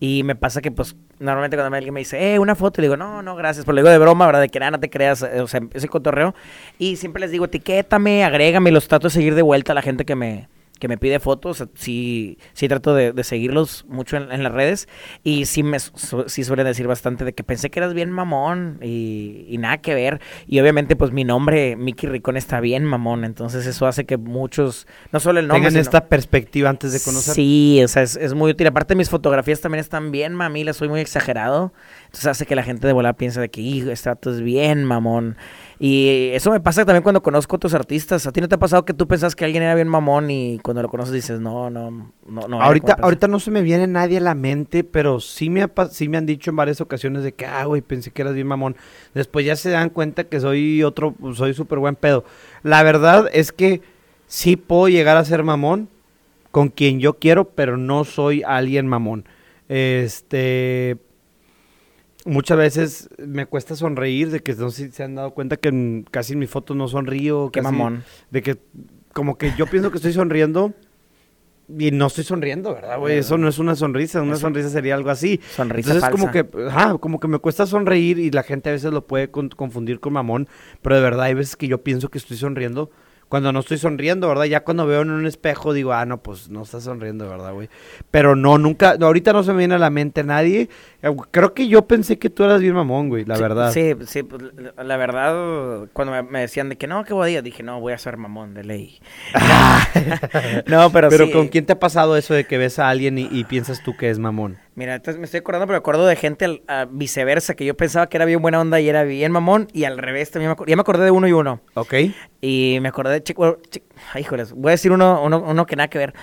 [0.00, 2.96] Y me pasa que, pues, normalmente cuando alguien me dice, eh, una foto, le digo,
[2.96, 3.64] no, no, gracias.
[3.64, 4.40] Pero le digo de broma, ¿verdad?
[4.42, 6.34] De que nada, no te creas, eh, o sea, ese cotorreo.
[6.78, 10.04] Y siempre les digo, etiquétame, agrégame, los trato de seguir de vuelta a la gente
[10.04, 10.48] que me,
[10.78, 14.88] que me pide fotos, sí, sí trato de, de seguirlos mucho en, en, las redes
[15.22, 18.78] y sí me su, sí suelen decir bastante de que pensé que eras bien mamón
[18.82, 20.20] y, y, nada que ver.
[20.46, 24.86] Y obviamente pues mi nombre, Mickey Ricón, está bien mamón, entonces eso hace que muchos,
[25.12, 25.60] no solo el nombre...
[25.60, 27.34] Tengan sino, esta perspectiva antes de conocer.
[27.34, 28.66] Sí, o sea, es, es, muy útil.
[28.66, 31.72] Aparte mis fotografías también están bien mamilas, soy muy exagerado,
[32.06, 34.84] entonces hace que la gente de volada piense de que, hijo, este dato es bien
[34.84, 35.36] mamón.
[35.78, 38.26] Y eso me pasa también cuando conozco a otros artistas.
[38.26, 40.58] ¿A ti no te ha pasado que tú pensás que alguien era bien mamón y
[40.60, 41.90] cuando lo conoces dices, no, no,
[42.26, 42.62] no, no?
[42.62, 46.08] Ahorita, ahorita no se me viene nadie a la mente, pero sí me, ha, sí
[46.08, 48.76] me han dicho en varias ocasiones de que, ah, güey, pensé que eras bien mamón.
[49.14, 52.24] Después ya se dan cuenta que soy otro, soy súper buen pedo.
[52.62, 53.82] La verdad es que
[54.26, 55.88] sí puedo llegar a ser mamón
[56.50, 59.24] con quien yo quiero, pero no soy alguien mamón.
[59.68, 60.98] Este,
[62.24, 65.68] muchas veces me cuesta sonreír, de que no sé si se han dado cuenta que
[65.68, 67.50] en, casi en mis fotos no sonrío.
[67.50, 68.04] Qué casi, mamón.
[68.30, 68.56] De que
[69.12, 70.72] como que yo pienso que estoy sonriendo
[71.78, 73.18] y no estoy sonriendo, ¿verdad, güey?
[73.18, 75.40] Eso no es una sonrisa, una Eso, sonrisa sería algo así.
[75.54, 76.18] Sonrisa Entonces falsa.
[76.18, 79.30] como que, ajá, como que me cuesta sonreír y la gente a veces lo puede
[79.30, 80.48] con, confundir con mamón,
[80.82, 82.90] pero de verdad hay veces que yo pienso que estoy sonriendo
[83.34, 84.44] cuando no estoy sonriendo, ¿verdad?
[84.44, 87.68] Ya cuando veo en un espejo digo, ah, no, pues no está sonriendo, ¿verdad, güey?
[88.12, 90.68] Pero no, nunca, no, ahorita no se me viene a la mente nadie.
[91.32, 93.72] Creo que yo pensé que tú eras bien mamón, güey, la sí, verdad.
[93.72, 94.40] Sí, sí, pues,
[94.76, 97.98] la verdad, cuando me, decían de que no, que voy a dije, no, voy a
[97.98, 99.00] ser mamón de ley.
[100.68, 101.32] no, pero Pero sí.
[101.32, 103.96] ¿con quién te ha pasado eso de que ves a alguien y, y piensas tú
[103.96, 104.58] que es mamón?
[104.76, 107.76] Mira, entonces me estoy acordando, pero me acuerdo de gente al, a, viceversa, que yo
[107.76, 110.52] pensaba que era bien buena onda y era bien mamón, y al revés también me
[110.54, 111.60] acordé, ya me acordé de uno y uno.
[111.74, 111.94] Ok.
[112.40, 115.76] Y me acordé de, chico, chico ay, híjoles, voy a decir uno, uno, uno que
[115.76, 116.14] nada que ver.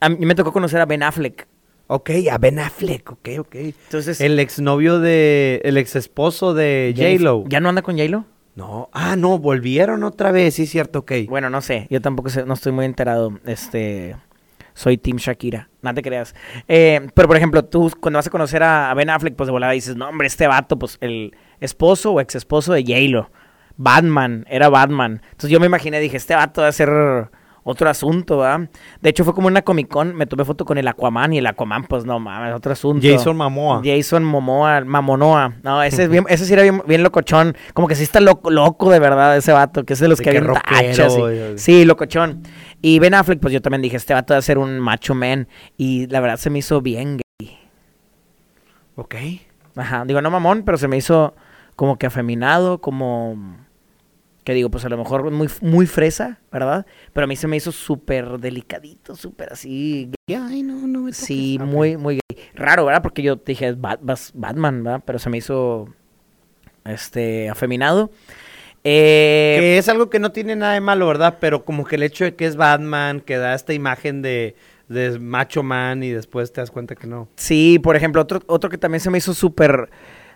[0.00, 1.46] A mí me tocó conocer a Ben Affleck.
[1.86, 3.54] Ok, a Ben Affleck, ok, ok.
[3.54, 7.44] Entonces, el exnovio de, el ex esposo de J-Lo.
[7.48, 8.24] ¿Ya no anda con J-Lo?
[8.56, 11.12] No, ah, no, volvieron otra vez, sí, cierto, ok.
[11.28, 14.16] Bueno, no sé, yo tampoco sé, no estoy muy enterado, este,
[14.80, 16.34] soy Team Shakira, no te creas.
[16.66, 19.74] Eh, pero, por ejemplo, tú cuando vas a conocer a, Ben Affleck, pues de volada
[19.74, 23.30] dices, no, hombre, este vato, pues el esposo o ex esposo de J-Lo,
[23.76, 25.20] Batman, era Batman.
[25.24, 26.88] Entonces yo me imaginé, dije, este vato va a ser
[27.62, 28.70] otro asunto, ¿verdad?
[29.02, 31.46] De hecho, fue como una Comic Con, me tomé foto con el Aquaman y el
[31.46, 33.06] Aquaman, pues no mames, otro asunto.
[33.06, 33.82] Jason Momoa.
[33.84, 35.52] Jason Momoa, Mamonoa.
[35.62, 37.54] No, ese, es bien, ese sí era bien, bien, locochón.
[37.74, 40.24] Como que sí está loco, loco de verdad ese vato, que es de los de
[40.24, 41.14] que habían tachas.
[41.18, 42.42] Y, sí, locochón.
[42.82, 45.48] Y Ben Affleck, pues yo también dije, este vato va a ser un macho man.
[45.76, 47.58] Y la verdad se me hizo bien gay.
[48.96, 49.14] Ok.
[49.76, 51.34] Ajá, digo, no mamón, pero se me hizo
[51.76, 53.56] como que afeminado, como
[54.44, 56.86] que digo, pues a lo mejor muy, muy fresa, ¿verdad?
[57.12, 60.10] Pero a mí se me hizo súper delicadito, súper así.
[60.28, 61.66] Ay, no, no me Sí, okay.
[61.66, 62.44] muy, muy gay.
[62.54, 63.02] Raro, ¿verdad?
[63.02, 64.00] Porque yo dije, es Bat
[64.34, 65.02] Batman, ¿verdad?
[65.04, 65.88] Pero se me hizo,
[66.84, 68.10] este, afeminado.
[68.84, 71.38] Eh, que es algo que no tiene nada de malo, ¿verdad?
[71.40, 74.56] Pero como que el hecho de que es Batman, que da esta imagen de,
[74.88, 77.28] de macho man y después te das cuenta que no.
[77.36, 79.90] Sí, por ejemplo, otro, otro que también se me hizo súper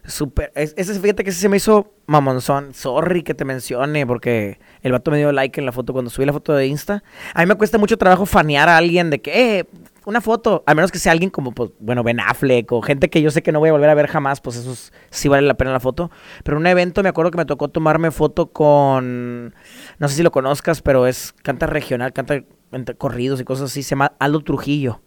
[0.07, 2.75] Super, ese, fíjate que ese se me hizo mamonzón.
[2.75, 6.27] Sorry que te mencione, porque el vato me dio like en la foto cuando subí
[6.27, 7.03] la foto de Insta.
[7.33, 9.65] A mí me cuesta mucho trabajo fanear a alguien de que, eh,
[10.05, 10.63] una foto.
[10.67, 13.43] A menos que sea alguien como, pues, bueno, Ben Affleck o gente que yo sé
[13.43, 14.75] que no voy a volver a ver jamás, pues eso
[15.11, 16.11] sí vale la pena la foto.
[16.43, 19.55] Pero en un evento me acuerdo que me tocó tomarme foto con,
[19.99, 22.43] no sé si lo conozcas, pero es, canta regional, canta
[22.73, 25.01] entre corridos y cosas así, se llama Aldo Trujillo.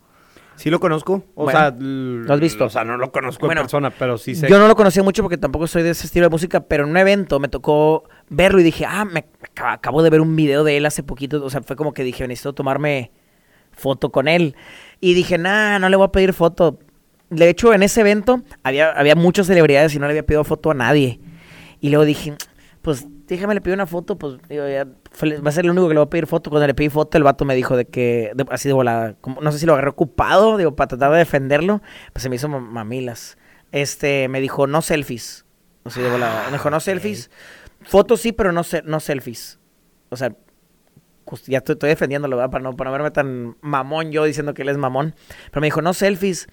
[0.55, 2.65] Sí lo conozco, o bueno, sea, ¿lo has visto?
[2.65, 4.49] O sea, no lo conozco bueno, en persona, pero sí sé.
[4.49, 6.89] Yo no lo conocía mucho porque tampoco soy de ese estilo de música, pero en
[6.89, 10.77] un evento me tocó verlo y dije, ah, me acabo de ver un video de
[10.77, 13.11] él hace poquito, o sea, fue como que dije, necesito tomarme
[13.71, 14.55] foto con él.
[14.99, 16.79] Y dije, nah, no le voy a pedir foto.
[17.29, 20.71] De hecho, en ese evento había, había muchas celebridades y no le había pedido foto
[20.71, 21.19] a nadie.
[21.79, 22.35] Y luego dije,
[22.81, 25.93] pues déjame le pido una foto, pues digo, ya va a ser el único que
[25.93, 26.49] le voy a pedir foto.
[26.49, 29.41] Cuando le pedí foto, el vato me dijo de que, de, así de volada, como,
[29.41, 31.81] no sé si lo agarré ocupado, digo, para tratar de defenderlo,
[32.13, 33.37] pues se me hizo mamilas.
[33.71, 35.45] Este, me dijo, no selfies.
[35.83, 36.45] Así de volada.
[36.45, 37.29] Me dijo, no selfies.
[37.81, 39.59] Fotos sí, pero no, no selfies.
[40.09, 40.33] O sea,
[41.45, 42.51] ya estoy, estoy defendiéndolo, ¿verdad?
[42.51, 45.15] Para no, para verme tan mamón yo diciendo que él es mamón.
[45.51, 46.47] Pero me dijo, no selfies.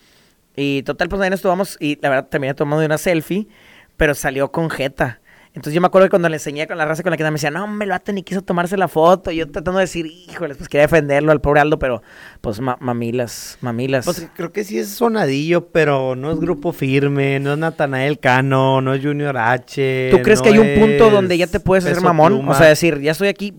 [0.56, 3.48] Y total, pues ahí nos tomamos, y la verdad terminé tomando una selfie,
[3.96, 5.20] pero salió con jeta.
[5.54, 7.30] Entonces yo me acuerdo que cuando le enseñé con la raza con la que me
[7.30, 9.30] decía, no, me lo ni quiso tomarse la foto.
[9.30, 12.02] Y yo tratando de decir, híjoles, pues quería defenderlo al pobre Aldo, pero
[12.40, 14.04] pues ma mamilas, mamilas.
[14.04, 18.80] Pues creo que sí es sonadillo, pero no es grupo firme, no es Natanael Cano,
[18.80, 20.08] no es Junior H.
[20.10, 22.32] ¿Tú crees no que hay un punto donde ya te puedes hacer mamón?
[22.32, 22.50] Pluma.
[22.50, 23.54] O sea, decir, ya estoy aquí,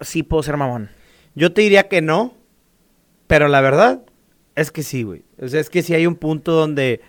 [0.00, 0.88] sí puedo ser mamón.
[1.34, 2.32] Yo te diría que no,
[3.26, 4.00] pero la verdad
[4.54, 5.24] es que sí, güey.
[5.38, 7.02] O sea, es que sí hay un punto donde,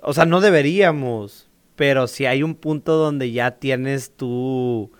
[0.00, 1.49] o sea, no deberíamos
[1.80, 4.92] pero si hay un punto donde ya tienes tú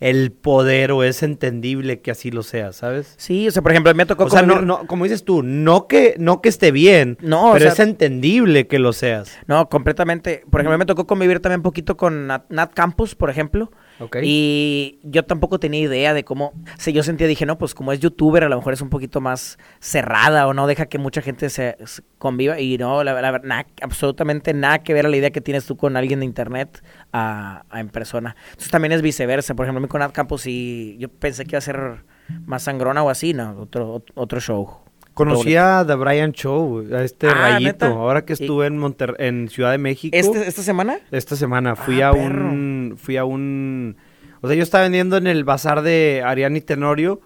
[0.00, 3.14] el poder o es entendible que así lo sea, ¿sabes?
[3.16, 5.42] Sí, o sea, por ejemplo, me tocó O sea, no, convivir- no, como dices tú,
[5.42, 9.34] no que, no que esté bien, No, o pero sea- es entendible que lo seas.
[9.46, 10.42] No, completamente.
[10.50, 13.70] Por ejemplo, me tocó convivir también un poquito con Nat, Nat Campos, por ejemplo.
[13.98, 14.18] Ok.
[14.22, 16.52] Y yo tampoco tenía idea de cómo.
[16.86, 19.20] O yo sentía, dije, no, pues como es youtuber, a lo mejor es un poquito
[19.20, 21.76] más cerrada o no deja que mucha gente se,
[22.18, 22.60] conviva.
[22.60, 25.96] Y no, la, verdad, absolutamente nada que ver a la idea que tienes tú con
[25.96, 26.82] alguien de internet
[27.12, 28.36] a, en persona.
[28.50, 29.54] Entonces también es viceversa.
[29.54, 32.04] Por ejemplo, a mí con Nat Campos, sí, yo pensé que iba a ser
[32.44, 34.85] más sangrona o así, no, otro, otro show.
[35.16, 37.86] Conocí a The Brian Show, a este Ah, rayito, ¿neta?
[37.88, 40.14] ahora que estuve en Monter en Ciudad de México.
[40.16, 40.98] ¿Este, ¿Esta semana?
[41.10, 42.24] Esta semana fui Ah, a perro.
[42.50, 43.96] un fui a un
[44.42, 47.20] o sea, yo estaba vendiendo en el bazar de Ariani Tenorio,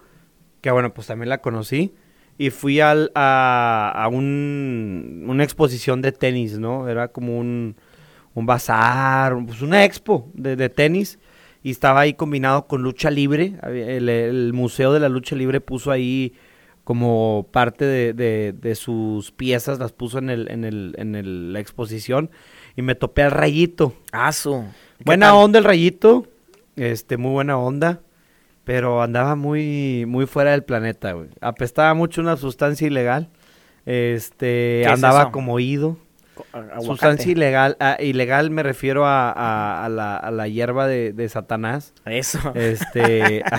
[0.61, 1.93] que bueno, pues también la conocí
[2.37, 6.87] y fui al, a, a un, una exposición de tenis, ¿no?
[6.87, 7.75] Era como un,
[8.33, 11.19] un bazar, pues una expo de, de tenis
[11.61, 13.55] y estaba ahí combinado con lucha libre.
[13.63, 16.33] El Museo de la Lucha Libre puso ahí
[16.83, 21.53] como parte de, de- de sus piezas, las puso en, el, en, el, en el-
[21.53, 22.31] la exposición
[22.75, 23.93] y me topé al rayito.
[24.97, 25.35] ¿Qué Buena tal?
[25.35, 26.27] onda el rayito,
[26.75, 28.01] este, muy buena onda,
[28.63, 31.29] pero andaba muy, muy fuera del planeta, güey.
[31.41, 33.29] Apestaba mucho una sustancia ilegal,
[33.85, 35.97] este, es andaba como ido.
[36.53, 36.85] Aguacate.
[36.85, 41.93] Sustancia ilegal, a- ilegal me refiero a, a- a la, la hierba de, de Satanás,
[42.05, 42.39] Eso.
[42.55, 43.43] este,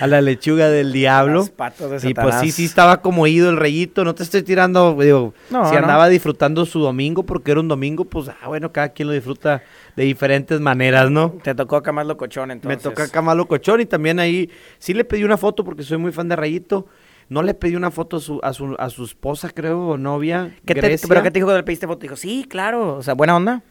[0.00, 1.40] a, la lechuga del diablo.
[1.40, 2.54] Las patas de Y pues sí, Satanás.
[2.54, 5.78] sí estaba como ido el reyito, no te estoy tirando, digo, No, si no.
[5.82, 9.62] andaba disfrutando su domingo porque era un domingo, pues ah, bueno, cada quien lo disfruta
[9.96, 11.30] de diferentes maneras, ¿no?
[11.42, 12.78] Te tocó acá más locochón, entonces.
[12.78, 15.98] Me toca acá malo cochón y también ahí sí le pedí una foto porque soy
[15.98, 16.86] muy fan de Rayito.
[17.30, 20.54] No le pedí una foto a su, a su, a su esposa, creo, o novia.
[20.66, 20.98] ¿Qué te.
[20.98, 22.00] ¿Pero qué te dijo cuando le pediste foto?
[22.02, 22.96] Dijo, sí, claro.
[22.96, 23.62] O sea, buena onda.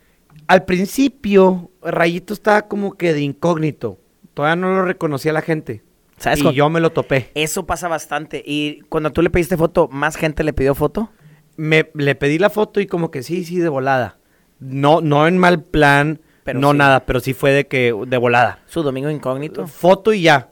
[0.47, 3.99] Al principio, Rayito estaba como que de incógnito.
[4.33, 5.83] Todavía no lo reconocía la gente.
[6.17, 7.29] ¿Sabes y yo me lo topé.
[7.35, 8.41] Eso pasa bastante.
[8.45, 11.11] Y cuando tú le pediste foto, ¿más gente le pidió foto?
[11.59, 14.17] me le pedí la foto y como que sí, sí, de volada.
[14.59, 16.77] No, no en mal plan, Pero no sí.
[16.77, 18.59] nada, pero sí fue de que de volada.
[18.65, 19.67] Su domingo incógnito.
[19.67, 20.51] Foto y ya.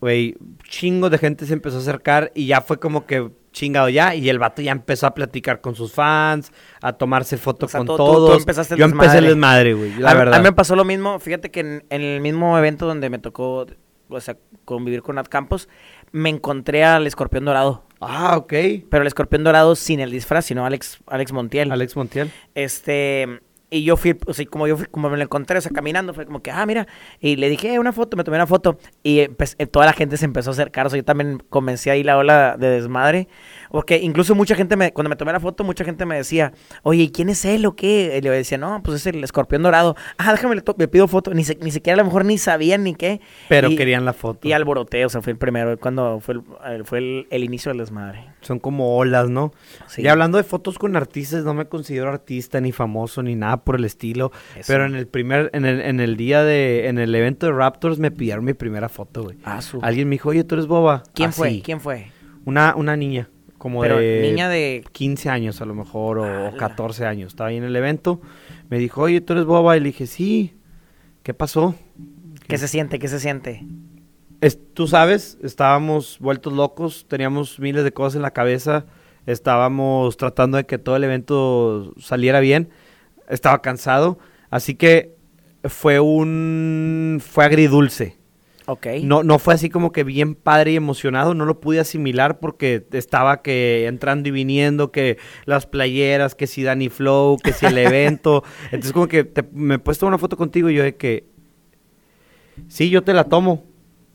[0.00, 4.14] Güey, chingo de gente se empezó a acercar y ya fue como que chingado ya
[4.14, 7.78] y el vato ya empezó a platicar con sus fans, a tomarse fotos O sea,
[7.78, 8.38] con tú- tú- tú todos.
[8.38, 9.70] empezaste el Yo empecé el desmadre.
[9.70, 10.34] desmadre, güey, la a, verdad.
[10.34, 11.18] a mí me pasó lo mismo.
[11.18, 13.66] Fíjate que en, en el mismo evento donde me tocó,
[14.08, 15.68] o sea, convivir con Nat Campos,
[16.12, 17.84] me encontré al escorpión dorado.
[18.00, 18.52] Ah, ok.
[18.88, 21.70] Pero el escorpión dorado sin el disfraz, sino Alex, Alex Montiel.
[21.72, 22.30] Alex Montiel.
[22.54, 23.40] Este,
[23.70, 26.12] y yo fui, o sea, como yo fui, como me lo encontré, o sea, caminando,
[26.12, 26.86] fue como que, ah, mira,
[27.20, 29.92] y le dije, eh, una foto, me tomé una foto, y empe- eh, toda la
[29.92, 33.28] gente se empezó a acercar, o sea, yo también comencé ahí la ola de desmadre,
[33.70, 36.52] porque incluso mucha gente, me, cuando me tomé la foto, mucha gente me decía,
[36.82, 38.16] oye, ¿y quién es él o qué?
[38.18, 41.44] Y le decía, no, pues es el escorpión dorado, ah, déjame, le, pido foto, ni,
[41.44, 43.20] se- ni siquiera a lo mejor ni sabían ni qué.
[43.48, 44.46] Pero Y- querían la foto.
[44.48, 47.70] Y alboroté, o sea, fue el primero, cuando fue el, eh, fue el, el inicio
[47.70, 48.24] del desmadre.
[48.40, 49.52] Son como olas, ¿no?
[49.86, 50.02] Sí.
[50.02, 53.76] Y hablando de fotos con artistas, no me considero artista ni famoso ni nada por
[53.76, 54.32] el estilo.
[54.56, 54.64] Eso.
[54.66, 57.98] Pero en el primer, en el, en el día de, en el evento de Raptors
[57.98, 59.38] me pidieron mi primera foto, güey.
[59.44, 61.02] Ah, su- Alguien me dijo, oye, tú eres boba.
[61.14, 61.48] ¿Quién fue?
[61.48, 61.62] Así.
[61.62, 62.06] ¿Quién fue?
[62.44, 63.28] Una, una niña,
[63.60, 66.56] como Pero de niña de 15 años a lo mejor, o, o ¡Hala!
[66.56, 67.28] 14 años.
[67.32, 68.22] Estaba ahí en el evento.
[68.70, 69.76] Me dijo, oye, tú eres boba.
[69.76, 70.54] Y le dije, sí.
[71.22, 71.74] ¿Qué pasó?
[72.48, 72.98] ¿Qué se siente?
[72.98, 73.62] ¿Qué se siente?
[74.40, 78.86] Es- tú sabes, estábamos vueltos locos, teníamos miles de cosas en la cabeza,
[79.26, 82.70] estábamos tratando de que todo el evento saliera bien,
[83.28, 85.14] estaba cansado, así que
[85.64, 88.16] fue un fue agridulce.
[88.70, 88.86] Ok.
[89.02, 92.86] No no fue así como que bien padre y emocionado, no lo pude asimilar porque
[92.92, 97.78] estaba que entrando y viniendo, que las playeras, que si Danny Flow, que si el
[97.78, 101.24] evento, entonces como que te- me he puesto una foto contigo y yo de que
[102.68, 103.64] Sí, yo te la tomo.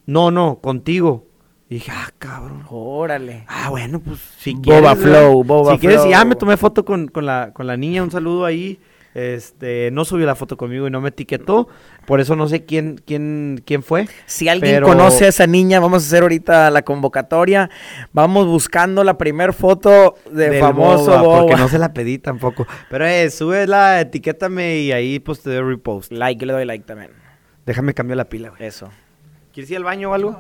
[0.06, 1.26] No, no, contigo.
[1.68, 2.64] Y dije, ah, cabrón.
[2.70, 3.44] Órale.
[3.48, 4.98] Ah, bueno, pues si Boba quieres.
[5.00, 5.44] Flow.
[5.44, 6.12] Boba Si quieres, Flow.
[6.12, 8.80] ya me tomé foto con, con, la, con la niña, un saludo ahí.
[9.16, 11.70] Este, no subió la foto conmigo y no me etiquetó.
[12.06, 14.10] Por eso no sé quién, quién, quién fue.
[14.26, 17.70] Si alguien Pero- conoce a esa niña, vamos a hacer ahorita la convocatoria.
[18.12, 21.40] Vamos buscando la primer foto de del famoso Boba, Boba.
[21.40, 22.68] Porque no se la pedí tampoco.
[22.90, 26.12] Pero eh, súbela, etiquétame y ahí pues te doy repost.
[26.12, 27.12] Like, yo le doy like también.
[27.66, 28.66] Déjame cambiar la pila, güey.
[28.66, 28.92] Eso.
[29.54, 30.38] ¿Quieres ir al baño o algo?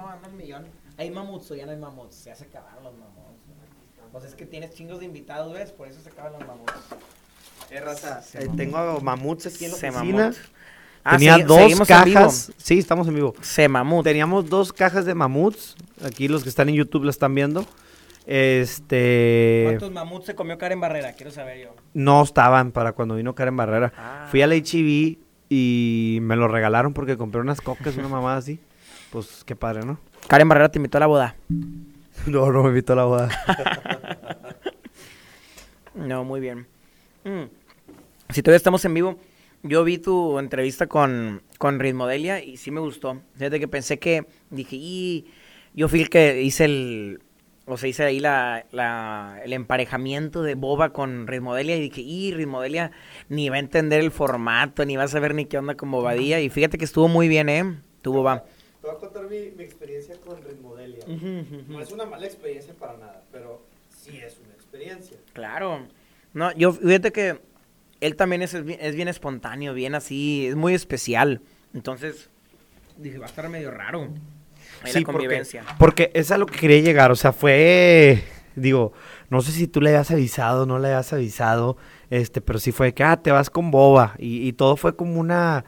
[0.97, 2.25] Hay mamuts o ya no hay mamuts.
[2.25, 3.15] Ya se acabaron los mamuts.
[4.11, 5.71] Pues es que tienes chingos de invitados, ¿ves?
[5.71, 6.73] Por eso se acaban los mamuts.
[7.69, 10.31] Eh, raza, eh, tengo mamuts aquí en la oficina.
[11.03, 12.51] Ah, Tenía dos cajas.
[12.57, 13.35] Sí, estamos en vivo.
[13.41, 14.03] Se mamut.
[14.03, 15.75] Teníamos dos cajas de mamuts.
[16.03, 17.65] Aquí los que están en YouTube la están viendo.
[18.25, 19.63] Este.
[19.65, 21.13] ¿Cuántos mamuts se comió Karen Barrera?
[21.13, 21.75] Quiero saber yo.
[21.93, 23.93] No estaban para cuando vino Karen Barrera.
[23.95, 24.27] Ah.
[24.31, 25.17] Fui al HEB
[25.47, 28.59] y me lo regalaron porque compré unas cocas, una mamada así.
[29.11, 29.99] Pues qué padre, ¿no?
[30.27, 31.35] Karen Barrera te invitó a la boda.
[32.25, 33.29] No, no me invitó a la boda.
[35.95, 36.67] No, muy bien.
[37.25, 37.49] Mm.
[38.33, 39.19] Si todavía estamos en vivo,
[39.63, 43.21] yo vi tu entrevista con, con Ritmodelia y sí me gustó.
[43.35, 45.25] Fíjate que pensé que, dije, y
[45.73, 47.19] yo fui el que hice el,
[47.65, 52.31] o sea, hice ahí la, la, el emparejamiento de Boba con Ritmodelia y dije, y
[52.31, 52.91] Ritmodelia
[53.27, 56.39] ni va a entender el formato, ni va a saber ni qué onda con Bobadilla.
[56.39, 57.63] Y fíjate que estuvo muy bien, ¿eh?
[58.01, 58.43] Tu Boba.
[58.81, 61.05] Te voy a contar mi, mi experiencia con Ritmodelia.
[61.67, 65.17] No es una mala experiencia para nada, pero sí es una experiencia.
[65.33, 65.87] Claro.
[66.35, 67.41] No, yo fíjate que
[68.01, 71.41] él también es, es bien, es bien espontáneo, bien así, es muy especial.
[71.73, 72.29] Entonces,
[72.97, 74.09] dije, va a estar medio raro.
[74.83, 75.63] ahí la porque, convivencia.
[75.79, 78.21] porque es a lo que quería llegar, o sea, fue,
[78.57, 78.91] digo,
[79.29, 81.77] no sé si tú le habías avisado, no le habías avisado,
[82.09, 85.21] este, pero sí fue que, ah, te vas con boba, y, y todo fue como
[85.21, 85.63] una,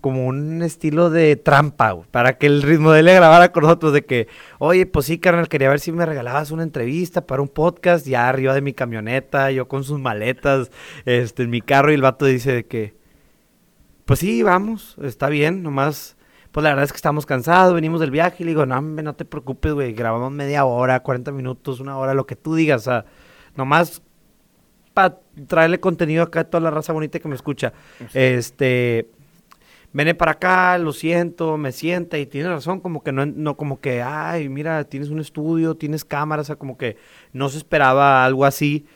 [0.00, 3.64] como un estilo de trampa, güey, para que el ritmo de él le grabara con
[3.64, 7.42] nosotros, de que, oye, pues sí, carnal, quería ver si me regalabas una entrevista para
[7.42, 10.70] un podcast, ya arriba de mi camioneta, yo con sus maletas,
[11.04, 12.94] este, en mi carro, y el vato dice de que,
[14.04, 16.16] pues sí, vamos, está bien, nomás,
[16.52, 19.02] pues la verdad es que estamos cansados, venimos del viaje, y le digo, no, hombre,
[19.02, 22.82] no te preocupes, güey, grabamos media hora, 40 minutos, una hora, lo que tú digas,
[22.82, 23.04] o sea,
[23.56, 24.00] nomás
[24.94, 27.72] para traerle contenido acá a toda la raza bonita que me escucha.
[28.14, 29.08] Este,
[29.92, 33.80] vene para acá, lo siento, me sienta y tiene razón, como que no, no, como
[33.80, 36.96] que, ay, mira, tienes un estudio, tienes cámaras, o sea, como que
[37.32, 38.86] no se esperaba algo así.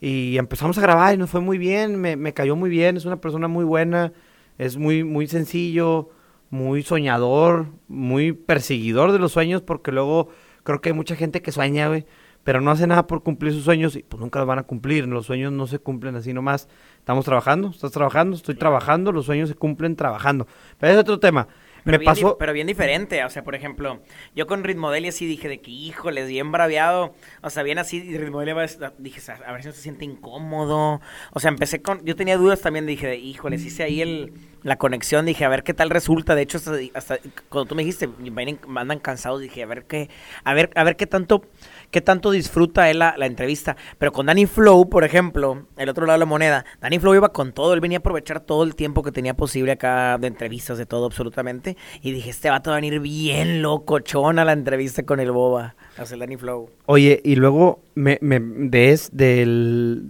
[0.00, 3.04] Y empezamos a grabar y nos fue muy bien, me, me cayó muy bien, es
[3.04, 4.12] una persona muy buena,
[4.58, 6.10] es muy, muy sencillo,
[6.50, 10.28] muy soñador, muy perseguidor de los sueños, porque luego
[10.64, 12.06] creo que hay mucha gente que sueña, güey,
[12.44, 15.06] pero no hace nada por cumplir sus sueños y pues nunca los van a cumplir.
[15.06, 16.68] Los sueños no se cumplen así nomás.
[16.98, 20.46] Estamos trabajando, estás trabajando, estoy trabajando, los sueños se cumplen trabajando.
[20.78, 21.48] Pero es otro tema.
[21.82, 24.02] Pero Me bien, pasó, pero bien diferente, o sea, por ejemplo,
[24.36, 28.18] yo con Ritmodelia sí dije de que, híjoles, bien braviado, o sea, bien así, y
[28.18, 31.00] Ritmodelia va a- dije, a ver si no se siente incómodo,
[31.32, 34.76] o sea, empecé con, yo tenía dudas también, dije, de, híjoles, hice ahí el, la
[34.76, 37.18] conexión, dije, a ver qué tal resulta, de hecho, hasta, hasta
[37.48, 40.10] cuando tú me dijiste, vienen, andan cansados, dije, a ver qué,
[40.44, 41.44] a ver, a ver qué tanto,
[41.90, 46.06] qué tanto disfruta él la, la entrevista, pero con Danny Flow, por ejemplo, el otro
[46.06, 48.74] lado de la moneda, Danny Flow iba con todo, él venía a aprovechar todo el
[48.74, 52.76] tiempo que tenía posible acá de entrevistas, de todo, absolutamente, y dije, este vato va
[52.76, 56.70] a venir bien locochón a la entrevista con el Boba, sea, el Danny Flow.
[56.86, 60.04] Oye, y luego me, me des del,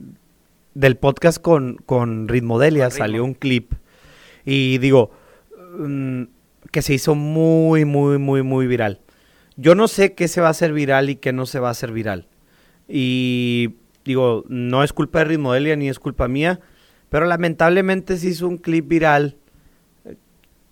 [0.74, 3.04] del podcast con, con Ritmodelia Con Ritmo.
[3.04, 3.72] salió un clip.
[4.44, 5.10] Y digo,
[5.78, 6.22] mm,
[6.70, 9.00] que se hizo muy, muy, muy, muy viral.
[9.56, 11.72] Yo no sé qué se va a hacer viral y qué no se va a
[11.72, 12.28] hacer viral.
[12.88, 13.74] Y
[14.04, 16.60] digo, no es culpa de Ritmodelia ni es culpa mía,
[17.08, 19.36] pero lamentablemente se hizo un clip viral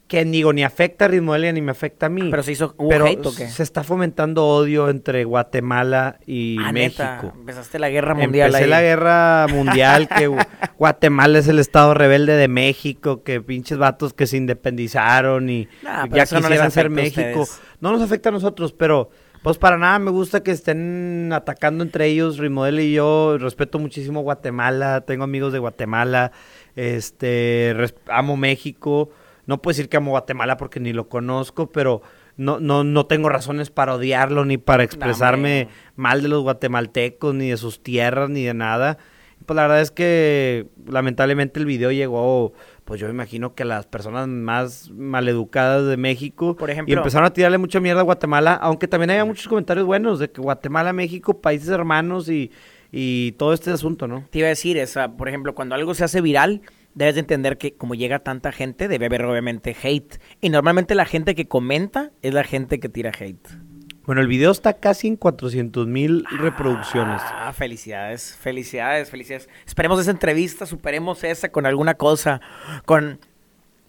[0.08, 2.28] que digo, ni afecta a Ritmodelia ni me afecta a mí.
[2.30, 3.46] Pero se hizo, ¿hubo Pero hate o qué?
[3.48, 7.34] se está fomentando odio entre Guatemala y Ah, neta, México.
[7.38, 8.70] empezaste la guerra mundial Empecé ahí.
[8.70, 10.46] la guerra mundial que Gu-
[10.78, 16.06] Guatemala es el estado rebelde de México, que pinches vatos que se independizaron y Nah,
[16.08, 17.46] ya eso no quisieran ser México.
[17.80, 19.10] No nos afecta a nosotros, pero
[19.42, 23.36] pues para nada me gusta que estén atacando entre ellos, Rimodel y yo.
[23.38, 26.32] Respeto muchísimo Guatemala, tengo amigos de Guatemala,
[26.74, 27.74] este,
[28.08, 29.10] amo México.
[29.48, 32.02] No puedo decir que amo Guatemala porque ni lo conozco, pero
[32.36, 37.48] no, no, no tengo razones para odiarlo ni para expresarme mal de los guatemaltecos, ni
[37.50, 38.98] de sus tierras, ni de nada.
[39.46, 42.52] Pues la verdad es que lamentablemente el video llegó,
[42.84, 46.54] pues yo me imagino que a las personas más maleducadas de México.
[46.54, 49.86] Por y ejemplo- empezaron a tirarle mucha mierda a Guatemala, aunque también había muchos comentarios
[49.86, 52.50] buenos de que Guatemala, México, países hermanos y,
[52.92, 54.26] y todo este asunto, ¿no?
[54.30, 56.60] Te iba a decir, o sea, por ejemplo, cuando algo se hace viral,
[56.94, 60.20] debes de entender que como llega tanta gente, debe haber obviamente hate.
[60.40, 63.48] Y normalmente la gente que comenta es la gente que tira hate.
[64.08, 67.20] Bueno, el video está casi en 400 mil reproducciones.
[67.26, 69.50] Ah, felicidades, felicidades, felicidades.
[69.66, 72.40] Esperemos esa entrevista, superemos esa con alguna cosa,
[72.86, 73.20] con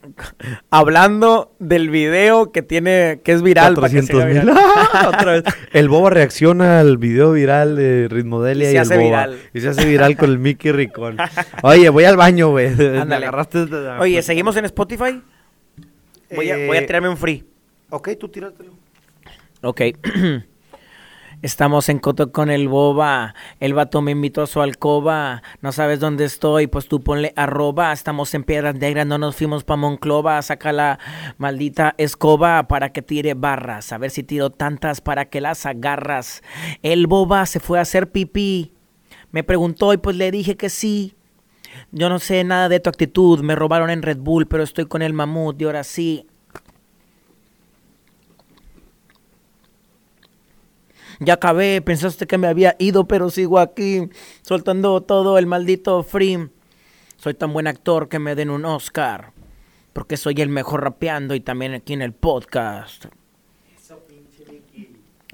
[0.69, 4.53] hablando del video que tiene que es viral para que se 400 haga mil.
[4.55, 5.07] viral.
[5.07, 5.43] Otra vez.
[5.73, 9.05] El Boba reacciona al video viral de Ritmodelia Y y, el hace Boba.
[9.05, 9.39] viral.
[9.53, 11.17] Y se hace viral con el Mickey Ricón.
[11.63, 12.73] Oye, voy al baño, güey.
[12.75, 13.65] Me agarraste.
[13.99, 15.21] Oye, ¿seguimos en Spotify?
[16.35, 17.43] Voy a, voy a Eh, tirarme un free.
[17.89, 18.71] Ok, tú tíratelo.
[19.61, 19.81] Ok.
[21.41, 23.33] Estamos en Coto con el Boba.
[23.61, 25.41] El vato me invitó a su alcoba.
[25.61, 27.93] No sabes dónde estoy, pues tú ponle arroba.
[27.93, 30.41] Estamos en Piedras Negras, no nos fuimos pa' Monclova.
[30.41, 30.99] Saca la
[31.37, 33.93] maldita escoba para que tire barras.
[33.93, 36.43] A ver si tiro tantas para que las agarras.
[36.83, 38.73] El Boba se fue a hacer pipí.
[39.31, 41.15] Me preguntó y pues le dije que sí.
[41.93, 45.01] Yo no sé nada de tu actitud, me robaron en Red Bull, pero estoy con
[45.01, 46.25] el mamut y ahora sí.
[51.19, 54.09] Ya acabé, pensaste que me había ido, pero sigo aquí,
[54.41, 56.49] soltando todo el maldito free.
[57.17, 59.33] Soy tan buen actor que me den un Oscar,
[59.91, 63.07] porque soy el mejor rapeando y también aquí en el podcast.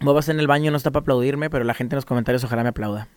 [0.02, 2.64] Bobas en el baño no está para aplaudirme, pero la gente en los comentarios ojalá
[2.64, 3.08] me aplauda.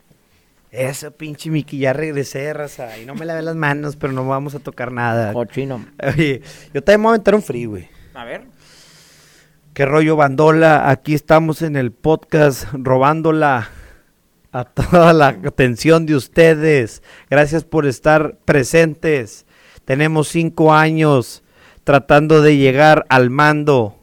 [0.71, 2.99] Eso, pinche Miki, ya regresé, raza.
[2.99, 5.33] Y no me lavé las manos, pero no vamos a tocar nada.
[5.33, 5.87] Cochino.
[6.03, 6.43] Oye,
[6.75, 7.89] yo también me voy a aventar un free, güey.
[8.15, 8.58] A ver.
[9.79, 10.91] ¿Qué rollo, bandola?
[10.91, 13.69] Aquí estamos en el podcast robándola
[14.51, 17.01] a toda la atención de ustedes.
[17.31, 19.47] Gracias por estar presentes.
[19.85, 21.45] Tenemos cinco años
[21.85, 23.95] tratando de llegar al mando.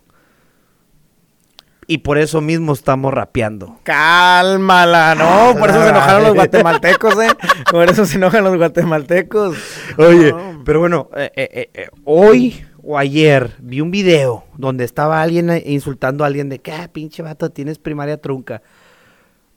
[1.87, 3.77] Y por eso mismo estamos rapeando.
[3.83, 5.59] Cálmala, ¿no?
[5.59, 7.31] Por eso se enojaron los guatemaltecos, ¿eh?
[7.69, 9.57] Por eso se enojan los guatemaltecos.
[9.97, 10.61] Oye, No.
[10.63, 15.49] pero bueno, eh, eh, eh, eh, hoy o ayer vi un video donde estaba alguien
[15.49, 18.61] eh, insultando a alguien de que, ah, pinche vato, tienes primaria trunca.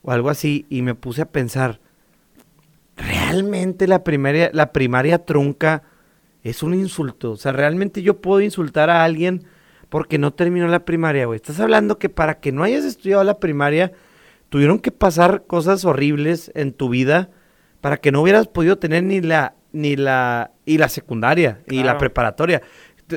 [0.01, 1.79] O algo así, y me puse a pensar,
[2.97, 5.83] ¿realmente la primaria, la primaria trunca
[6.43, 7.33] es un insulto?
[7.33, 9.43] O sea, ¿realmente yo puedo insultar a alguien
[9.89, 11.37] porque no terminó la primaria, güey?
[11.37, 13.91] Estás hablando que para que no hayas estudiado la primaria,
[14.49, 17.29] tuvieron que pasar cosas horribles en tu vida
[17.81, 21.97] para que no hubieras podido tener ni la ni la y la secundaria y la
[21.97, 22.61] preparatoria.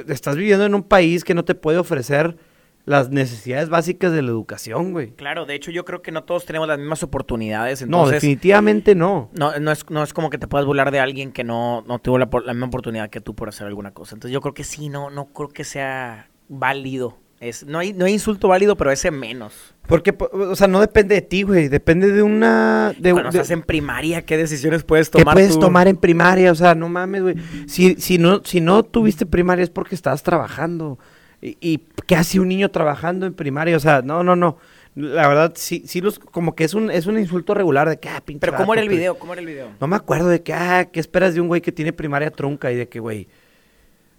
[0.09, 2.37] Estás viviendo en un país que no te puede ofrecer
[2.85, 5.13] las necesidades básicas de la educación, güey.
[5.13, 7.83] Claro, de hecho yo creo que no todos tenemos las mismas oportunidades.
[7.83, 9.31] No, Entonces, definitivamente no.
[9.35, 12.01] no, no, es, no es como que te puedas burlar de alguien que no, no
[12.01, 14.17] tuvo la, la misma oportunidad que tú por hacer alguna cosa.
[14.17, 17.19] Entonces yo creo que sí, no, no creo que sea válido.
[17.43, 19.53] Es, no, hay, no hay insulto válido, pero ese menos.
[19.89, 21.67] Porque, po- o sea, no depende de ti, güey.
[21.69, 22.95] Depende de una...
[22.97, 25.59] De, Cuando de- estás en primaria, ¿qué decisiones puedes ¿Qué tomar puedes tú?
[25.59, 26.53] tomar en primaria?
[26.53, 27.35] O sea, no mames, güey.
[27.67, 31.01] Si, si, no, si no tuviste primaria es porque estabas trabajando.
[31.41, 33.77] ¿Y, y qué hace un niño trabajando en primaria?
[33.77, 34.59] O sea, no, no, no.
[34.95, 38.09] La verdad, sí, sí los, como que es un, es un insulto regular de que,
[38.09, 39.19] ah, pinche Pero ¿cómo era el video?
[39.19, 39.71] ¿Cómo era el video?
[39.81, 42.71] No me acuerdo de que, ah, ¿qué esperas de un güey que tiene primaria trunca?
[42.71, 43.27] Y de que, güey,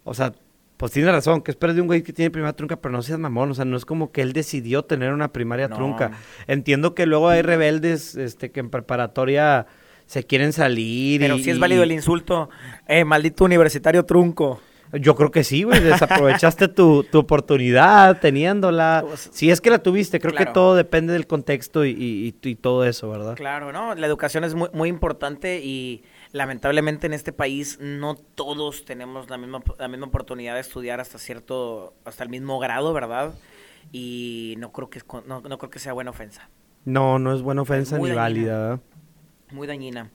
[0.02, 0.34] o sea,
[0.76, 2.76] pues tiene razón, ¿qué esperas de un güey que tiene primaria trunca?
[2.76, 5.68] Pero no seas mamón, o sea, no es como que él decidió tener una primaria
[5.68, 5.76] No.
[5.76, 6.12] trunca.
[6.46, 9.66] Entiendo que luego hay rebeldes, este, que en preparatoria
[10.06, 11.44] se quieren salir Pero y...
[11.44, 12.50] si es válido el insulto.
[12.88, 14.60] Eh, maldito universitario trunco.
[14.92, 19.02] Yo creo que sí, güey, desaprovechaste tu, tu oportunidad teniéndola.
[19.06, 22.48] Pues, Si es que la tuviste, creo que todo depende del contexto y, y- y-
[22.50, 23.34] y todo eso, ¿verdad?
[23.34, 23.94] Claro, ¿no?
[23.94, 26.04] La educación es muy, muy importante y
[26.34, 31.16] lamentablemente en este país no todos tenemos la misma, la misma oportunidad de estudiar hasta
[31.16, 33.34] cierto, hasta el mismo grado, ¿verdad?
[33.92, 36.50] Y no creo que, no, no creo que sea buena ofensa.
[36.84, 38.20] No, no es buena ofensa ni dañina.
[38.20, 38.80] válida.
[39.52, 40.10] Muy dañina.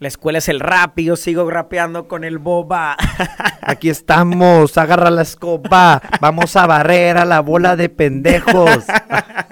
[0.00, 2.96] La escuela es el rap y yo sigo rapeando con el boba.
[3.62, 8.84] Aquí estamos, agarra la escoba, vamos a barrer a la bola de pendejos.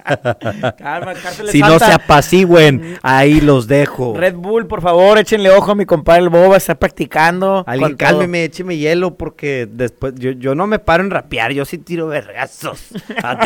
[0.78, 1.14] Calma,
[1.51, 4.14] si no se apacigüen, ahí los dejo.
[4.16, 7.64] Red Bull, por favor, échenle ojo a mi compadre el boba, está practicando.
[7.66, 11.78] Alguien cálmeme, écheme hielo porque después yo, yo no me paro en rapear, yo sí
[11.78, 12.86] tiro vergazos.
[13.23, 13.40] Ah.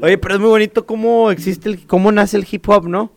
[0.00, 3.10] Oye, pero es muy bonito cómo existe el, cómo nace el hip hop, ¿no?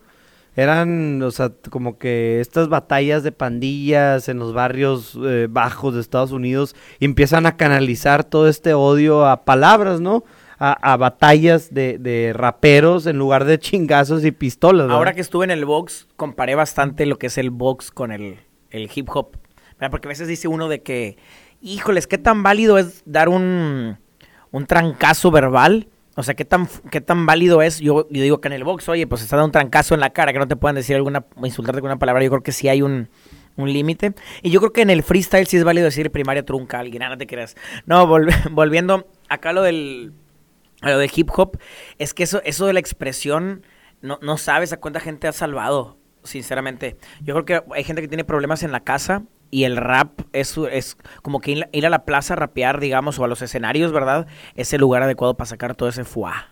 [0.56, 6.00] Eran, o sea, como que estas batallas de pandillas en los barrios eh, bajos de
[6.00, 10.24] Estados Unidos empiezan a canalizar todo este odio a palabras, ¿no?
[10.62, 14.88] A, batallas de, de raperos en lugar de chingazos y pistolas.
[14.88, 14.98] ¿verdad?
[14.98, 18.40] Ahora que estuve en el box, comparé bastante lo que es el box con el,
[18.70, 19.38] el hip hop.
[19.90, 21.16] Porque a veces dice uno de que,
[21.62, 23.96] híjoles, ¿qué tan válido es dar un,
[24.50, 25.88] un trancazo verbal?
[26.16, 27.78] O sea, ¿qué tan, qué tan válido es?
[27.78, 30.10] Yo, yo digo que en el box, oye, pues está dando un trancazo en la
[30.10, 32.22] cara, que no te puedan decir alguna, insultarte con una palabra.
[32.22, 33.08] Yo creo que sí hay un,
[33.56, 34.12] un límite.
[34.42, 37.02] Y yo creo que en el freestyle sí es válido decir primaria trunca a alguien,
[37.04, 37.56] ah, no te creas.
[37.86, 40.12] No, vol- volviendo acá a lo del,
[40.82, 41.58] lo hip hop,
[41.98, 43.64] es que eso, eso de la expresión,
[44.02, 46.96] no, no sabes a cuánta gente ha salvado, sinceramente.
[47.22, 50.56] Yo creo que hay gente que tiene problemas en la casa y el rap es,
[50.70, 54.26] es como que ir, a la plaza a rapear, digamos, o a los escenarios, ¿verdad?
[54.54, 56.48] Es el lugar adecuado para sacar todo ese fuá.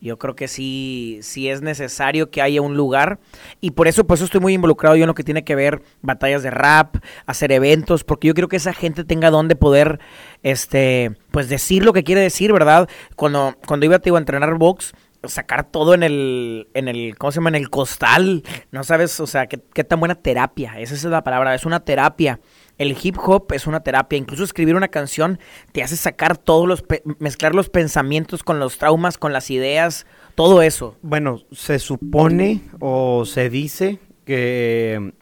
[0.00, 3.20] Yo creo que sí, sí es necesario que haya un lugar
[3.60, 6.42] y por eso, pues estoy muy involucrado yo en lo que tiene que ver batallas
[6.42, 10.00] de rap, hacer eventos, porque yo quiero que esa gente tenga donde poder,
[10.42, 12.88] este, pues decir lo que quiere decir, ¿verdad?
[13.14, 14.92] Cuando, cuando iba, te iba a entrenar box,
[15.24, 17.50] sacar todo en el, en el, ¿cómo se llama?
[17.50, 19.20] En el costal, ¿no sabes?
[19.20, 22.40] O sea, qué, qué tan buena terapia, esa es la palabra, es una terapia.
[22.78, 25.38] El hip hop es una terapia, incluso escribir una canción
[25.72, 26.84] te hace sacar todos los,
[27.18, 30.96] mezclar los pensamientos con los traumas, con las ideas, todo eso.
[31.02, 35.12] Bueno, se supone o se dice que,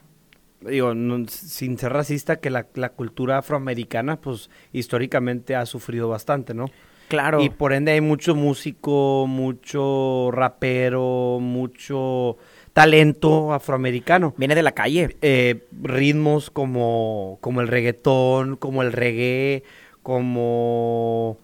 [0.61, 0.93] digo,
[1.27, 6.65] sin ser racista, que la, la cultura afroamericana, pues históricamente ha sufrido bastante, ¿no?
[7.11, 7.41] Claro.
[7.41, 12.37] Y por ende hay mucho músico, mucho rapero, mucho
[12.71, 14.33] talento afroamericano.
[14.37, 15.17] Viene de la calle.
[15.21, 19.63] Eh, ritmos como, como el reggaetón, como el reggae,
[20.03, 21.37] como...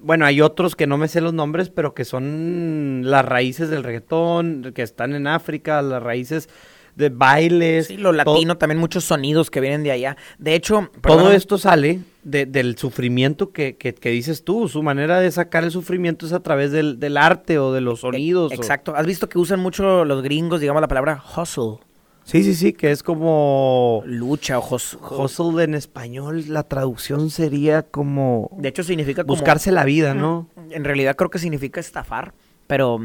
[0.00, 3.84] Bueno, hay otros que no me sé los nombres, pero que son las raíces del
[3.84, 6.48] reggaetón, que están en África, las raíces
[6.96, 7.86] de bailes.
[7.86, 10.16] Sí, lo latino, también muchos sonidos que vienen de allá.
[10.38, 14.66] De hecho, Todo esto sale de- del sufrimiento que, que- que dices tú.
[14.68, 18.00] Su manera de sacar el sufrimiento es a través del, del arte o de los
[18.00, 18.50] sonidos.
[18.50, 18.96] o- Exacto.
[18.96, 21.78] ¿Has visto que usan mucho los gringos, digamos, la palabra hustle?
[22.24, 24.02] Sí, sí, sí, que es como...
[24.04, 28.50] Lucha o hus- Hustle en español, la traducción sería como...
[28.58, 29.34] De hecho, significa como...
[29.36, 30.48] buscarse la vida, ¿no?
[30.70, 32.34] En realidad creo que significa estafar,
[32.66, 32.98] pero...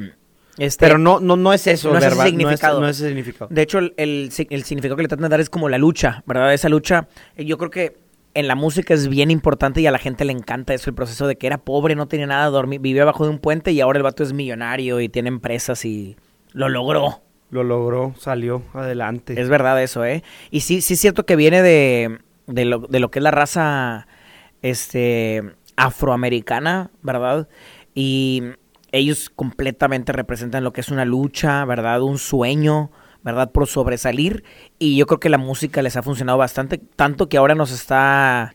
[0.58, 2.26] Este, Pero no, no, no es eso, no es ese ¿verdad?
[2.26, 2.80] significado.
[2.82, 3.50] No es, no es ese significado.
[3.54, 5.78] De hecho, el, el, si- el significado que le tratan de dar es como la
[5.78, 6.54] lucha, ¿verdad?
[6.54, 7.08] Esa lucha,
[7.38, 7.98] eh, yo creo que
[8.34, 11.28] en la música es bien importante y a la gente le encanta eso, el proceso
[11.28, 13.98] de que era pobre, no tenía nada, dormí, vivía abajo de un puente y ahora
[13.98, 16.16] el vato es millonario y tiene empresas y
[16.54, 17.22] lo logró.
[17.50, 19.40] Lo logró, salió adelante.
[19.40, 20.24] Es verdad eso, ¿eh?
[20.52, 23.32] Y sí, sí es cierto que viene de, de, lo, de lo que es la
[23.32, 24.08] raza
[24.62, 25.44] este,
[25.76, 27.48] afroamericana, ¿verdad?
[27.94, 28.44] Y
[28.92, 32.02] ellos completamente representan lo que es una lucha, ¿verdad?
[32.02, 32.92] Un sueño,
[33.24, 33.52] ¿verdad?
[33.52, 34.44] Por sobresalir.
[34.80, 38.54] Y yo creo que la música les ha funcionado bastante, tanto que ahora nos está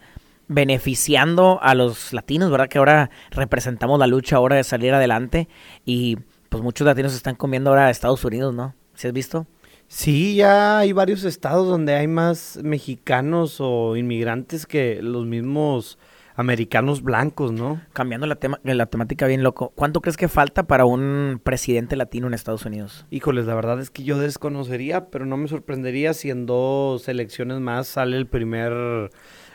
[0.49, 2.69] beneficiando a los latinos, ¿verdad?
[2.69, 5.49] Que ahora representamos la lucha ahora de salir adelante
[5.85, 6.19] y
[6.49, 8.75] pues muchos latinos están comiendo ahora a Estados Unidos, ¿no?
[8.95, 9.47] ¿Sí has visto?
[9.89, 15.99] Sí, ya hay varios estados donde hay más mexicanos o inmigrantes que los mismos
[16.37, 17.81] americanos blancos, ¿no?
[17.95, 22.27] Cambiando la, tema, la temática bien loco, ¿cuánto crees que falta para un presidente latino
[22.27, 23.07] en Estados Unidos?
[23.11, 27.61] Híjoles, la verdad es que yo desconocería, pero no me sorprendería si en dos elecciones
[27.61, 29.11] más sale el primer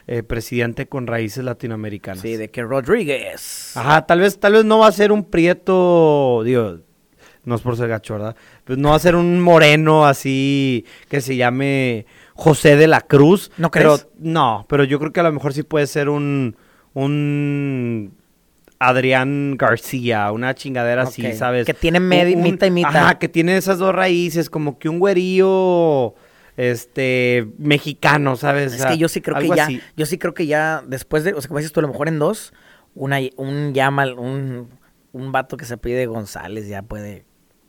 [0.07, 2.21] eh, presidente con raíces latinoamericanas.
[2.21, 3.77] Sí, de que Rodríguez.
[3.77, 6.79] Ajá, tal vez, tal vez no va a ser un prieto, digo,
[7.43, 8.35] no es por ser gacho, ¿verdad?
[8.63, 13.51] Pues no va a ser un moreno así que se llame José de la Cruz.
[13.57, 14.07] ¿No pero, crees?
[14.17, 16.55] No, pero yo creo que a lo mejor sí puede ser un,
[16.93, 18.13] un
[18.79, 21.65] Adrián García, una chingadera así, ¿sabes?
[21.67, 22.95] que tiene medi- Un- mitad y mitad.
[22.95, 26.15] Ajá, que tiene esas dos raíces, como que un güerillo,
[26.57, 28.73] este, mexicano, ¿sabes?
[28.73, 29.81] Es que yo sí creo que ya, así.
[29.95, 32.07] yo sí creo que ya después de, o sea, como dices tú, a lo mejor
[32.07, 32.53] en dos,
[32.95, 34.69] una, un llama, un,
[35.11, 37.25] un vato que se pide González ya puede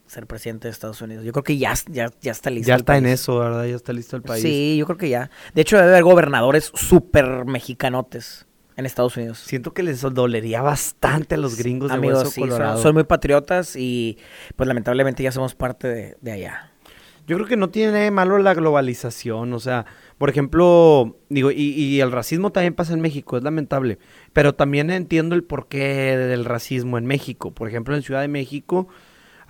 [0.06, 1.24] ser presidente de Estados Unidos.
[1.24, 2.68] Yo creo que ya, ya, ya está listo.
[2.68, 3.64] Ya el está en eso, ¿verdad?
[3.66, 4.42] Ya está listo el país.
[4.42, 5.30] Sí, yo creo que ya.
[5.54, 8.46] De hecho, debe haber gobernadores súper mexicanotes
[8.76, 9.38] en Estados Unidos.
[9.38, 12.82] Siento que les dolería bastante a los gringos de Amigos, Hueso sí, son, Colorado.
[12.82, 14.18] son muy patriotas y
[14.56, 16.70] pues lamentablemente ya somos parte de, de allá.
[17.26, 19.86] Yo creo que no tiene malo la globalización, o sea,
[20.18, 23.98] por ejemplo, digo, y, y el racismo también pasa en México, es lamentable,
[24.32, 27.52] pero también entiendo el porqué del racismo en México.
[27.52, 28.88] Por ejemplo, en Ciudad de México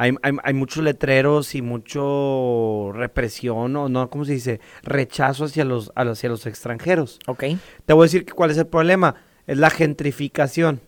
[0.03, 4.61] hay, hay, hay muchos letreros y mucho represión, o no, ¿cómo se dice?
[4.83, 7.21] Rechazo hacia los, hacia los extranjeros.
[7.29, 7.45] ¿Ok?
[7.87, 9.15] Te voy a decir que cuál es el problema.
[9.47, 10.81] Es la gentrificación.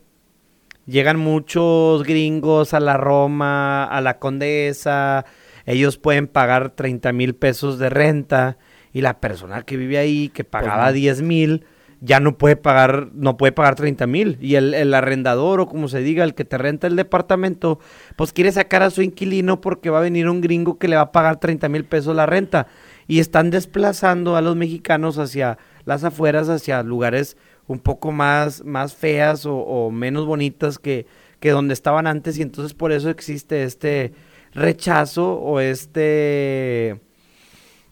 [0.87, 5.25] Llegan muchos gringos a la Roma, a la Condesa.
[5.65, 8.59] Ellos pueden pagar 30 mil pesos de renta.
[8.93, 10.93] Y la persona que vive ahí, que pagaba no.
[10.93, 11.67] 10 mil,
[12.05, 14.39] ya no puede pagar, no puede pagar 30 mil.
[14.41, 17.79] Y el, el arrendador, o como se diga, el que te renta el departamento,
[18.17, 21.03] pues quiere sacar a su inquilino porque va a venir un gringo que le va
[21.03, 22.67] a pagar 30 mil pesos la renta.
[23.07, 27.37] Y están desplazando a los mexicanos hacia las afueras, hacia lugares
[27.67, 31.07] un poco más, más feas o, o menos bonitas que,
[31.41, 32.39] que donde estaban antes.
[32.39, 34.13] Y entonces por eso existe este
[34.53, 37.01] rechazo o este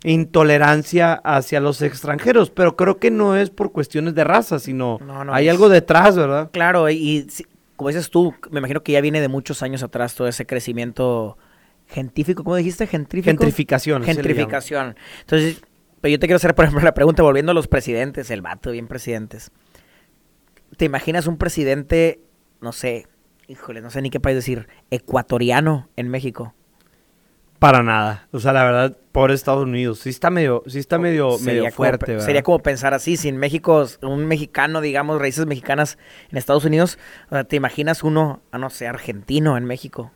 [0.05, 5.25] intolerancia hacia los extranjeros, pero creo que no es por cuestiones de raza, sino No,
[5.25, 5.53] no hay es.
[5.53, 6.51] algo detrás, ¿verdad?
[6.53, 7.27] Claro, y,
[7.77, 11.39] como dices tú, me imagino que ya viene de muchos años atrás todo ese crecimiento
[11.87, 12.87] gentífico, ¿cómo dijiste?
[12.87, 13.31] Gentrifico.
[13.31, 14.03] Gentrificación.
[14.03, 14.97] Gentrificación.
[15.21, 15.63] Entonces,
[16.01, 18.73] pero yo te quiero hacer, por ejemplo, la pregunta, volviendo a los presidentes, el vato,
[18.73, 19.53] bien presidentes.
[20.77, 22.21] ¿Te imaginas un presidente,
[22.61, 23.07] no sé,
[23.47, 26.55] híjole, no sé ni qué país decir, ecuatoriano en México?
[27.63, 28.27] Para nada.
[28.33, 30.01] O sea, la verdad, por Estados Unidos.
[30.01, 32.27] Sí está medio, sí está medio, medio como fuerte, ¿verdad?
[32.27, 35.97] sería como pensar así, si en México, un mexicano, digamos, raíces mexicanas
[36.33, 40.11] en Estados Unidos, o sea, ¿te imaginas uno, a no sé, argentino en México?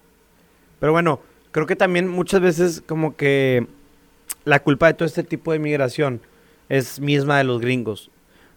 [0.81, 1.21] Pero bueno,
[1.53, 3.69] creo que también muchas veces como que
[4.45, 6.23] la culpa de todo este tipo de migración
[6.69, 8.11] es misma de los gringos.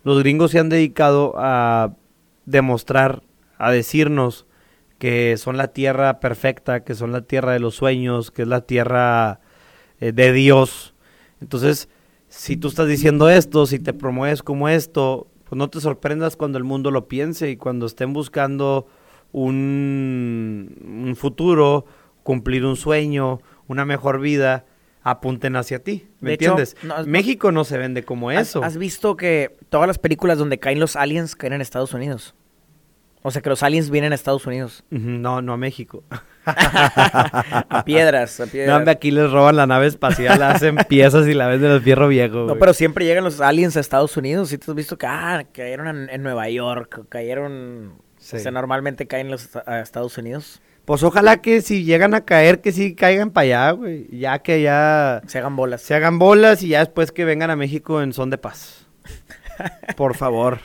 [0.03, 1.93] Los gringos se han dedicado a
[2.47, 3.21] demostrar,
[3.59, 4.47] a decirnos
[4.99, 8.61] que son la tierra perfecta, que son la tierra de los sueños, que es la
[8.61, 9.39] tierra
[9.99, 10.93] eh, de Dios.
[11.41, 11.89] Entonces,
[12.27, 16.57] si tú estás diciendo esto, si te promueves como esto, pues no te sorprendas cuando
[16.59, 18.87] el mundo lo piense y cuando estén buscando
[19.31, 21.85] un, un futuro,
[22.23, 24.65] cumplir un sueño, una mejor vida,
[25.01, 26.75] apunten hacia ti, ¿me De hecho, entiendes?
[26.83, 28.63] no- México no se vende como ¿Has- eso.
[28.63, 32.35] ¿Has, visto que todas las películas donde caen los aliens caen en Estados Unidos?
[33.21, 34.83] O sea, que los aliens vienen a Estados Unidos.
[34.89, 36.03] No, no a México.
[36.45, 38.87] a piedras, a No, piedras.
[38.87, 42.45] aquí les roban la nave espacial, la hacen piezas y la venden al fierro viejo.
[42.45, 44.49] No, pero siempre llegan los aliens a Estados Unidos.
[44.49, 47.05] ¿Sí te has visto que ah, cayeron en, en Nueva York?
[47.09, 47.93] Cayeron...
[48.17, 48.35] Sí.
[48.35, 50.61] O sea, normalmente caen los, a Estados Unidos.
[50.83, 54.07] Pues ojalá que si llegan a caer, que sí caigan para allá, güey.
[54.17, 55.81] Ya que ya Se hagan bolas.
[55.81, 58.87] se hagan bolas y ya después que vengan a México en son de paz.
[59.95, 60.59] Por favor.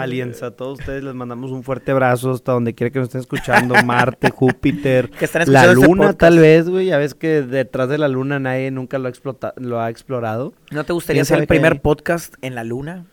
[0.00, 3.20] Aliens, a todos ustedes les mandamos un fuerte abrazo hasta donde quiera que nos estén
[3.20, 3.74] escuchando.
[3.84, 6.86] Marte, Júpiter, Que están la este luna tal vez, güey.
[6.86, 10.54] Ya ves que detrás de la luna nadie nunca lo ha, explota- lo ha explorado.
[10.70, 11.78] ¿No te gustaría ¿Quién hacer sabe el primer hay?
[11.80, 13.06] podcast en la luna?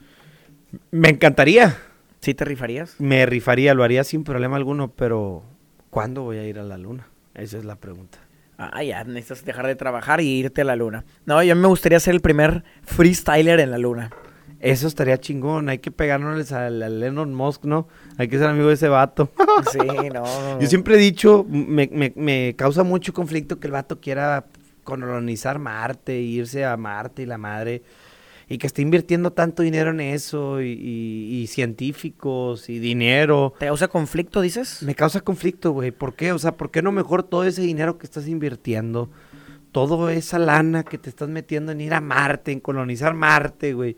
[0.91, 1.77] Me encantaría.
[2.21, 2.95] ¿Sí te rifarías?
[2.99, 5.43] Me rifaría, lo haría sin problema alguno, pero
[5.89, 7.07] ¿cuándo voy a ir a la luna?
[7.35, 8.19] Esa es la pregunta.
[8.57, 11.03] Ah, ya, necesitas dejar de trabajar y irte a la luna.
[11.25, 14.11] No, yo me gustaría ser el primer freestyler en la luna.
[14.63, 17.89] Eso estaría chingón, hay que pegárnosles al, al Elon Musk, ¿no?
[18.17, 19.29] Hay que ser amigo de ese vato.
[19.71, 19.77] Sí,
[20.13, 20.59] no.
[20.59, 24.45] Yo siempre he dicho, me, me- me causa mucho conflicto que el vato quiera
[24.85, 27.81] colonizar Marte, irse a Marte y la madre,
[28.49, 33.53] y que esté invirtiendo tanto dinero en eso, y, y- y científicos, y dinero.
[33.59, 34.81] ¿Te causa conflicto, dices?
[34.81, 35.91] Me causa conflicto, güey.
[35.91, 36.31] ¿Por qué?
[36.31, 39.09] O sea, ¿por qué no mejor todo ese dinero que estás invirtiendo,
[39.73, 43.97] toda esa lana que te estás metiendo en ir a Marte, en colonizar Marte, güey?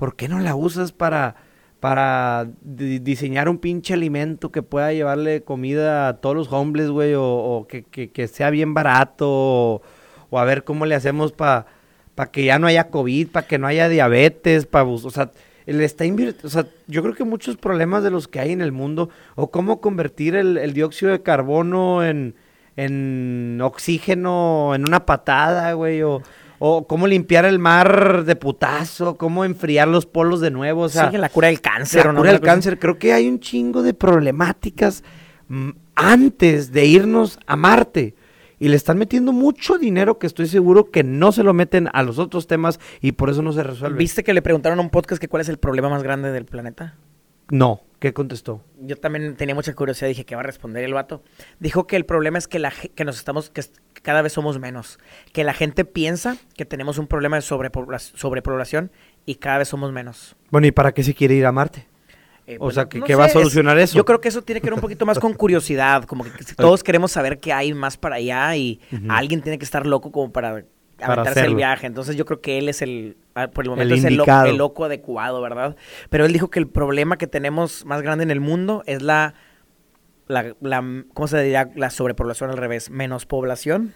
[0.00, 1.36] ¿Por qué no la usas para,
[1.78, 7.12] para di- diseñar un pinche alimento que pueda llevarle comida a todos los homeless, güey?
[7.12, 9.82] O, o que, que- que sea bien barato, o,
[10.30, 11.66] o a ver cómo le hacemos para
[12.32, 14.86] que ya no haya COVID, para que no haya diabetes, para...
[14.86, 15.32] O sea,
[15.66, 18.62] él está invirtiendo, o sea, yo creo que muchos problemas de los que hay en
[18.62, 22.34] el mundo, o cómo convertir el, el dióxido de carbono en,
[22.76, 26.22] en oxígeno en una patada, güey, o,
[26.62, 31.10] o cómo limpiar el mar de putazo, cómo enfriar los polos de nuevo, o sea,
[31.10, 32.04] Sí, la cura del cáncer.
[32.04, 32.20] la ¿o no?
[32.20, 32.78] cura del cáncer.
[32.78, 35.02] Creo que hay un chingo de problemáticas
[35.48, 38.14] mm, antes de irnos a Marte.
[38.58, 42.02] Y le están metiendo mucho dinero que estoy seguro que no se lo meten a
[42.02, 43.96] los otros temas y por eso no se resuelve.
[43.96, 46.44] ¿Viste que le preguntaron a un podcast que cuál es el problema más grande del
[46.44, 46.94] planeta?
[47.50, 47.82] No.
[47.98, 48.64] ¿Qué contestó?
[48.80, 51.22] Yo también tenía mucha curiosidad, dije, ¿qué va a responder el vato?
[51.58, 53.60] Dijo que el problema es que, la, que nos estamos, que
[53.92, 54.98] que cada vez somos menos.
[55.34, 58.90] Que la gente piensa que tenemos un problema de sobrepobla- sobrepoblación
[59.26, 60.34] y cada vez somos menos.
[60.50, 61.86] Bueno, ¿y para qué se quiere ir a Marte?
[62.46, 63.94] Eh, O sea, ¿qué- no qué va a es- solucionar eso?
[63.98, 66.82] Yo creo que eso tiene que ver un poquito más con curiosidad, como que todos
[66.82, 70.64] queremos saber qué hay más para allá y alguien tiene que estar loco como Para
[71.02, 71.86] aventarse el viaje.
[71.86, 74.48] Entonces yo creo que él es el, ah, por el El momento es el, indicado.
[74.48, 75.76] el loco adecuado, ¿verdad?
[76.08, 79.34] Pero él dijo que el problema que tenemos más grande en el mundo es la,
[80.28, 81.70] la, la- ¿cómo se diría?
[81.74, 83.94] La sobrepoblación al revés, menos población.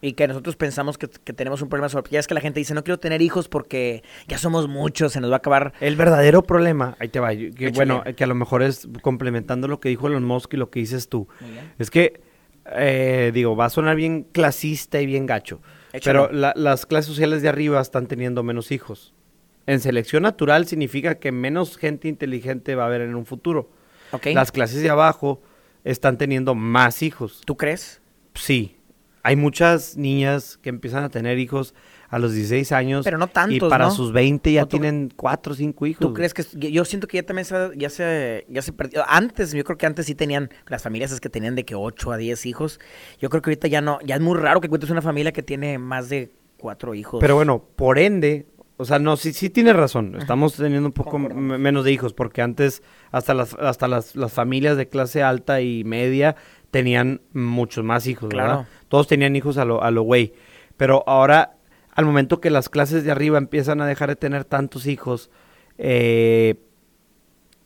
[0.00, 2.10] Y que nosotros pensamos que, que tenemos un problema sobre...
[2.10, 5.20] Ya es que la gente dice, no quiero tener hijos porque ya somos muchos, se
[5.20, 5.72] nos va a acabar...
[5.78, 7.92] El verdadero problema, ahí te va, yo- que Échale.
[7.92, 10.80] bueno, que a lo mejor es complementando lo que dijo Elon Musk y lo que
[10.80, 11.28] dices tú.
[11.78, 12.20] Es que,
[12.74, 15.60] eh, digo, va a sonar bien clasista y bien gacho,
[15.92, 16.28] Échalo.
[16.28, 19.12] pero la- las clases sociales de arriba están teniendo menos hijos.
[19.66, 23.70] En selección natural significa que menos gente inteligente va a haber en un futuro.
[24.34, 25.40] Las clases de abajo
[25.84, 27.42] están teniendo más hijos.
[27.46, 28.00] ¿Tú crees?
[28.34, 28.76] Sí.
[29.22, 31.74] Hay muchas niñas que empiezan a tener hijos
[32.12, 33.04] a los 16 años.
[33.06, 33.90] Pero no Y tantos, para ¿no?
[33.90, 36.00] sus 20 ya ¿O tú- tienen 4 o 5 hijos.
[36.00, 39.02] ¿Tú crees que yo siento que ya también se, ya se ya se perdió?
[39.08, 42.12] Antes, yo creo que antes sí tenían las familias es que tenían de que 8
[42.12, 42.80] a 10 hijos.
[43.18, 45.42] Yo creo que ahorita ya no, ya es muy raro que encuentres una familia que
[45.42, 47.18] tiene más de cuatro hijos.
[47.18, 50.14] Pero bueno, por ende, o sea, no, sí, sí tienes razón.
[50.18, 54.76] Estamos teniendo un poco menos de hijos, porque antes hasta las, hasta las, las familias
[54.76, 56.36] de clase alta y media
[56.70, 58.44] tenían muchos más hijos, ¿verdad?
[58.46, 58.66] Claro.
[58.88, 60.34] Todos tenían hijos a lo, a lo güey.
[60.76, 61.56] Pero ahora,
[61.92, 65.30] al momento que las clases de arriba empiezan a dejar de tener tantos hijos,
[65.78, 66.56] eh,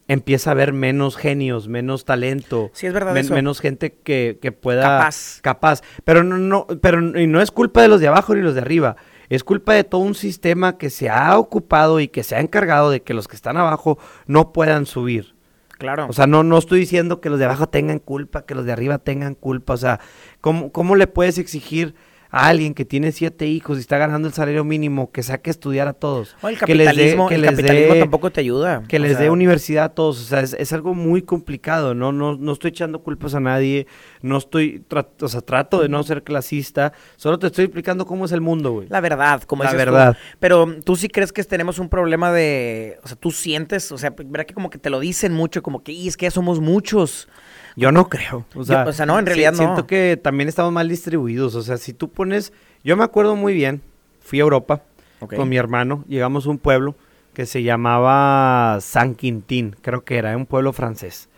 [0.08, 2.70] empieza a haber menos genios, menos talento.
[2.72, 3.34] Sí, es verdad men- eso.
[3.34, 5.40] menos gente que, que pueda Capaz.
[5.42, 5.82] capaz.
[6.04, 8.60] Pero no, no, pero y no es culpa de los de abajo ni los de
[8.60, 8.96] arriba.
[9.28, 12.90] Es culpa de todo un sistema que se ha ocupado y que se ha encargado
[12.90, 13.98] de que los que están abajo
[14.28, 15.34] no puedan subir.
[15.78, 16.06] claro.
[16.08, 18.72] O sea, no, no estoy diciendo que los de abajo tengan culpa, que los de
[18.72, 19.72] arriba tengan culpa.
[19.74, 19.98] O sea,
[20.40, 21.96] ¿cómo, cómo le puedes exigir
[22.30, 25.52] a alguien que tiene siete hijos y está ganando el salario mínimo que saque a
[25.52, 26.36] estudiar a todos.
[26.42, 28.82] O el que les dé- capitalismo, que el les capitalismo dé- tampoco te ayuda.
[28.88, 30.20] que les sea, dé universidad a todos.
[30.20, 32.12] O sea, es, es algo muy complicado, ¿no?
[32.12, 33.86] No, no estoy echando culpas a nadie,
[34.22, 34.84] no estoy,
[35.20, 38.72] o sea, trato de no ser clasista, solo te estoy explicando cómo es el mundo,
[38.72, 38.88] güey.
[38.88, 39.92] La verdad, como La dices tú.
[39.92, 40.16] verdad.
[40.40, 44.10] Pero tú sí crees que tenemos un problema de, o sea, tú sientes, o sea,
[44.10, 46.60] verdad que como que te lo dicen mucho, como que, y es que ya somos
[46.60, 47.28] muchos.
[47.76, 48.46] Yo no creo.
[48.54, 49.58] O sea, o sea, no, en sí- realidad no.
[49.58, 51.54] Siento que también estamos mal distribuidos.
[51.54, 52.52] O sea, si tú pones.
[52.82, 53.82] Yo me acuerdo muy bien.
[54.20, 54.82] Fui a Europa
[55.20, 56.02] con mi hermano.
[56.08, 56.94] Llegamos a un pueblo
[57.34, 59.76] que se llamaba San Quintín.
[59.82, 61.28] Creo que era un pueblo francés.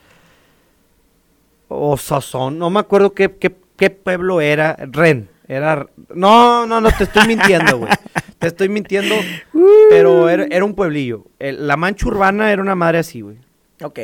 [1.69, 2.59] O Sazón.
[2.59, 4.75] No me acuerdo qué, qué, qué pueblo era.
[4.91, 5.29] Ren.
[5.47, 5.87] Era.
[6.13, 7.91] No, no, no, te estoy mintiendo, güey.
[8.37, 9.15] Te estoy mintiendo.
[9.89, 11.25] pero era, era un pueblillo.
[11.39, 13.37] El- la mancha urbana era una madre así, güey.
[13.81, 13.97] Ok,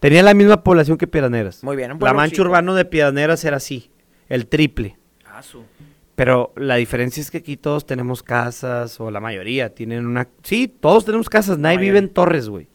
[0.00, 1.92] Tenía la misma población que Piedras muy bien.
[1.92, 3.90] un la mancha urbano de Piedras era así,
[4.28, 4.96] el triple.
[5.24, 5.62] Ah, su.
[6.14, 10.28] Pero la diferencia es que aquí todos tenemos casas, o la mayoría tienen una...
[10.42, 12.68] Sí, todos tenemos casas, nadie vive en torres, güey.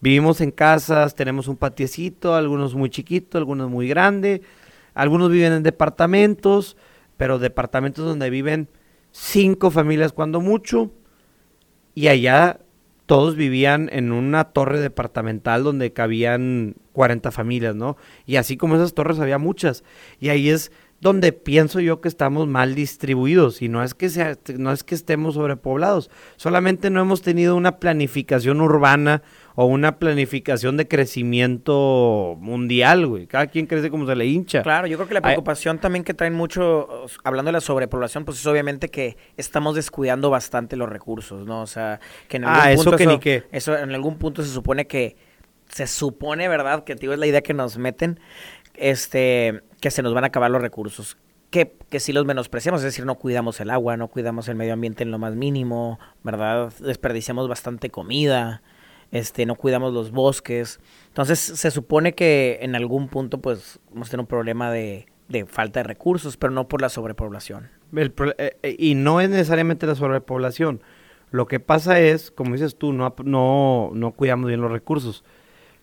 [0.00, 4.42] Vivimos en casas, tenemos un patiecito, algunos muy chiquito, algunos muy grande,
[4.94, 6.76] algunos viven en departamentos,
[7.16, 8.68] pero departamentos donde viven
[9.10, 10.92] cinco familias cuando mucho,
[11.94, 12.60] y allá
[13.06, 17.96] todos vivían en una torre departamental donde cabían 40 familias, ¿no?
[18.26, 19.82] Y así como esas torres había muchas.
[20.20, 20.70] Y ahí es
[21.00, 24.96] donde pienso yo que estamos mal distribuidos y no es que sea, no es que
[24.96, 29.22] estemos sobrepoblados, solamente no hemos tenido una planificación urbana
[29.54, 33.26] o una planificación de crecimiento mundial, güey.
[33.26, 34.62] Cada quien crece como se le hincha.
[34.62, 38.24] Claro, yo creo que la Ay- preocupación también que traen mucho, hablando de la sobrepoblación,
[38.24, 41.62] pues es obviamente que estamos descuidando bastante los recursos, ¿no?
[41.62, 43.44] O sea, que en algún Ah, eso punto que ni qué.
[43.52, 45.16] eso en algún punto se supone que,
[45.68, 46.84] se supone, ¿verdad?
[46.84, 48.18] Que tío es la idea que nos meten,
[48.78, 51.16] este, que se nos van a acabar los recursos.
[51.50, 54.74] Que, que si los menospreciamos, es decir, no cuidamos el agua, no cuidamos el medio
[54.74, 56.72] ambiente en lo más mínimo, ¿verdad?
[56.78, 58.62] Desperdiciamos bastante comida,
[59.12, 60.78] este, no cuidamos los bosques.
[61.06, 65.46] Entonces, se supone que en algún punto, pues, vamos a tener un problema de, de
[65.46, 67.70] falta de recursos, pero no por la sobrepoblación.
[67.94, 70.82] El eh, eh, y no es necesariamente la sobrepoblación.
[71.30, 75.24] Lo que pasa es, como dices tú, no, no, no cuidamos bien los recursos.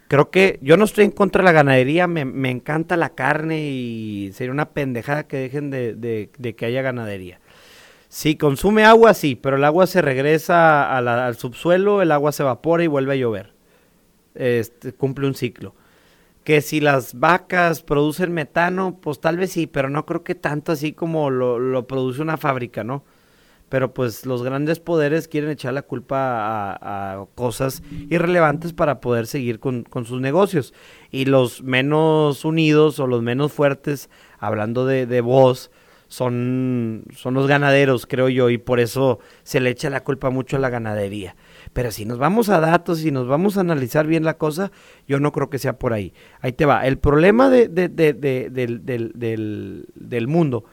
[0.07, 3.67] Creo que yo no estoy en contra de la ganadería, me, me encanta la carne
[3.69, 7.39] y sería una pendejada que dejen de, de- de que haya ganadería.
[8.09, 12.83] Si consume agua, sí, pero el agua se regresa al subsuelo, el agua se evapora
[12.83, 13.53] y vuelve a llover.
[14.35, 15.75] Este, cumple un ciclo.
[16.43, 20.71] Que si las vacas producen metano, pues tal vez sí, pero no creo que tanto
[20.73, 23.03] así como lo, lo produce una fábrica, ¿no?
[23.69, 29.59] Pero pues los grandes poderes quieren echar la culpa a, cosas irrelevantes para poder seguir
[29.59, 30.73] con, con sus negocios.
[31.11, 34.09] Y los menos unidos o los menos fuertes,
[34.39, 35.21] hablando de, de
[36.07, 40.57] son, son los ganaderos, creo yo, y por eso se le echa la culpa mucho
[40.57, 41.35] a la ganadería.
[41.73, 44.71] Pero si nos vamos a datos y nos vamos a analizar bien la cosa,
[45.07, 46.13] yo no creo que sea por ahí.
[46.41, 46.85] Ahí te va.
[46.85, 50.65] El problema de, de- de- de- del, del- del- del mundo,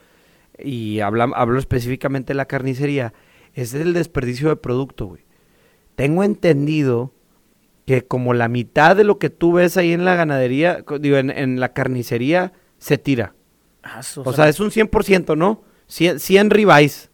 [0.64, 3.12] y habla- hablo específicamente de la carnicería,
[3.54, 5.22] es el desperdicio de producto, güey.
[5.94, 7.12] Tengo entendido
[7.86, 11.30] que como la mitad de lo que tú ves ahí en la ganadería, digo, en,
[11.30, 13.34] en la carnicería, se tira.
[13.82, 15.62] Ah, O sea, es un 100%, ¿no?
[15.88, 17.10] 100, 100 ribeyes.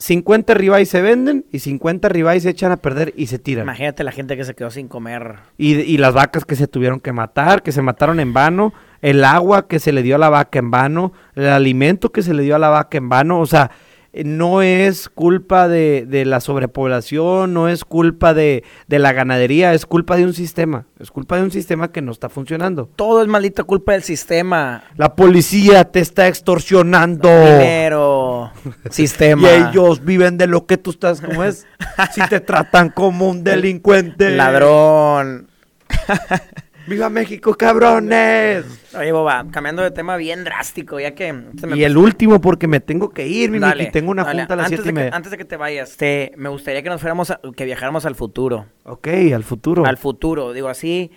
[0.00, 3.64] 50 ribeyes se venden y 50 ribeyes se echan a perder y se tiran.
[3.64, 5.34] imagínate la gente que se quedó sin comer.
[5.58, 8.72] Y, y las vacas que se tuvieron que matar, que se mataron en vano,
[9.02, 12.32] el agua que se le dio a la vaca en vano, el alimento que se
[12.32, 13.70] le dio a la vaca en vano, o sea,
[14.12, 19.86] no es culpa de, de la sobrepoblación, no es culpa de, de la ganadería, es
[19.86, 22.90] culpa de un sistema, es culpa de un sistema que no está funcionando.
[22.96, 24.82] Todo es maldita culpa del sistema.
[24.96, 27.28] La policía te está extorsionando.
[27.28, 28.50] Dinero,
[28.90, 29.42] sistema.
[29.42, 31.66] Y ellos viven de lo que tú estás, ¿cómo es?
[32.12, 34.30] Si te tratan como un delincuente.
[34.30, 35.48] Ladrón.
[36.90, 38.64] ¡Viva México, cabrones!
[38.98, 41.26] Oye, Boba, cambiando de tema bien drástico, ya que...
[41.58, 43.92] se me Y el último, porque me tengo que ir, mi Dale, Miki.
[43.92, 44.40] Tengo una dale.
[44.40, 45.16] junta a las antes siete y que, media.
[45.16, 48.16] Antes de que te vayas, te, me gustaría que nos fuéramos, a- que viajáramos al
[48.16, 48.66] futuro.
[48.82, 49.86] Ok, al futuro.
[49.86, 51.12] Al futuro, digo así,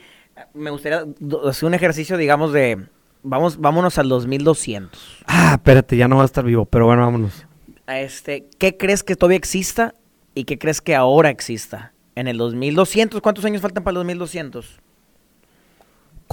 [0.54, 1.06] me gustaría
[1.50, 2.86] hacer un ejercicio, digamos, de...
[3.24, 5.24] Vamos, vámonos al 2200.
[5.26, 7.48] Ah, espérate, ya no va a estar vivo, pero bueno, vámonos.
[7.88, 9.96] Este, ¿Qué crees que todavía exista
[10.36, 11.94] y qué crees que ahora exista?
[12.16, 14.83] En el 2200, ¿cuántos años faltan para el 2200?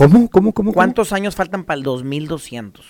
[0.00, 0.30] ¿Cómo?
[0.30, 0.54] ¿Cómo?
[0.54, 0.72] ¿Cómo?
[0.72, 2.86] ¿Cuántos años faltan para el 2200?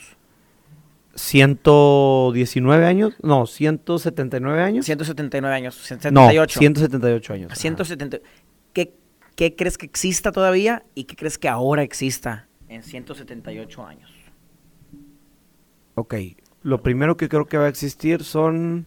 [1.17, 3.15] ¿119 años?
[3.21, 4.87] No, ¿179 años?
[4.87, 5.83] 179 años, no,
[6.29, 6.59] 78.
[6.61, 7.53] 178 años.
[7.59, 8.19] 170.
[8.73, 8.95] ¿Qué,
[9.35, 14.09] ¿Qué crees que exista todavía y qué crees que ahora exista en 178 años?
[15.97, 16.15] Ok.
[16.63, 18.87] lo primero que creo que va a existir son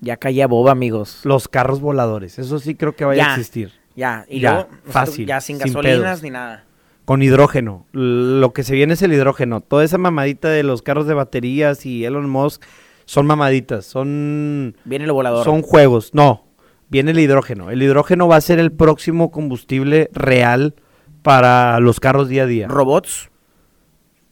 [0.00, 1.20] Ya caía boba, amigos.
[1.24, 2.38] los carros voladores.
[2.38, 3.30] Eso sí creo que vaya Ya.
[3.30, 3.72] a existir.
[3.96, 6.22] Ya, y Ya, luego, fácil, Ya sin sin gasolinas pedos.
[6.24, 6.64] ni nada.
[7.10, 7.88] Con hidrógeno.
[7.90, 9.62] Lo que se viene es el hidrógeno.
[9.62, 12.62] Toda esa mamadita de los carros de baterías y Elon Musk
[13.04, 13.84] son mamaditas.
[13.84, 15.44] Son, Viene el volador.
[15.44, 16.10] son juegos.
[16.14, 16.44] No,
[16.88, 17.72] viene el hidrógeno.
[17.72, 20.76] El hidrógeno va a ser el próximo combustible real
[21.22, 22.68] para los carros día a día.
[22.68, 23.28] robots,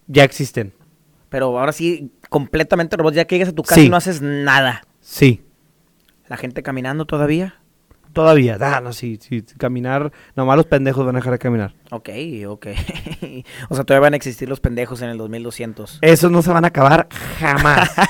[0.06, 0.72] Ya existen.
[1.30, 3.16] pero ahora sí, completamente robots.
[3.16, 3.86] Ya que llegas a tu casa Sí.
[3.86, 4.82] y no haces nada.
[5.00, 5.42] Sí.
[6.28, 7.56] La gente caminando todavía.
[8.12, 8.58] Todavía.
[8.60, 9.42] Ah, no, sí, sí.
[9.58, 10.12] Caminar.
[10.34, 11.74] Nomás los pendejos van a dejar de caminar.
[11.90, 12.08] Ok,
[12.46, 12.66] ok.
[13.68, 15.98] o sea, todavía van a existir los pendejos en el 2200.
[16.02, 17.08] Esos no se van a acabar
[17.38, 17.90] jamás.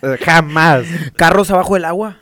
[0.00, 0.86] Eh, jamás.
[1.16, 2.18] ¿Carros abajo del agua?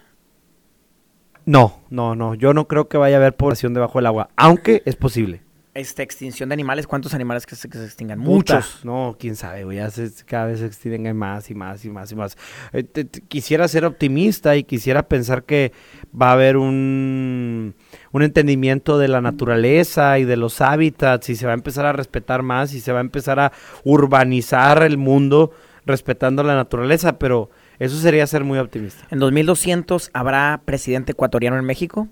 [1.44, 2.34] No, no, no.
[2.34, 4.30] Yo no creo que vaya a haber población debajo del agua.
[4.34, 5.42] Aunque es posible.
[5.76, 6.86] Este, extinción de animales.
[6.86, 8.18] ¿Cuántos animales que se, que se extingan?
[8.18, 8.80] Muchos.
[8.84, 9.78] No, quién sabe, güey.
[10.26, 12.36] Cada vez se extienden más y más y más y más.
[12.72, 15.72] Eh, te- te- quisiera ser optimista y quisiera pensar que
[16.18, 17.74] va a haber un,
[18.12, 21.92] un entendimiento de la naturaleza y de los hábitats y se va a empezar a
[21.92, 23.52] respetar más y se va a empezar a
[23.84, 25.52] urbanizar el mundo
[25.84, 29.06] respetando la naturaleza, pero eso sería ser muy optimista.
[29.10, 32.08] ¿En 2200 habrá presidente ecuatoriano en México?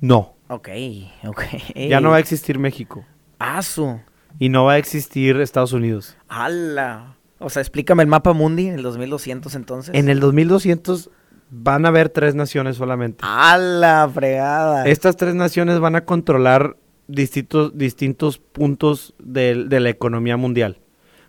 [0.00, 0.68] No, Ok,
[1.26, 1.42] ok.
[1.76, 3.04] ya no va a existir México
[3.38, 4.00] Asu.
[4.38, 6.16] y no va a existir Estados Unidos.
[6.28, 7.16] ¡Hala!
[7.38, 9.94] O sea, explícame el mapa mundi en el 2200 entonces.
[9.94, 11.10] En el 2200
[11.50, 13.18] van a haber tres naciones solamente.
[13.26, 14.86] ¡Hala, fregada!
[14.86, 16.76] Estas tres naciones van a controlar
[17.06, 20.80] distintos, distintos puntos del- de, la economía mundial.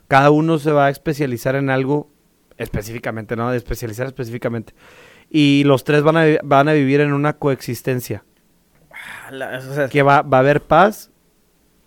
[0.08, 2.10] Cada uno se va a especializar en algo
[2.58, 3.52] específicamente, ¿no?
[3.52, 4.74] De especializar específicamente.
[5.30, 8.24] Y los tres van a, van a vivir en una coexistencia.
[9.28, 9.60] ¡Hala!
[9.70, 11.12] O sea, Que va, va a haber paz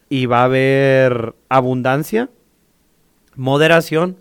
[0.09, 2.29] y va a haber abundancia,
[3.35, 4.19] moderación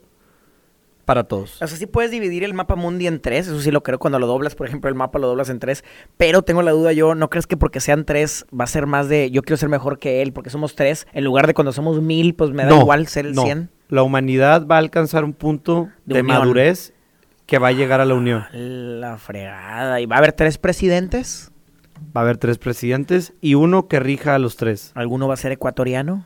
[1.06, 1.62] para todos.
[1.62, 4.20] O sea, sí puedes dividir el mapa mundi en tres, eso sí lo creo cuando
[4.20, 5.84] lo doblas, por ejemplo, el mapa lo doblas en tres,
[6.16, 9.10] pero tengo la duda yo, ¿no crees que porque sean tres va a ser más
[9.10, 12.02] de yo quiero ser mejor que él porque somos tres, en lugar de cuando somos
[12.02, 13.44] mil, pues me da No, igual ser el no.
[13.44, 13.70] 100?
[13.90, 16.94] La humanidad va a alcanzar un punto De madurez
[17.46, 18.46] que va a llegar a la unión.
[18.54, 20.00] La fregada.
[20.00, 21.51] ¿Y va a haber tres presidentes?
[22.16, 24.92] Va a haber tres presidentes y uno que rija a los tres.
[24.96, 26.26] ¿Alguno va a ser ecuatoriano?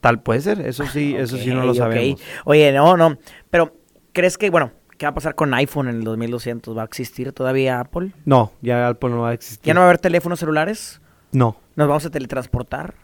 [0.00, 2.20] Tal puede ser, eso sí, eso sí no lo sabemos.
[2.44, 3.18] Oye, no, no,
[3.50, 3.76] pero
[4.12, 6.76] ¿crees que, bueno, qué va a pasar con iPhone en el 2200?
[6.76, 8.12] ¿Va a existir todavía Apple?
[8.24, 9.64] No, ya Apple no va a existir.
[9.64, 11.00] ¿Ya no va a haber teléfonos celulares?
[11.30, 12.94] No, ¿Nos vamos a teletransportar?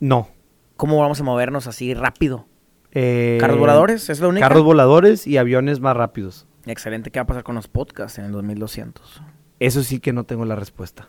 [0.00, 0.28] no.
[0.76, 2.46] ¿Cómo vamos a movernos así rápido?
[2.92, 4.08] Eh, ¿Carros voladores?
[4.10, 4.46] ¿Es lo único?
[4.46, 6.46] Carros voladores y aviones más rápidos.
[6.66, 7.10] Excelente.
[7.10, 9.22] ¿Qué va a pasar con los podcasts en el 2200?
[9.58, 11.08] Eso sí que no tengo la respuesta.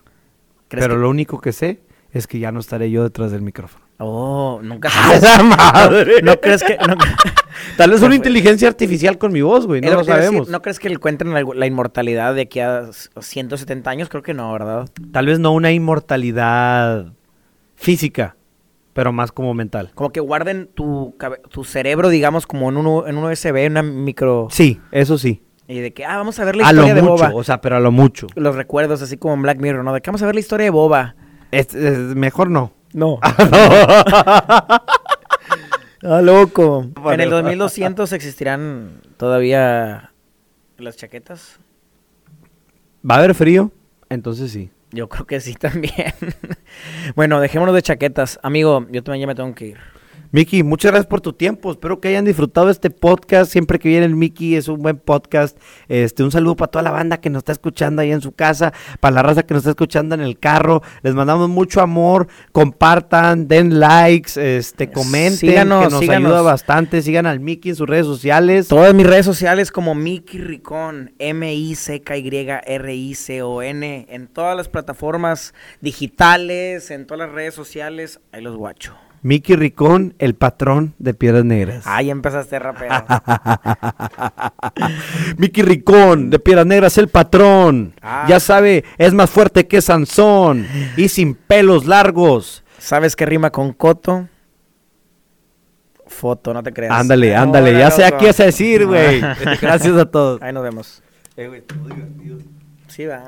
[0.70, 1.82] ¿Crees Pero que- lo único que sé
[2.12, 3.86] es que ya no estaré yo detrás del micrófono.
[4.00, 6.22] Oh, nunca ¡A la madre!
[6.24, 6.78] ¿No crees que...?
[6.78, 6.96] no-
[7.78, 10.48] Tal vez una inteligencia artificial con mi voz, güey, no lo decir, sabemos.
[10.50, 14.08] ¿No crees que le encuentren la, la inmortalidad de aquí a s- 170 años?
[14.10, 14.90] Creo que no, ¿verdad?
[15.12, 17.14] Tal vez no una inmortalidad
[17.76, 18.38] física,
[18.94, 19.91] pero más como mental.
[19.96, 21.16] Como que guarden tu,
[21.50, 24.48] tu cerebro, digamos, como en un, en un USB, en una micro...
[24.52, 25.41] Sí, eso sí.
[25.70, 27.32] Y de que, ah, vamos a ver la A lo historia de mucho, Boba.
[27.36, 28.26] o sea, pero a lo mucho.
[28.36, 29.94] Los recuerdos, así como en Black Mirror, ¿no?
[29.94, 31.16] De que vamos a ver la historia de Boba.
[31.52, 32.74] Es- es- mejor no.
[32.94, 33.20] No.
[36.02, 36.86] Ah, loco.
[37.12, 40.12] En el 2200 existirán todavía
[40.78, 41.60] las chaquetas.
[43.08, 43.74] ¿Va a haber frío?
[44.08, 44.72] Entonces sí.
[44.91, 46.14] Yo creo que sí también.
[47.16, 48.40] bueno, dejémonos de chaquetas.
[48.44, 49.78] Amigo, yo también ya me tengo que ir.
[50.31, 51.72] Miki, muchas gracias por tu tiempo.
[51.72, 53.51] Espero que hayan disfrutado este podcast.
[53.51, 55.57] Siempre que viene el Miki es un buen podcast.
[55.88, 58.72] Este, un saludo para toda la banda que nos está escuchando ahí en su casa,
[58.99, 60.84] para la raza que nos está escuchando en el carro.
[61.01, 62.27] Les mandamos mucho amor.
[62.51, 66.27] Compartan, den likes, este, comenten, Síganos, que nos síganos.
[66.27, 67.01] ayuda bastante.
[67.01, 68.68] Sigan al Miki en sus redes sociales.
[68.68, 77.27] Todas mis redes sociales como Mickey Ricón, M-I-C-K-Y-R-I-C-O-N, en todas las plataformas digitales, en todas
[77.27, 78.93] las redes sociales, ahí los guacho.
[79.22, 81.84] Miki Ricón, el patrón de Piedras Negras.
[81.86, 82.90] Ah, ya empezaste rapeo.
[85.38, 87.94] Miki Ricón, de Piedras Negras, el patrón.
[88.02, 88.26] Ah.
[88.30, 90.66] Ya sabe, es más fuerte que Sansón
[90.96, 92.64] y sin pelos largos.
[92.78, 94.30] ¿Sabes qué rima con coto?
[96.08, 96.91] Foto, no te creas.
[96.91, 99.20] Ándale, ándale, ya sé a qué vas a decir, güey.
[99.62, 100.41] Gracias a todos.
[100.41, 101.04] Ahí nos vemos.
[102.88, 103.24] Sí, va.